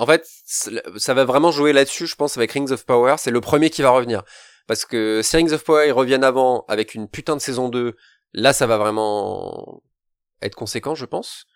[0.00, 3.16] en fait, ça va vraiment jouer là-dessus, je pense, avec Rings of Power.
[3.18, 4.22] C'est le premier qui va revenir.
[4.68, 7.96] Parce que si Rings of Power ils reviennent avant avec une putain de saison 2,
[8.34, 9.82] là ça va vraiment
[10.42, 11.46] être conséquent, je pense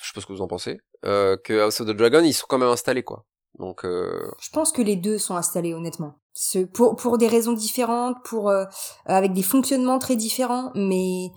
[0.00, 2.32] je sais pas ce que vous en pensez, euh, que House of the Dragon, ils
[2.32, 3.24] sont quand même installés, quoi.
[3.58, 4.30] Donc, euh...
[4.40, 6.18] je pense que les deux sont installés, honnêtement.
[6.34, 8.64] Ce, pour pour des raisons différentes, pour euh,
[9.04, 11.28] avec des fonctionnements très différents, mais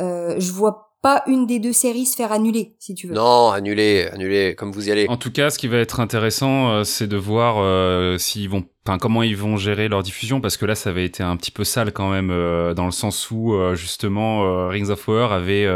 [0.00, 3.14] euh, je vois pas une des deux séries se faire annuler, si tu veux.
[3.14, 5.06] Non, annuler, annuler, comme vous y allez.
[5.08, 8.98] En tout cas, ce qui va être intéressant, euh, c'est de voir s'ils vont enfin
[8.98, 11.62] comment ils vont gérer leur diffusion parce que là ça avait été un petit peu
[11.62, 15.68] sale quand même euh, dans le sens où euh, justement euh, Rings of Power avait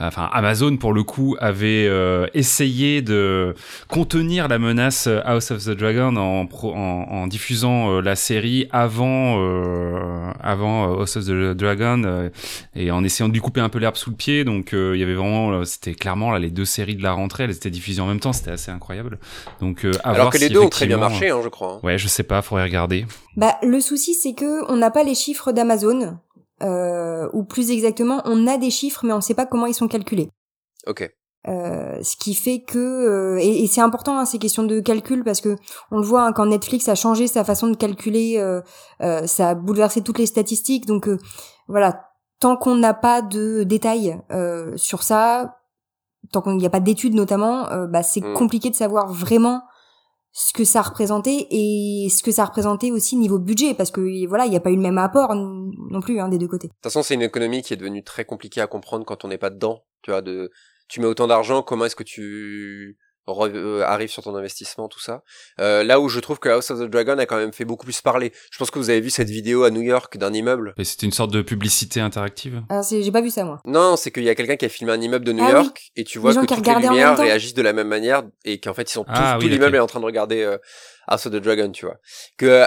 [0.00, 1.88] enfin Amazon pour le coup avait
[2.34, 3.54] essayé de
[3.88, 9.36] contenir la menace House of the Dragon en en, en, diffusant la série avant
[10.40, 12.30] avant House of the Dragon
[12.74, 14.44] et en essayant de lui couper un peu l'herbe sous le pied.
[14.44, 17.50] Donc il y avait vraiment c'était clairement là les deux séries de la rentrée elles
[17.50, 18.32] étaient diffusées en même temps.
[18.32, 19.18] C'était assez incroyable.
[19.60, 21.86] Donc alors que les deux ont très bien marché hein, je crois hein.
[21.86, 23.06] ouais je sais pas pas, faudrait regarder.
[23.36, 26.18] Bah le souci c'est que on n'a pas les chiffres d'Amazon,
[26.62, 29.74] euh, ou plus exactement, on a des chiffres mais on ne sait pas comment ils
[29.74, 30.28] sont calculés.
[30.86, 31.10] Ok.
[31.48, 35.40] Euh, ce qui fait que euh, et, c'est important hein, ces questions de calcul parce
[35.40, 35.56] que
[35.90, 38.62] on le voit hein, quand Netflix a changé sa façon de calculer, euh,
[39.26, 40.86] ça a bouleversé toutes les statistiques.
[40.86, 41.08] Donc
[41.66, 44.20] voilà, tant qu'on n'a pas de détails
[44.76, 45.58] sur ça,
[46.32, 48.34] tant qu'il n'y a pas d'études notamment, bah, c'est mm.
[48.34, 49.62] compliqué de savoir vraiment
[50.32, 54.46] ce que ça représentait et ce que ça représentait aussi niveau budget parce que voilà
[54.46, 56.68] il n'y a pas eu le même apport non plus hein, des deux côtés.
[56.68, 59.28] De toute façon c'est une économie qui est devenue très compliquée à comprendre quand on
[59.28, 60.50] n'est pas dedans tu vois de
[60.88, 62.96] tu mets autant d'argent comment est-ce que tu
[63.26, 65.22] arrive sur ton investissement, tout ça.
[65.60, 67.84] Euh, là où je trouve que House of the Dragon a quand même fait beaucoup
[67.84, 68.32] plus parler.
[68.50, 70.74] Je pense que vous avez vu cette vidéo à New York d'un immeuble.
[70.82, 72.62] C'était une sorte de publicité interactive.
[72.68, 73.60] Ah, j'ai pas vu ça moi.
[73.64, 75.92] Non, c'est qu'il y a quelqu'un qui a filmé un immeuble de New ah York
[75.96, 78.90] et tu vois que toutes les lumières réagissent de la même manière et qu'en fait
[78.90, 80.58] ils sont tous, ah tout l'immeuble est en train de regarder euh,
[81.06, 81.96] House of the Dragon, tu vois.
[82.36, 82.64] Que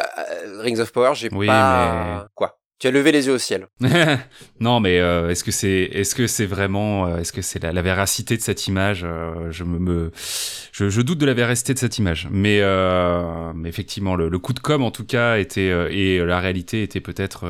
[0.61, 2.27] Rings of Power, j'ai oui, pas mais...
[2.33, 2.59] quoi.
[2.77, 3.67] Tu as levé les yeux au ciel.
[4.59, 7.71] non, mais euh, est-ce que c'est est-ce que c'est vraiment euh, est-ce que c'est la,
[7.71, 10.11] la, véracité de cette image euh, Je me, me
[10.73, 12.61] je, je, doute de la véracité de cette image, mais,
[13.55, 16.99] mais effectivement le, le, coup de com en tout cas était et la réalité était
[16.99, 17.45] peut-être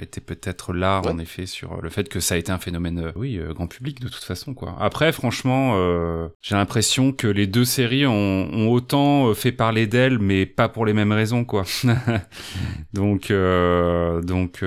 [0.00, 3.38] était peut-être là en effet sur le fait que ça a été un phénomène oui
[3.50, 4.76] grand public de toute façon quoi.
[4.80, 5.78] Après franchement
[6.42, 10.84] j'ai l'impression que les deux séries ont, ont autant fait parler d'elles mais pas pour
[10.84, 11.62] les mêmes raisons quoi.
[12.92, 14.63] donc donc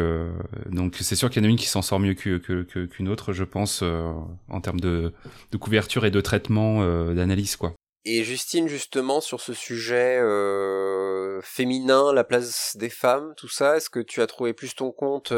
[0.69, 3.33] donc c'est sûr qu'il y en a une qui s'en sort mieux qu'une que, autre,
[3.33, 4.11] je pense, euh,
[4.49, 5.13] en termes de,
[5.59, 7.73] couverture et de traitement euh, d'analyse, quoi.
[8.05, 13.89] Et Justine, justement, sur ce sujet euh, féminin, la place des femmes, tout ça, est-ce
[13.89, 15.33] que tu as trouvé plus ton compte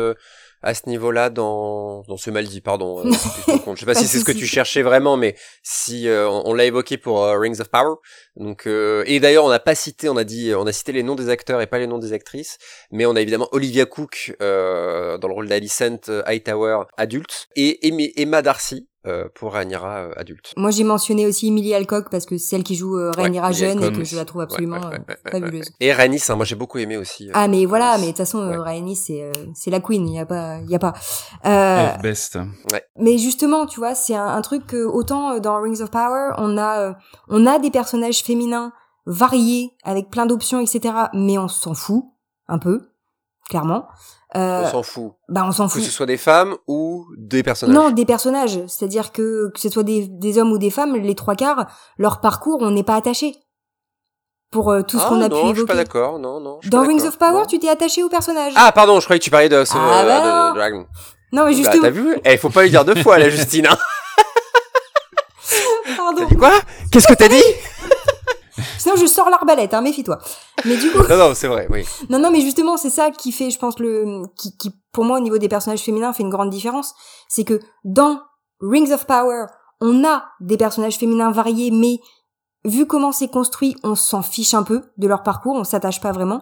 [0.62, 3.12] à ce niveau-là dans dans ce mal dit pardon euh,
[3.76, 6.66] je sais pas si c'est ce que tu cherchais vraiment mais si euh, on, l'a
[6.66, 7.96] évoqué pour euh, Rings of Power.
[8.36, 11.16] Donc et d'ailleurs on n'a pas cité on a dit on a cité les noms
[11.16, 12.58] des acteurs et pas les noms des actrices
[12.92, 17.88] mais on a évidemment Olivia Cook dans le rôle d'Alicent Hightower adulte et
[18.22, 20.54] Emma Darcy euh, pour Rhaenyra euh, adulte.
[20.58, 23.82] Moi j'ai mentionné aussi Emilie Alcock parce que c'est celle qui joue euh, Rhaenyra jeune
[23.82, 24.82] et que je la trouve absolument
[25.32, 25.72] fabuleuse.
[25.80, 27.30] Et Rhaenys, hein, moi j'ai beaucoup aimé aussi.
[27.34, 30.26] ah mais voilà, mais de toute façon Rhaenys c'est c'est la queen, il y a
[30.26, 30.94] pas il y a pas.
[31.46, 32.38] Euh, best.
[32.98, 36.98] Mais justement, tu vois, c'est un, truc que autant dans Rings of Power, on a
[37.30, 38.74] on a des personnages féminins
[39.06, 40.94] variés avec plein d'options etc.
[41.14, 42.04] Mais on s'en fout
[42.48, 42.89] un peu
[43.50, 43.88] clairement.
[44.36, 45.14] On s'en fout.
[45.28, 45.82] Bah on s'en Que fout.
[45.82, 47.76] ce soit des femmes ou des personnages.
[47.76, 48.60] Non, des personnages.
[48.68, 51.66] C'est-à-dire que que ce soit des, des hommes ou des femmes, les trois quarts,
[51.98, 53.36] leur parcours, on n'est pas attaché.
[54.52, 55.78] Pour euh, tout ce Ah, qu'on a non, pu je suis pas évoquer.
[55.78, 56.20] d'accord.
[56.20, 56.60] Non, non.
[56.66, 57.08] Dans Rings d'accord.
[57.10, 57.46] of Power, Non.
[57.46, 58.54] tu t'es attaché au personnage.
[58.56, 60.54] Ah, pardon, je croyais que tu parlais de, ce, Ah, euh, bah de- non.
[60.56, 60.86] Dragon.
[61.32, 61.82] non, mais Bah, justement.
[61.84, 62.18] t'as vu?
[62.26, 63.68] Eh, faut pas lui dire deux fois, la Justine.
[63.68, 63.78] Hein.
[65.98, 66.26] pardon.
[66.26, 66.52] Dit quoi?
[66.92, 67.44] Qu'est-ce que t'as dit?
[68.80, 70.18] Sinon, je sors l'arbalète, hein, méfie-toi.
[70.66, 71.86] Mais du coup, Non, non, c'est vrai, oui.
[72.10, 75.18] non, non, mais justement, c'est ça qui fait, je pense, le, qui, qui, pour moi,
[75.18, 76.94] au niveau des personnages féminins, fait une grande différence.
[77.28, 78.22] C'est que dans
[78.62, 79.46] Rings of Power,
[79.82, 82.00] on a des personnages féminins variés, mais
[82.66, 86.12] vu comment c'est construit, on s'en fiche un peu de leur parcours, on s'attache pas
[86.12, 86.42] vraiment.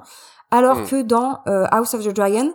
[0.49, 0.85] Alors Mm.
[0.87, 2.51] que dans euh, House of the Dragon,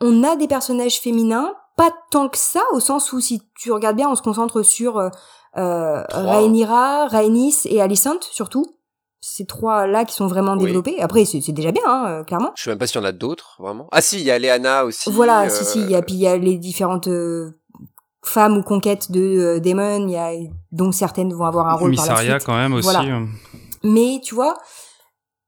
[0.00, 3.96] on a des personnages féminins, pas tant que ça, au sens où si tu regardes
[3.96, 5.10] bien, on se concentre sur euh,
[5.58, 6.02] euh.
[6.10, 8.64] Rhaenyra, Rhaenys et Alicent surtout.
[9.20, 10.66] Ces trois-là qui sont vraiment Oui.
[10.66, 11.00] développés.
[11.00, 12.52] Après, c'est c'est déjà bien, hein, euh, clairement.
[12.56, 13.88] Je sais même pas s'il y en a d'autres, vraiment.
[13.92, 15.10] Ah si, il y a Léana aussi.
[15.10, 17.58] Voilà, euh, si, si, il y a, puis il y a les différentes euh,
[18.22, 20.30] femmes ou conquêtes de euh, Daemon, il y a,
[20.72, 22.46] dont certaines vont avoir un rôle par la Missaria suite.
[22.46, 22.84] quand même aussi.
[22.84, 23.20] Voilà.
[23.82, 24.56] Mais tu vois,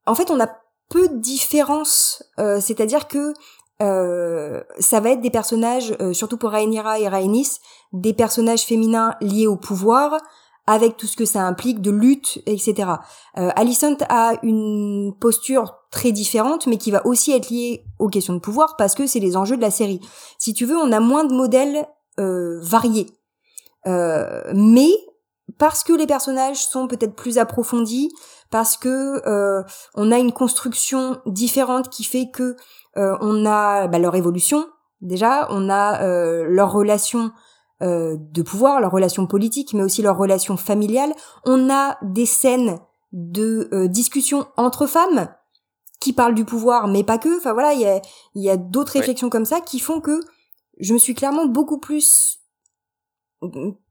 [0.06, 0.48] en fait, on a
[0.90, 2.22] peu de différences.
[2.38, 3.32] euh, C'est-à-dire que
[3.82, 7.58] euh, ça va être des personnages, euh, surtout pour Rhaenyra et Rhaenys,
[7.92, 10.18] des personnages féminins liés au pouvoir,
[10.68, 12.90] avec tout ce que ça implique de lutte, etc.
[13.38, 18.34] Euh, Alicent a une posture très différente, mais qui va aussi être liée aux questions
[18.34, 20.00] de pouvoir, parce que c'est les enjeux de la série.
[20.38, 21.88] Si tu veux, on a moins de modèles
[22.20, 23.06] euh, variés.
[23.86, 24.90] Euh, mais
[25.58, 28.12] parce que les personnages sont peut-être plus approfondis,
[28.50, 29.62] parce que euh,
[29.94, 32.56] on a une construction différente qui fait que
[32.98, 34.66] euh, on a bah, leur évolution
[35.00, 37.32] déjà, on a euh, leur relation
[37.82, 41.14] euh, de pouvoir, leur relation politique, mais aussi leur relation familiale.
[41.44, 42.78] On a des scènes
[43.12, 45.28] de euh, discussion entre femmes
[46.00, 47.38] qui parlent du pouvoir, mais pas que.
[47.38, 48.00] Enfin voilà, il y a,
[48.34, 49.00] il y a d'autres Ouais.
[49.00, 50.20] réflexions comme ça qui font que
[50.78, 52.38] je me suis clairement beaucoup plus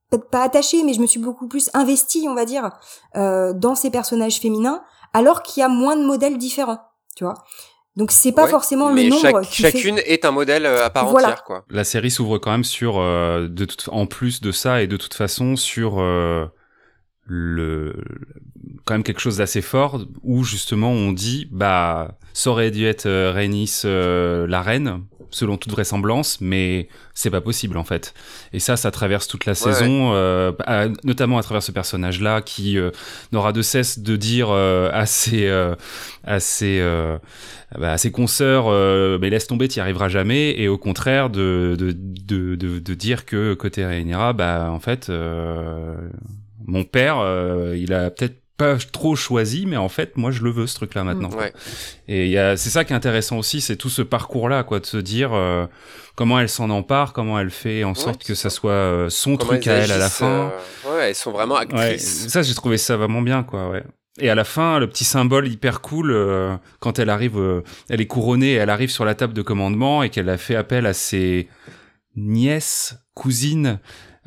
[0.09, 2.71] peut-être pas attachée, mais je me suis beaucoup plus investie, on va dire,
[3.15, 4.83] euh, dans ces personnages féminins,
[5.13, 6.79] alors qu'il y a moins de modèles différents,
[7.15, 7.35] tu vois.
[7.97, 10.65] Donc c'est pas Ouais, forcément mais le nombre chaque- qui fait- chacune est un modèle
[10.65, 11.27] euh, à part Voilà.
[11.29, 11.65] entière, quoi.
[11.69, 14.95] La série s'ouvre quand même sur, euh, de toute- en plus de ça et de
[14.97, 16.45] toute façon sur euh,
[17.25, 17.93] le
[18.85, 23.05] quand même quelque chose d'assez fort où justement on dit bah ça aurait dû être
[23.05, 25.01] euh, Rhaenys euh, la reine
[25.31, 28.13] selon toute vraisemblance mais c'est pas possible en fait.
[28.53, 32.41] Et ça ça traverse toute la saison euh, à- notamment à travers ce personnage là
[32.41, 32.91] qui euh,
[33.31, 35.75] n'aura de cesse de dire euh, à ses euh,
[36.23, 37.17] à ses euh,
[37.77, 41.75] bah, à ses consoeurs, euh, mais laisse tomber, t'y arriveras jamais, et au contraire de
[41.77, 45.95] de de de, de dire que côté Rhaenyra, bah en fait, euh,
[46.65, 50.49] mon père, euh, il a peut-être pas trop choisi, mais en fait, moi, je le
[50.49, 51.29] veux ce truc-là maintenant.
[51.29, 51.53] Ouais.
[52.07, 54.79] Et il y a, c'est ça qui est intéressant aussi, c'est tout ce parcours-là, quoi,
[54.79, 55.65] de se dire euh,
[56.15, 59.51] comment elle s'en empare, comment elle fait en sorte que ça soit euh, son Comment
[59.51, 60.51] truc à elle à la fin.
[60.85, 62.27] euh, Ouais, elles sont vraiment Ouais, actrices.
[62.29, 63.83] ça j'ai trouvé ça vraiment bien quoi ouais.
[64.19, 68.01] Et à la fin, le petit symbole hyper cool euh, quand elle arrive, euh, elle
[68.01, 70.93] est couronnée, elle arrive sur la table de commandement et qu'elle a fait appel à
[70.93, 71.47] ses
[72.15, 73.79] nièces, cousines,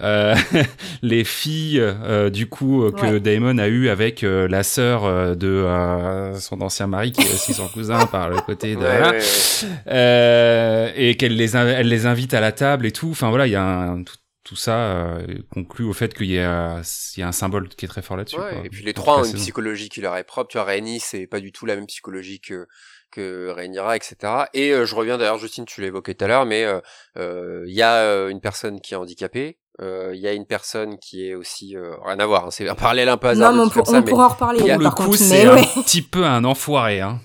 [0.02, 0.34] euh,
[1.02, 3.20] les filles euh, du coup euh, que Ouais.
[3.20, 7.32] Damon a eu avec euh, la sœur euh, de euh, son ancien mari qui est
[7.34, 9.10] aussi son cousin par le côté de Ouais, voilà.
[9.10, 9.68] ouais, ouais.
[9.88, 13.10] Euh, et qu'elle les elle les invite à la table et tout.
[13.10, 16.38] Enfin voilà, il y a un, tout, tout ça euh, conclut au fait qu'il y
[16.38, 16.80] a
[17.16, 18.36] il y a un symbole qui est très fort là-dessus.
[18.64, 20.48] Et puis les trois ont une psychologie qui leur est propre.
[20.50, 22.66] Tu vois, Rhaenys, c'est pas du tout la même psychologie que
[23.12, 24.16] que Rhaenyra, etc.
[24.54, 26.80] Et euh, je reviens d'ailleurs, Justine, tu l'as évoqué tout à l'heure, mais euh,
[27.18, 29.58] euh, il y a euh, une personne qui est handicapée.
[29.80, 32.46] Euh, Il y a une personne qui est aussi euh, rien à voir.
[32.46, 34.26] hein, c'est un parallèle un peu Non, hasardeux mais on, pour- ça, on mais- pourra
[34.26, 35.18] en reparler Pour là, le par coup, contre.
[35.18, 35.62] c'est un ouais.
[35.84, 37.00] petit peu un enfoiré.
[37.00, 37.20] Hein.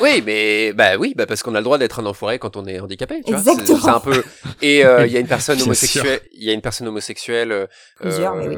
[0.00, 2.64] Oui, mais bah oui, bah parce qu'on a le droit d'être un enfoiré quand on
[2.66, 3.22] est handicapé.
[3.24, 3.76] Tu vois, Exactement.
[3.78, 4.24] c'est c'est un peu.
[4.62, 6.20] Et euh, il y a une personne homosexuelle.
[6.32, 7.66] Il y a une personne homosexuelle euh,
[8.04, 8.56] oui.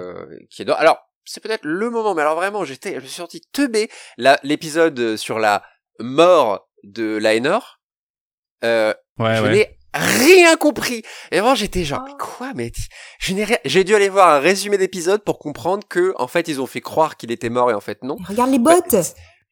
[0.50, 0.64] qui est.
[0.64, 3.90] dans- Alors c'est peut-être le moment, mais alors vraiment, j'étais, je me suis senti teubé.
[4.16, 5.62] Là, l'épisode sur la
[6.00, 7.80] mort de Laenor.
[8.64, 9.50] Euh, Ouais, je ouais.
[9.52, 11.02] n'ai rien compris.
[11.30, 12.72] Et vraiment, j'étais genre, mais quoi, mais
[13.18, 13.58] je n'ai rien.
[13.64, 16.80] J'ai dû aller voir un résumé d'épisode pour comprendre que, en fait, ils ont fait
[16.80, 18.16] croire qu'il était mort et en fait non.
[18.28, 18.92] Regarde les bottes.
[18.92, 19.02] Bah,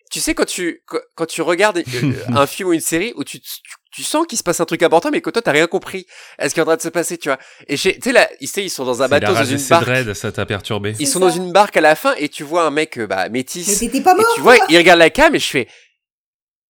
[0.09, 0.85] tu sais quand tu
[1.17, 3.49] quand, tu regardes euh, un film ou une série où tu, tu,
[3.91, 6.07] tu sens qu'il se passe un truc important mais que toi t'as rien compris
[6.39, 8.13] à ce qui est en train de se passer tu vois et j'ai- tu sais
[8.13, 10.95] là ils, ils sont dans un bateau dans et une barque dreads, ça t'a perturbé.
[11.01, 11.25] ils sont ça.
[11.27, 13.69] dans une barque à la fin et tu vois un mec euh, bah Mais métis
[13.69, 14.25] et t'étais pas mort.
[14.37, 15.67] tu vois il regarde la cam et je fais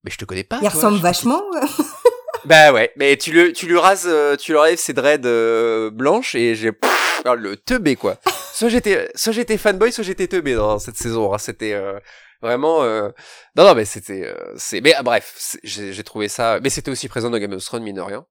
[0.02, 0.70] mais je te connais pas Il toi.
[0.70, 1.42] ressemble vachement.
[2.46, 5.90] bah ouais mais tu le tu lui rases euh, tu lui enlèves ses dreads euh,
[5.90, 8.16] blanches et j'ai pff, alors, le teubé quoi
[8.52, 11.38] soit j'étais soit j'étais fanboy soit j'étais teubé dans cette saison hein.
[11.38, 11.98] c'était euh,
[12.42, 13.08] Vraiment, euh...
[13.56, 17.08] non, non, mais c'était, c'est, mais ah, bref, j'ai, j'ai trouvé ça, mais c'était aussi
[17.08, 18.26] présent dans Game of Thrones, mine de rien,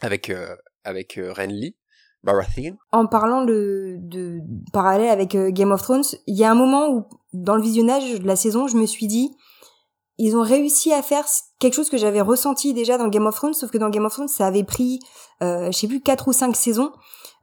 [0.00, 0.32] avec
[0.84, 1.76] avec Renly.
[2.26, 2.76] Baratheon.
[2.92, 4.40] En parlant de, de
[4.72, 8.26] parallèle avec Game of Thrones, il y a un moment où, dans le visionnage de
[8.26, 9.30] la saison, je me suis dit,
[10.18, 11.26] ils ont réussi à faire
[11.58, 14.12] quelque chose que j'avais ressenti déjà dans Game of Thrones, sauf que dans Game of
[14.12, 15.00] Thrones, ça avait pris,
[15.42, 16.92] euh, je sais plus, quatre ou cinq saisons,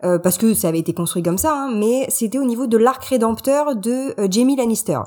[0.04, 2.78] euh, parce que ça avait été construit comme ça, hein, mais c'était au niveau de
[2.78, 5.00] l'arc rédempteur de euh, Jamie Lannister.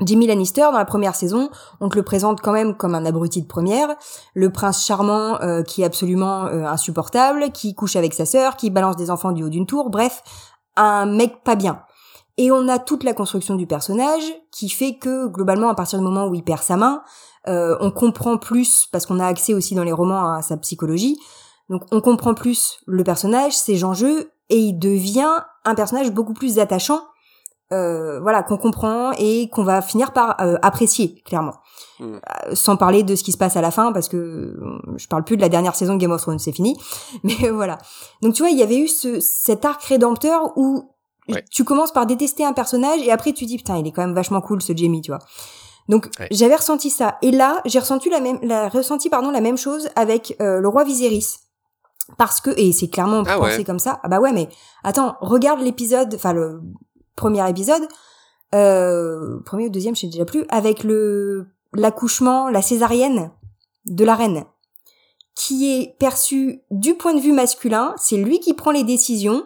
[0.00, 1.50] Jamie Lannister, dans la première saison,
[1.80, 3.88] on te le présente quand même comme un abruti de première,
[4.34, 8.70] le prince charmant euh, qui est absolument euh, insupportable, qui couche avec sa sœur, qui
[8.70, 10.22] balance des enfants du haut d'une tour, bref,
[10.76, 11.82] un mec pas bien.
[12.40, 16.04] Et on a toute la construction du personnage qui fait que globalement, à partir du
[16.06, 17.02] moment où il perd sa main,
[17.48, 21.18] euh, on comprend plus parce qu'on a accès aussi dans les romans à sa psychologie.
[21.68, 25.28] Donc on comprend plus le personnage, ses enjeux, et il devient
[25.66, 27.02] un personnage beaucoup plus attachant
[27.72, 31.54] euh, voilà qu'on comprend et qu'on va finir par euh, apprécier clairement
[32.00, 32.14] Mm.
[32.14, 35.06] Euh, sans parler de ce qui se passe à la fin parce que euh, je
[35.06, 36.74] parle plus de la dernière saison de Game of Thrones c'est fini
[37.24, 37.76] mais voilà
[38.22, 40.94] donc tu vois il y avait eu ce, cet arc rédempteur où
[41.32, 41.44] Ouais.
[41.50, 44.14] tu commences par détester un personnage et après tu dis putain il est quand même
[44.14, 45.20] vachement cool ce Jamie tu vois
[45.88, 46.28] donc Ouais.
[46.30, 49.88] j'avais ressenti ça et là j'ai ressenti la même la ressenti pardon la même chose
[49.96, 51.36] avec euh, le roi Viserys
[52.18, 53.64] parce que et c'est clairement Ah pensé ouais.
[53.64, 54.48] comme ça ah bah ouais mais
[54.84, 56.60] attends regarde l'épisode enfin le
[57.16, 57.82] premier épisode
[58.54, 63.30] euh, premier ou deuxième je sais déjà plus avec le l'accouchement la césarienne
[63.86, 64.44] de la reine
[65.36, 69.44] qui est perçu du point de vue masculin c'est lui qui prend les décisions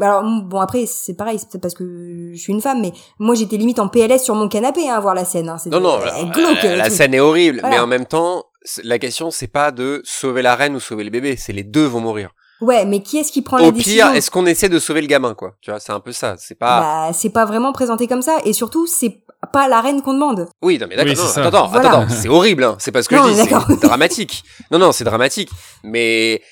[0.00, 3.34] alors bon après c'est pareil c'est peut-être parce que je suis une femme mais moi
[3.34, 5.56] j'étais limite en PLS sur mon canapé hein, à voir la scène hein.
[5.66, 7.76] Non, non, euh, la, glauque, la- scène est horrible, Voilà.
[7.76, 8.44] mais en même temps,
[8.84, 11.84] la question c'est pas de sauver la reine ou sauver le bébé, c'est les deux
[11.86, 12.30] vont mourir.
[12.60, 15.00] ouais mais qui est-ce qui prend Au la pire, décision est-ce qu'on essaie de sauver
[15.00, 16.36] le gamin, quoi Tu vois, c'est un peu ça.
[16.38, 16.80] C'est pas.
[17.08, 19.22] bah c'est pas vraiment présenté comme ça et surtout c'est
[19.52, 21.14] pas la reine qu'on demande Oui, non, mais d'accord.
[21.14, 21.88] Oui, attends, attends, Voilà.
[22.02, 22.62] attends, c'est horrible.
[22.62, 22.76] Hein.
[22.78, 23.48] C'est pas ce que Non, je dis.
[23.80, 24.44] C'est dramatique.
[24.70, 25.48] Non, non, c'est dramatique.
[25.82, 26.42] Mais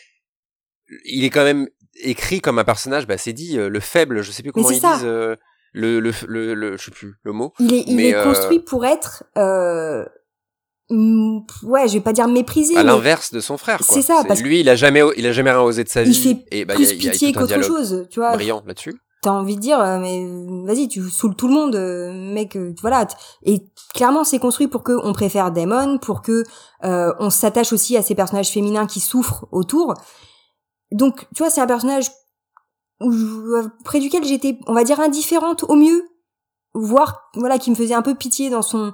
[1.05, 1.69] il est quand même
[2.03, 3.07] écrit comme un personnage.
[3.07, 4.23] Bah, c'est dit euh, le faible.
[4.23, 4.95] Je sais plus comment ils ça.
[4.97, 5.05] disent.
[5.05, 5.37] euh,
[5.73, 7.53] le, le, le, le, je sais plus le mot.
[7.59, 9.23] il est il est euh, construit pour être
[10.91, 13.79] ouais je vais pas dire méprisé À l'inverse de son frère.
[13.79, 13.95] quoi.
[13.95, 16.03] C'est ça, parce que- lui, il a jamais, il a jamais rien osé de sa
[16.03, 16.11] vie.
[16.11, 18.95] il fait et bah, plus y a, pitié qu'autre chose tu vois brillant là-dessus.
[19.23, 20.25] t'as envie de dire mais
[20.65, 21.77] vas-y tu saoules tout le monde
[22.33, 23.07] mec voilà
[23.45, 23.61] et
[23.95, 26.43] clairement c'est construit pour que on préfère Damon pour que
[26.85, 29.95] euh, on s'attache aussi à ces personnages féminins qui souffrent autour
[30.93, 32.11] donc tu vois c'est un personnage
[33.01, 36.03] où je- près duquel j'étais on va dire indifférente au mieux
[36.75, 38.93] voire voilà qui me faisait un peu pitié dans son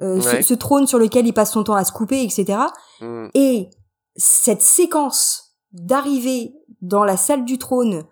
[0.00, 0.42] euh, ce- Ouais.
[0.42, 2.58] ce, trône sur lequel il passe son temps à se couper etc
[3.00, 3.28] Hmm.
[3.34, 3.68] et
[4.16, 8.04] cette séquence d'arriver dans la salle du trône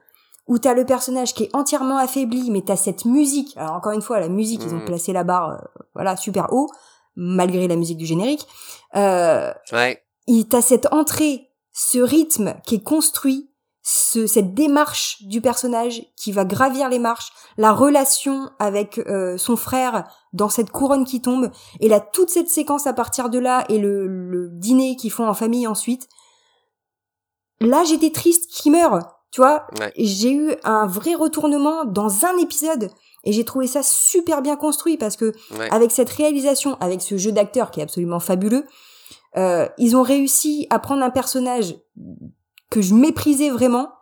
[0.47, 3.57] où t'as le personnage qui est entièrement affaibli, mais t'as cette musique.
[3.57, 4.85] Alors encore une fois, la musique, ils ont Mhm.
[4.85, 6.69] placé la barre, euh, voilà, super haut,
[7.15, 8.45] malgré la musique du générique.
[8.97, 10.03] Euh, Ouais.
[10.27, 11.50] il t'as cette entrée,
[11.83, 13.49] ce rythme qui est construit,
[13.83, 19.57] ce, cette démarche du personnage qui va gravir les marches, la relation avec euh, son
[19.57, 20.05] frère
[20.35, 21.51] dans cette couronne qui tombe,
[21.81, 25.27] et là toute cette séquence à partir de là et le, le dîner qu'ils font
[25.27, 26.07] en famille ensuite.
[27.63, 29.01] Là, j'étais triste qu'il meure,
[29.31, 29.67] tu vois.
[29.79, 29.93] Ouais.
[29.97, 32.91] J'ai eu un vrai retournement dans un épisode.
[33.25, 35.69] Et j'ai trouvé ça super bien construit parce que Ouais.
[35.71, 38.65] avec cette réalisation, avec ce jeu d'acteur qui est absolument fabuleux,
[39.37, 41.77] euh, ils ont réussi à prendre un personnage
[42.71, 43.93] que je méprisais vraiment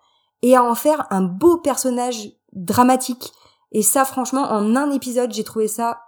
[0.42, 3.32] et à en faire un beau personnage dramatique.
[3.72, 6.00] Et ça, franchement, en un épisode, j'ai trouvé ça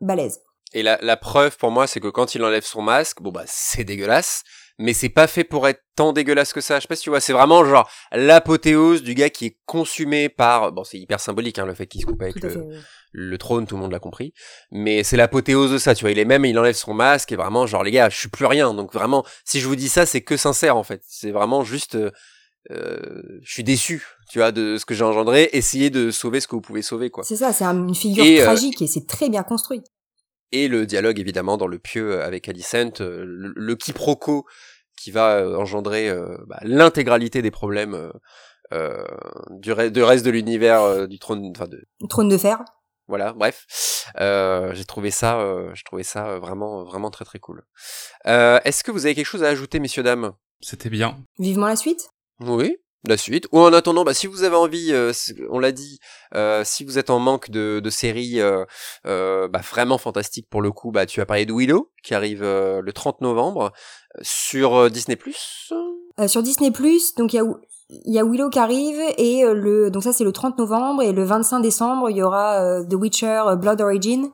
[0.00, 0.40] balèze.
[0.72, 3.44] Et la, la preuve pour moi, c'est que quand il enlève son masque, bon bah
[3.46, 4.42] c'est dégueulasse,
[4.78, 6.76] mais c'est pas fait pour être tant dégueulasse que ça.
[6.76, 10.28] Je sais pas si tu vois, c'est vraiment genre l'apothéose du gars qui est consumé
[10.28, 10.72] par.
[10.72, 12.58] Bon, c'est hyper symbolique hein, le fait qu'il se coupe avec le, fait.
[12.58, 12.76] oui.
[13.12, 14.32] le trône, tout le monde l'a compris.
[14.72, 16.10] Mais c'est l'apothéose de ça, tu vois.
[16.10, 18.46] Il est même, il enlève son masque et vraiment genre les gars, je suis plus
[18.46, 18.74] rien.
[18.74, 21.02] Donc vraiment, si je vous dis ça, c'est que sincère en fait.
[21.06, 21.96] C'est vraiment juste.
[22.70, 25.50] euh, je suis déçu, tu vois, de ce que j'ai engendré.
[25.52, 27.22] Essayez de sauver ce que vous pouvez sauver, quoi.
[27.22, 29.82] C'est ça, c'est un- une figure Et, euh, tragique et c'est très bien construit.
[30.54, 34.46] Et le dialogue évidemment dans le pieu avec Alicent, euh, le, le quiproquo
[34.96, 38.10] qui va euh, engendrer euh, bah, l'intégralité des problèmes euh,
[38.72, 39.04] euh,
[39.50, 42.64] du re- de reste de l'univers euh, du trône, enfin de Trône de fer.
[43.08, 43.66] voilà, bref,
[44.20, 47.62] euh, j'ai trouvé ça, euh, euh, vraiment vraiment très très cool.
[48.26, 50.32] Euh, Est-ce que vous avez quelque chose à ajouter, messieurs dames?
[50.60, 51.18] C'était bien.
[51.38, 52.08] Vivement la suite.
[52.40, 52.76] Oui.
[53.06, 53.46] La suite.
[53.52, 55.12] Ou en attendant, bah, si vous avez envie, euh,
[55.50, 55.98] on l'a dit,
[56.34, 58.64] euh, si vous êtes en manque de, de séries euh,
[59.06, 62.42] euh, bah, vraiment fantastiques pour le coup, bah, tu as parlé de Willow qui arrive
[62.42, 63.72] euh, le 30 novembre
[64.16, 65.18] euh, sur euh, Disney+.
[66.18, 67.44] Euh, sur Disney donc il y a
[67.90, 71.02] il y a Willow qui arrive et euh, le donc ça c'est le 30 novembre
[71.02, 74.30] et le 25 décembre il y aura euh, The Witcher euh, Blood Origin.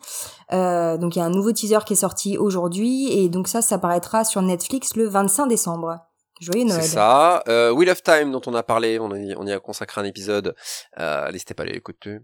[0.51, 3.75] donc il y a un nouveau teaser qui est sorti aujourd'hui et donc ça ça
[3.75, 6.10] apparaîtra sur Netflix le 25 décembre.
[6.41, 6.83] Joyeux Noël.
[6.83, 7.43] C'est ça.
[7.49, 10.05] Euh, Wheel of Time dont on a parlé, on, y, on y a consacré un
[10.05, 10.55] épisode.
[10.99, 12.19] Euh, N'hésitez pas à l'écouter.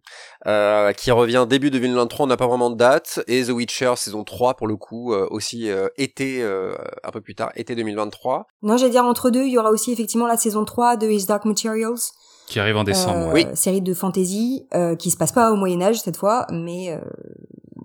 [0.47, 2.25] Euh, qui revient début 2023.
[2.25, 3.21] On n'a pas vraiment de date.
[3.27, 6.75] Et The Witcher saison 3 pour le coup euh, aussi euh, été euh,
[7.05, 8.47] un peu plus tard, été 2023.
[8.63, 11.27] Non, j'allais dire entre deux, il y aura aussi effectivement la saison 3 de His
[11.27, 11.99] Dark Materials.
[12.47, 13.33] Qui arrive en décembre.
[13.35, 13.45] Oui.
[13.55, 14.69] Série de fantasy
[15.01, 16.97] qui se passe pas au Moyen Âge cette fois, mais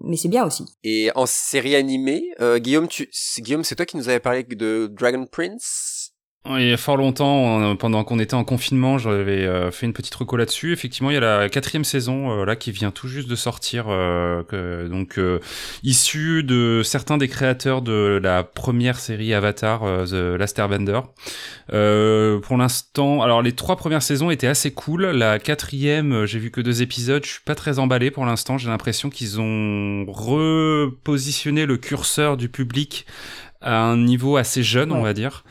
[0.02, 0.66] mais c'est bien aussi.
[0.84, 3.10] Et en série animée, Guillaume, tu,
[3.40, 6.11] Guillaume, c'est toi qui nous avais parlé de Dragon Prince?
[6.44, 10.16] Il y a fort longtemps, pendant qu'on était en confinement, j'avais euh, fait une petite
[10.16, 10.74] reco là-dessus.
[10.74, 13.86] Effectivement, il y a la quatrième saison euh, là qui vient tout juste de sortir,
[13.90, 15.20] euh, que, donc
[15.84, 21.02] issue de certains des créateurs de la première série Avatar, The Last Airbender.
[21.68, 25.06] pour l'instant, alors les trois premières saisons étaient assez cool.
[25.06, 27.24] La quatrième, j'ai vu que deux épisodes.
[27.24, 28.58] Je suis pas très emballé pour l'instant.
[28.58, 33.06] J'ai l'impression qu'ils ont repositionné le curseur du public
[33.62, 35.44] à un niveau assez jeune, on va dire.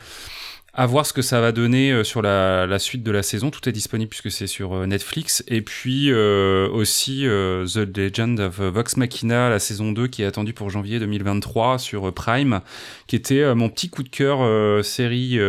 [0.73, 3.51] À voir ce que ça va donner euh, sur la, la, suite de la saison.
[3.51, 5.43] Tout est disponible puisque c'est sur euh, Netflix.
[5.49, 10.53] Et puis euh, aussi The Legend of Vox Machina, la saison 2 qui est attendue
[10.53, 12.61] pour janvier 2023 sur Prime,
[13.07, 14.39] qui était mon petit coup de cœur
[14.85, 15.39] série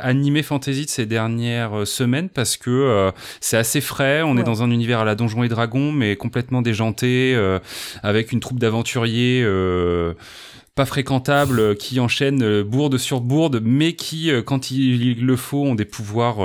[0.00, 4.22] animée fantasy de ces dernières semaines parce que c'est assez frais.
[4.22, 7.36] On est dans un univers à la Donjons et Dragons, mais complètement déjanté,
[8.02, 9.44] avec une troupe d'aventuriers
[10.74, 15.36] pas fréquentables euh, qui enchaînent euh, bourde sur bourde, mais qui, euh, quand il le
[15.36, 16.36] faut, ont des pouvoirs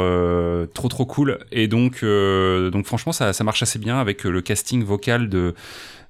[0.74, 1.40] trop trop cool.
[1.52, 5.54] Et donc, donc franchement, ça, ça marche assez bien avec le casting vocal de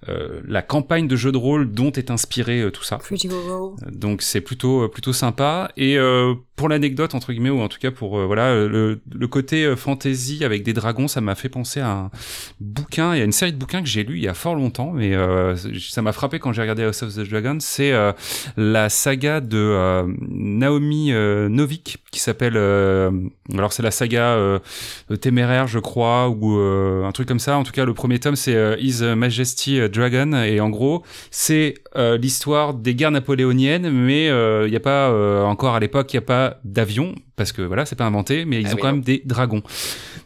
[0.07, 2.99] euh, la campagne de jeu de rôle dont est inspiré euh, tout ça.
[3.91, 5.97] Donc c'est plutôt plutôt sympa et
[6.55, 10.63] pour l'anecdote entre guillemets ou en tout cas pour voilà le, le, côté fantasy avec
[10.63, 12.11] des dragons ça m'a fait penser à un
[12.59, 14.55] bouquin il y a une série de bouquins que j'ai lu il y a fort
[14.55, 15.13] longtemps mais
[15.79, 17.93] ça m'a frappé quand j'ai regardé House of the Dragon c'est
[18.57, 24.59] la saga de Naomi Novik qui s'appelle alors c'est la saga
[25.21, 27.57] téméraire je crois ou un truc comme ça.
[27.57, 30.33] En tout cas le premier tome c'est His Majesty Dragon.
[30.43, 35.09] Et en gros c'est euh, l'histoire des guerres napoléoniennes mais il euh, n'y a pas
[35.09, 38.45] euh, encore à l'époque il n'y a pas d'avion parce que voilà c'est pas inventé
[38.45, 39.63] mais ils ah ont quand même des dragons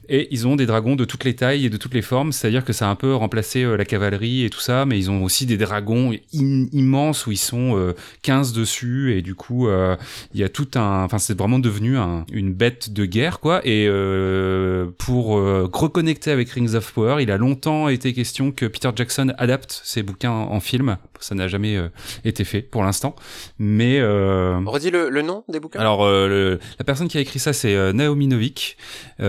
[0.09, 2.65] et ils ont des dragons de toutes les tailles et de toutes les formes, c'est-à-dire
[2.65, 5.23] que ça a un peu remplacé euh, la cavalerie et tout ça, mais ils ont
[5.23, 9.95] aussi des dragons immenses où ils sont euh, 15 dessus et du coup euh,
[10.33, 13.61] il y a tout un, enfin c'est vraiment devenu un, une bête de guerre quoi.
[13.65, 18.65] Et euh, pour euh, reconnecter avec Rings of Power, il a longtemps été question que
[18.65, 20.97] Peter Jackson adapte ses bouquins en, film.
[21.19, 21.79] Ça n'a jamais
[22.23, 23.15] été fait pour l'instant,
[23.57, 25.79] mais redis le, le, nom des bouquins.
[25.79, 28.77] Alors le, la personne qui a écrit ça c'est Naomi Novik.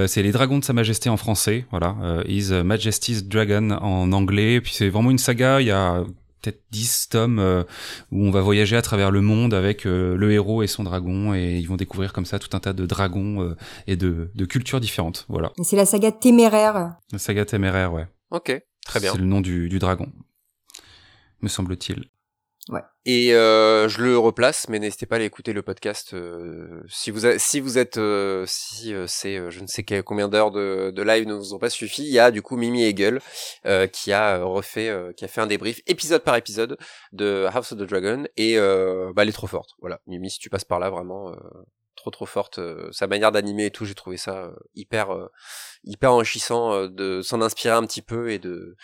[0.06, 4.60] c'est les dragons de sa Majesté en français, voilà, euh, His Majesty's Dragon en anglais.
[4.60, 6.04] Puis c'est vraiment une saga, il y a
[6.42, 7.62] peut-être 10 tomes euh,
[8.10, 11.32] où on va voyager à travers le monde avec euh, le héros et son dragon
[11.32, 13.54] et ils vont découvrir comme ça tout un tas de dragons
[13.86, 15.52] et de, de, cultures différentes, voilà.
[15.62, 16.96] C'est la saga téméraire.
[17.12, 18.06] La saga téméraire, ouais.
[18.30, 19.12] Ok, très bien.
[19.12, 20.08] C'est le nom du, du dragon,
[21.40, 22.04] me semble-t-il.
[22.70, 22.80] Ouais.
[23.04, 27.10] Et euh, je le replace, mais n'hésitez pas à aller écouter le podcast euh, si
[27.10, 31.02] vous si vous êtes euh, si euh, c'est je ne sais combien d'heures de, de
[31.02, 32.04] live ne vous ont pas suffi.
[32.04, 33.20] Il y a du coup Mimi Hegel
[33.92, 36.78] qui a refait qui a fait un débrief épisode par épisode
[37.12, 39.74] de House of the Dragon et bah elle est trop forte.
[39.80, 41.34] Voilà, Mimi, si tu passes par là vraiment
[41.96, 42.60] trop trop forte.
[42.92, 45.08] sa manière d'animer et tout, j'ai trouvé ça hyper
[45.84, 48.76] hyper enrichissant de s'en inspirer un petit peu et de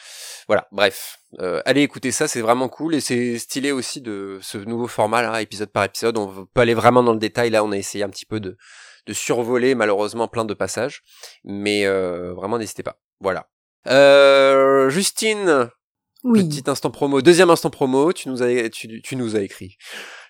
[0.46, 0.68] voilà.
[0.72, 1.18] Bref,
[1.64, 5.42] allez écouter ça, c'est vraiment cool et c'est stylé aussi de ce nouveau format là,
[5.42, 6.18] épisode par épisode.
[6.18, 7.50] On peut aller vraiment dans le détail.
[7.50, 8.56] Là, on a essayé un petit peu de
[9.06, 11.02] de survoler malheureusement plein de passages,
[11.44, 13.00] mais vraiment n'hésitez pas.
[13.20, 13.48] Voilà.
[14.90, 15.70] Justine,
[16.24, 16.48] oui.
[16.48, 19.76] Petit instant promo, deuxième instant promo, tu nous as, tu, tu nous as écrit.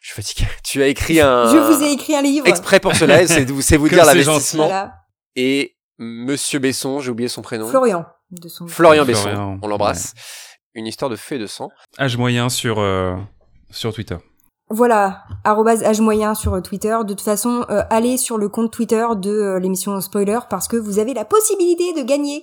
[0.00, 0.46] Je suis fatigué.
[0.64, 1.50] Tu as écrit un.
[1.50, 2.46] Je vous ai écrit un livre.
[2.46, 4.66] Exprès pour cela, c'est c'est vous dire l'investissement.
[4.66, 4.94] Voilà.
[5.36, 7.66] Et Monsieur Besson, j'ai oublié son prénom.
[7.66, 8.06] Florian.
[8.30, 8.66] De son...
[8.66, 9.58] Florian Besson.
[9.62, 10.14] On l'embrasse.
[10.74, 11.68] Une histoire de fée de sang.
[11.98, 13.16] Âge moyen sur euh,
[13.70, 14.16] sur Twitter.
[14.72, 16.96] Voilà, âge moyen sur Twitter.
[17.02, 20.76] De toute façon, euh, allez sur le compte Twitter de euh, l'émission Spoiler parce que
[20.76, 22.42] vous avez la possibilité de gagner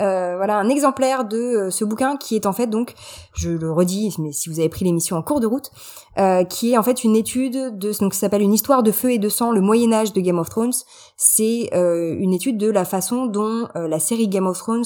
[0.00, 2.94] euh, voilà un exemplaire de euh, ce bouquin qui est en fait donc,
[3.34, 5.70] je le redis, mais si vous avez pris l'émission en cours de route,
[6.18, 9.18] euh, qui est en fait une étude de donc s'appelle une histoire de feu et
[9.18, 10.74] de sang, le Moyen Âge de Game of Thrones.
[11.16, 14.84] C'est une étude de la façon dont la série Game of Thrones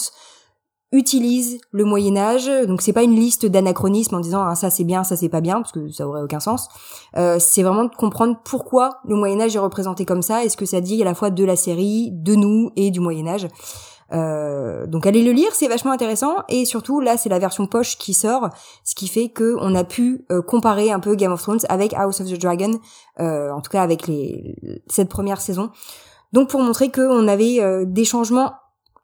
[0.92, 2.50] utilise le Moyen Âge.
[2.66, 5.40] Donc c'est pas une liste d'anachronismes en disant ah, ça c'est bien, ça c'est pas
[5.40, 6.68] bien, parce que ça aurait aucun sens.
[7.16, 10.56] Euh, c'est vraiment de comprendre pourquoi le Moyen Âge est représenté comme ça, et ce
[10.56, 13.48] que ça dit à la fois de la série, de nous et du Moyen Âge.
[14.12, 17.98] Euh, donc allez le lire, c'est vachement intéressant et surtout là c'est la version poche
[17.98, 18.48] qui sort,
[18.84, 21.92] ce qui fait que on a pu euh, comparer un peu Game of Thrones avec
[21.94, 22.78] House of the Dragon,
[23.20, 24.10] euh, en tout cas avec
[24.86, 25.70] cette première saison.
[26.32, 28.52] Donc pour montrer qu'on avait des changements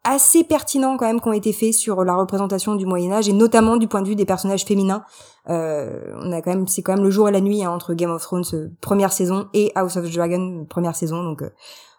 [0.06, 3.32] assez pertinents quand même qui ont été faits sur la représentation du Moyen Âge et
[3.32, 5.05] notamment du point de vue des personnages féminins.
[5.47, 8.10] On a quand même, c'est quand même le jour et la nuit hein, entre Game
[8.10, 8.44] of Thrones
[8.82, 11.24] première saison et House of the Dragon première saison.
[11.24, 11.43] Donc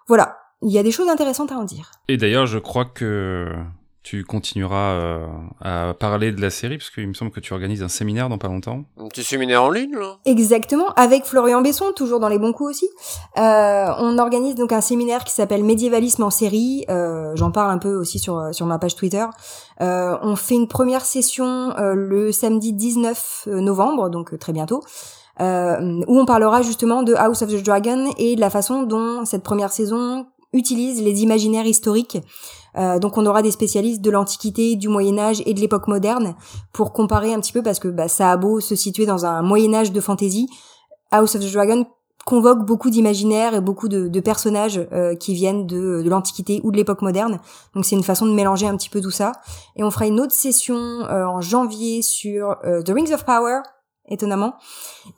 [0.07, 1.91] voilà, il y a des choses intéressantes à en dire.
[2.07, 3.53] Et d'ailleurs, je crois que
[4.05, 5.25] tu continueras euh,
[5.61, 8.37] à parler de la série, parce qu'il me semble que tu organises un séminaire dans
[8.37, 8.83] pas longtemps.
[8.99, 12.69] Un petit séminaire en ligne, là Exactement, avec Florian Besson, toujours dans les bons coups
[12.69, 12.89] aussi.
[13.39, 16.85] Euh, on organise donc un séminaire qui s'appelle Médiévalisme en série.
[16.87, 19.25] Euh, J'en parle un peu aussi sur sur ma page Twitter.
[19.81, 24.83] Euh, on fait une première session euh, le samedi 19 novembre, donc très bientôt.
[25.41, 29.25] Euh, où on parlera justement de House of the Dragon et de la façon dont
[29.25, 32.17] cette première saison utilise les imaginaires historiques
[32.77, 36.35] euh, donc on aura des spécialistes de l'Antiquité, du Moyen Âge et de l'époque moderne
[36.73, 39.41] pour comparer un petit peu parce que bah, ça a beau se situer dans un
[39.41, 40.47] Moyen Âge de fantasy,
[41.11, 41.85] House of the Dragon
[42.25, 47.03] convoque beaucoup d'imaginaires et beaucoup de, personnages euh, qui viennent de, l'Antiquité ou de l'époque
[47.03, 47.39] moderne.
[47.75, 49.33] Donc c'est une façon de mélanger un petit peu tout ça.
[49.75, 53.59] Et on fera une autre session euh, en janvier sur The Rings of Power,
[54.09, 54.55] étonnamment,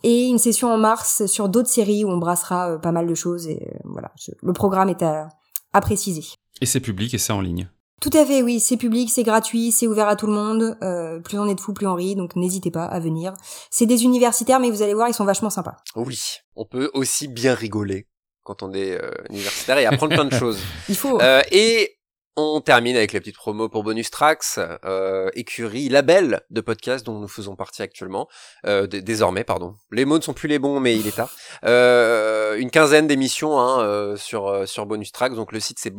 [0.03, 3.47] et une session en mars sur d'autres séries où on brassera pas mal de choses.
[3.47, 4.11] Et voilà,
[4.41, 5.29] le programme est à,
[5.73, 6.23] à préciser.
[6.61, 7.69] Et c'est public et c'est en ligne.
[7.99, 10.77] Tout à fait, oui, c'est public, c'est gratuit, c'est ouvert à tout le monde.
[10.83, 13.33] Euh, plus on est de fous, plus on rit, donc n'hésitez pas à venir.
[13.71, 15.77] C'est des universitaires, mais vous allez voir, ils sont vachement sympas.
[15.95, 16.19] Oui,
[16.55, 18.07] on peut aussi bien rigoler
[18.43, 20.59] quand on est euh, universitaire et apprendre plein de choses.
[20.89, 21.19] Il faut.
[21.21, 21.96] Euh, et
[22.37, 27.19] on termine avec la petite promo pour Bonus Tracks, euh, écurie, label de podcast dont
[27.19, 28.29] nous faisons partie actuellement,
[28.67, 29.75] euh, désormais, pardon.
[29.91, 31.31] Les mots ne sont plus les bons, mais il est tard.
[31.65, 35.89] Euh, une quinzaine d'émissions hein, sur sur Bonus Tracks, donc le site c'est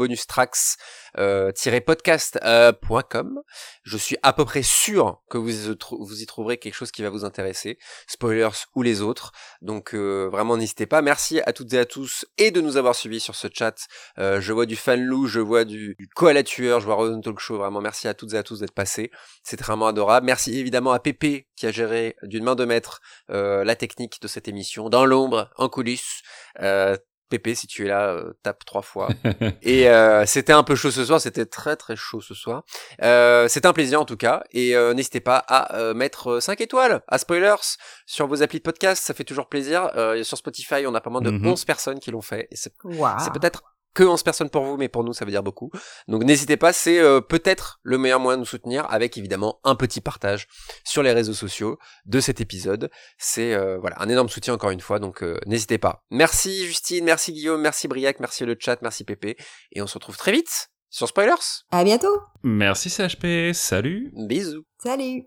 [1.16, 3.40] bonustracks-podcast.com.
[3.82, 5.50] Je suis à peu près sûr que vous
[6.00, 9.32] vous y trouverez quelque chose qui va vous intéresser, spoilers ou les autres.
[9.62, 11.02] Donc vraiment n'hésitez pas.
[11.02, 13.86] Merci à toutes et à tous et de nous avoir suivis sur ce chat.
[14.16, 17.22] je vois du fan loup, je vois du, du à la tueur, je vois Rosen
[17.22, 19.10] Talk Show, vraiment merci à toutes et à tous d'être passés,
[19.42, 20.26] c'est vraiment adorable.
[20.26, 24.28] Merci évidemment à Pépé qui a géré d'une main de maître euh, la technique de
[24.28, 26.22] cette émission, dans l'ombre, en coulisses.
[26.60, 26.96] Euh,
[27.28, 29.08] Pépé, si tu es là, euh, tape trois fois.
[29.62, 32.64] et euh, c'était un peu chaud ce soir, c'était très très chaud ce soir.
[33.02, 37.02] Euh, c'était un plaisir en tout cas, et euh, n'hésitez pas à mettre 5 étoiles
[37.06, 37.56] à Spoilers
[38.06, 39.90] sur vos applis de podcast, ça fait toujours plaisir.
[40.22, 41.66] sur Spotify, on a pas moins de 11 mhm.
[41.66, 42.72] personnes qui l'ont fait, et c'est
[43.32, 43.62] peut-être
[43.94, 45.70] que 11 personnes pour vous, mais pour nous, ça veut dire beaucoup.
[46.06, 49.74] Donc n'hésitez pas, c'est euh, peut-être le meilleur moyen de nous soutenir, avec évidemment un
[49.74, 50.46] petit partage
[50.84, 52.90] sur les réseaux sociaux de cet épisode.
[53.18, 56.04] C'est euh, voilà un énorme soutien encore une fois, donc euh, n'hésitez pas.
[56.10, 59.36] Merci Justine, merci Guillaume, merci Briac, merci le chat, merci Pépé,
[59.72, 61.34] et on se retrouve très vite sur Spoilers.
[61.70, 62.20] À bientôt.
[62.42, 64.10] Merci CHP, salut.
[64.14, 64.64] Bisous.
[64.82, 65.24] Salut.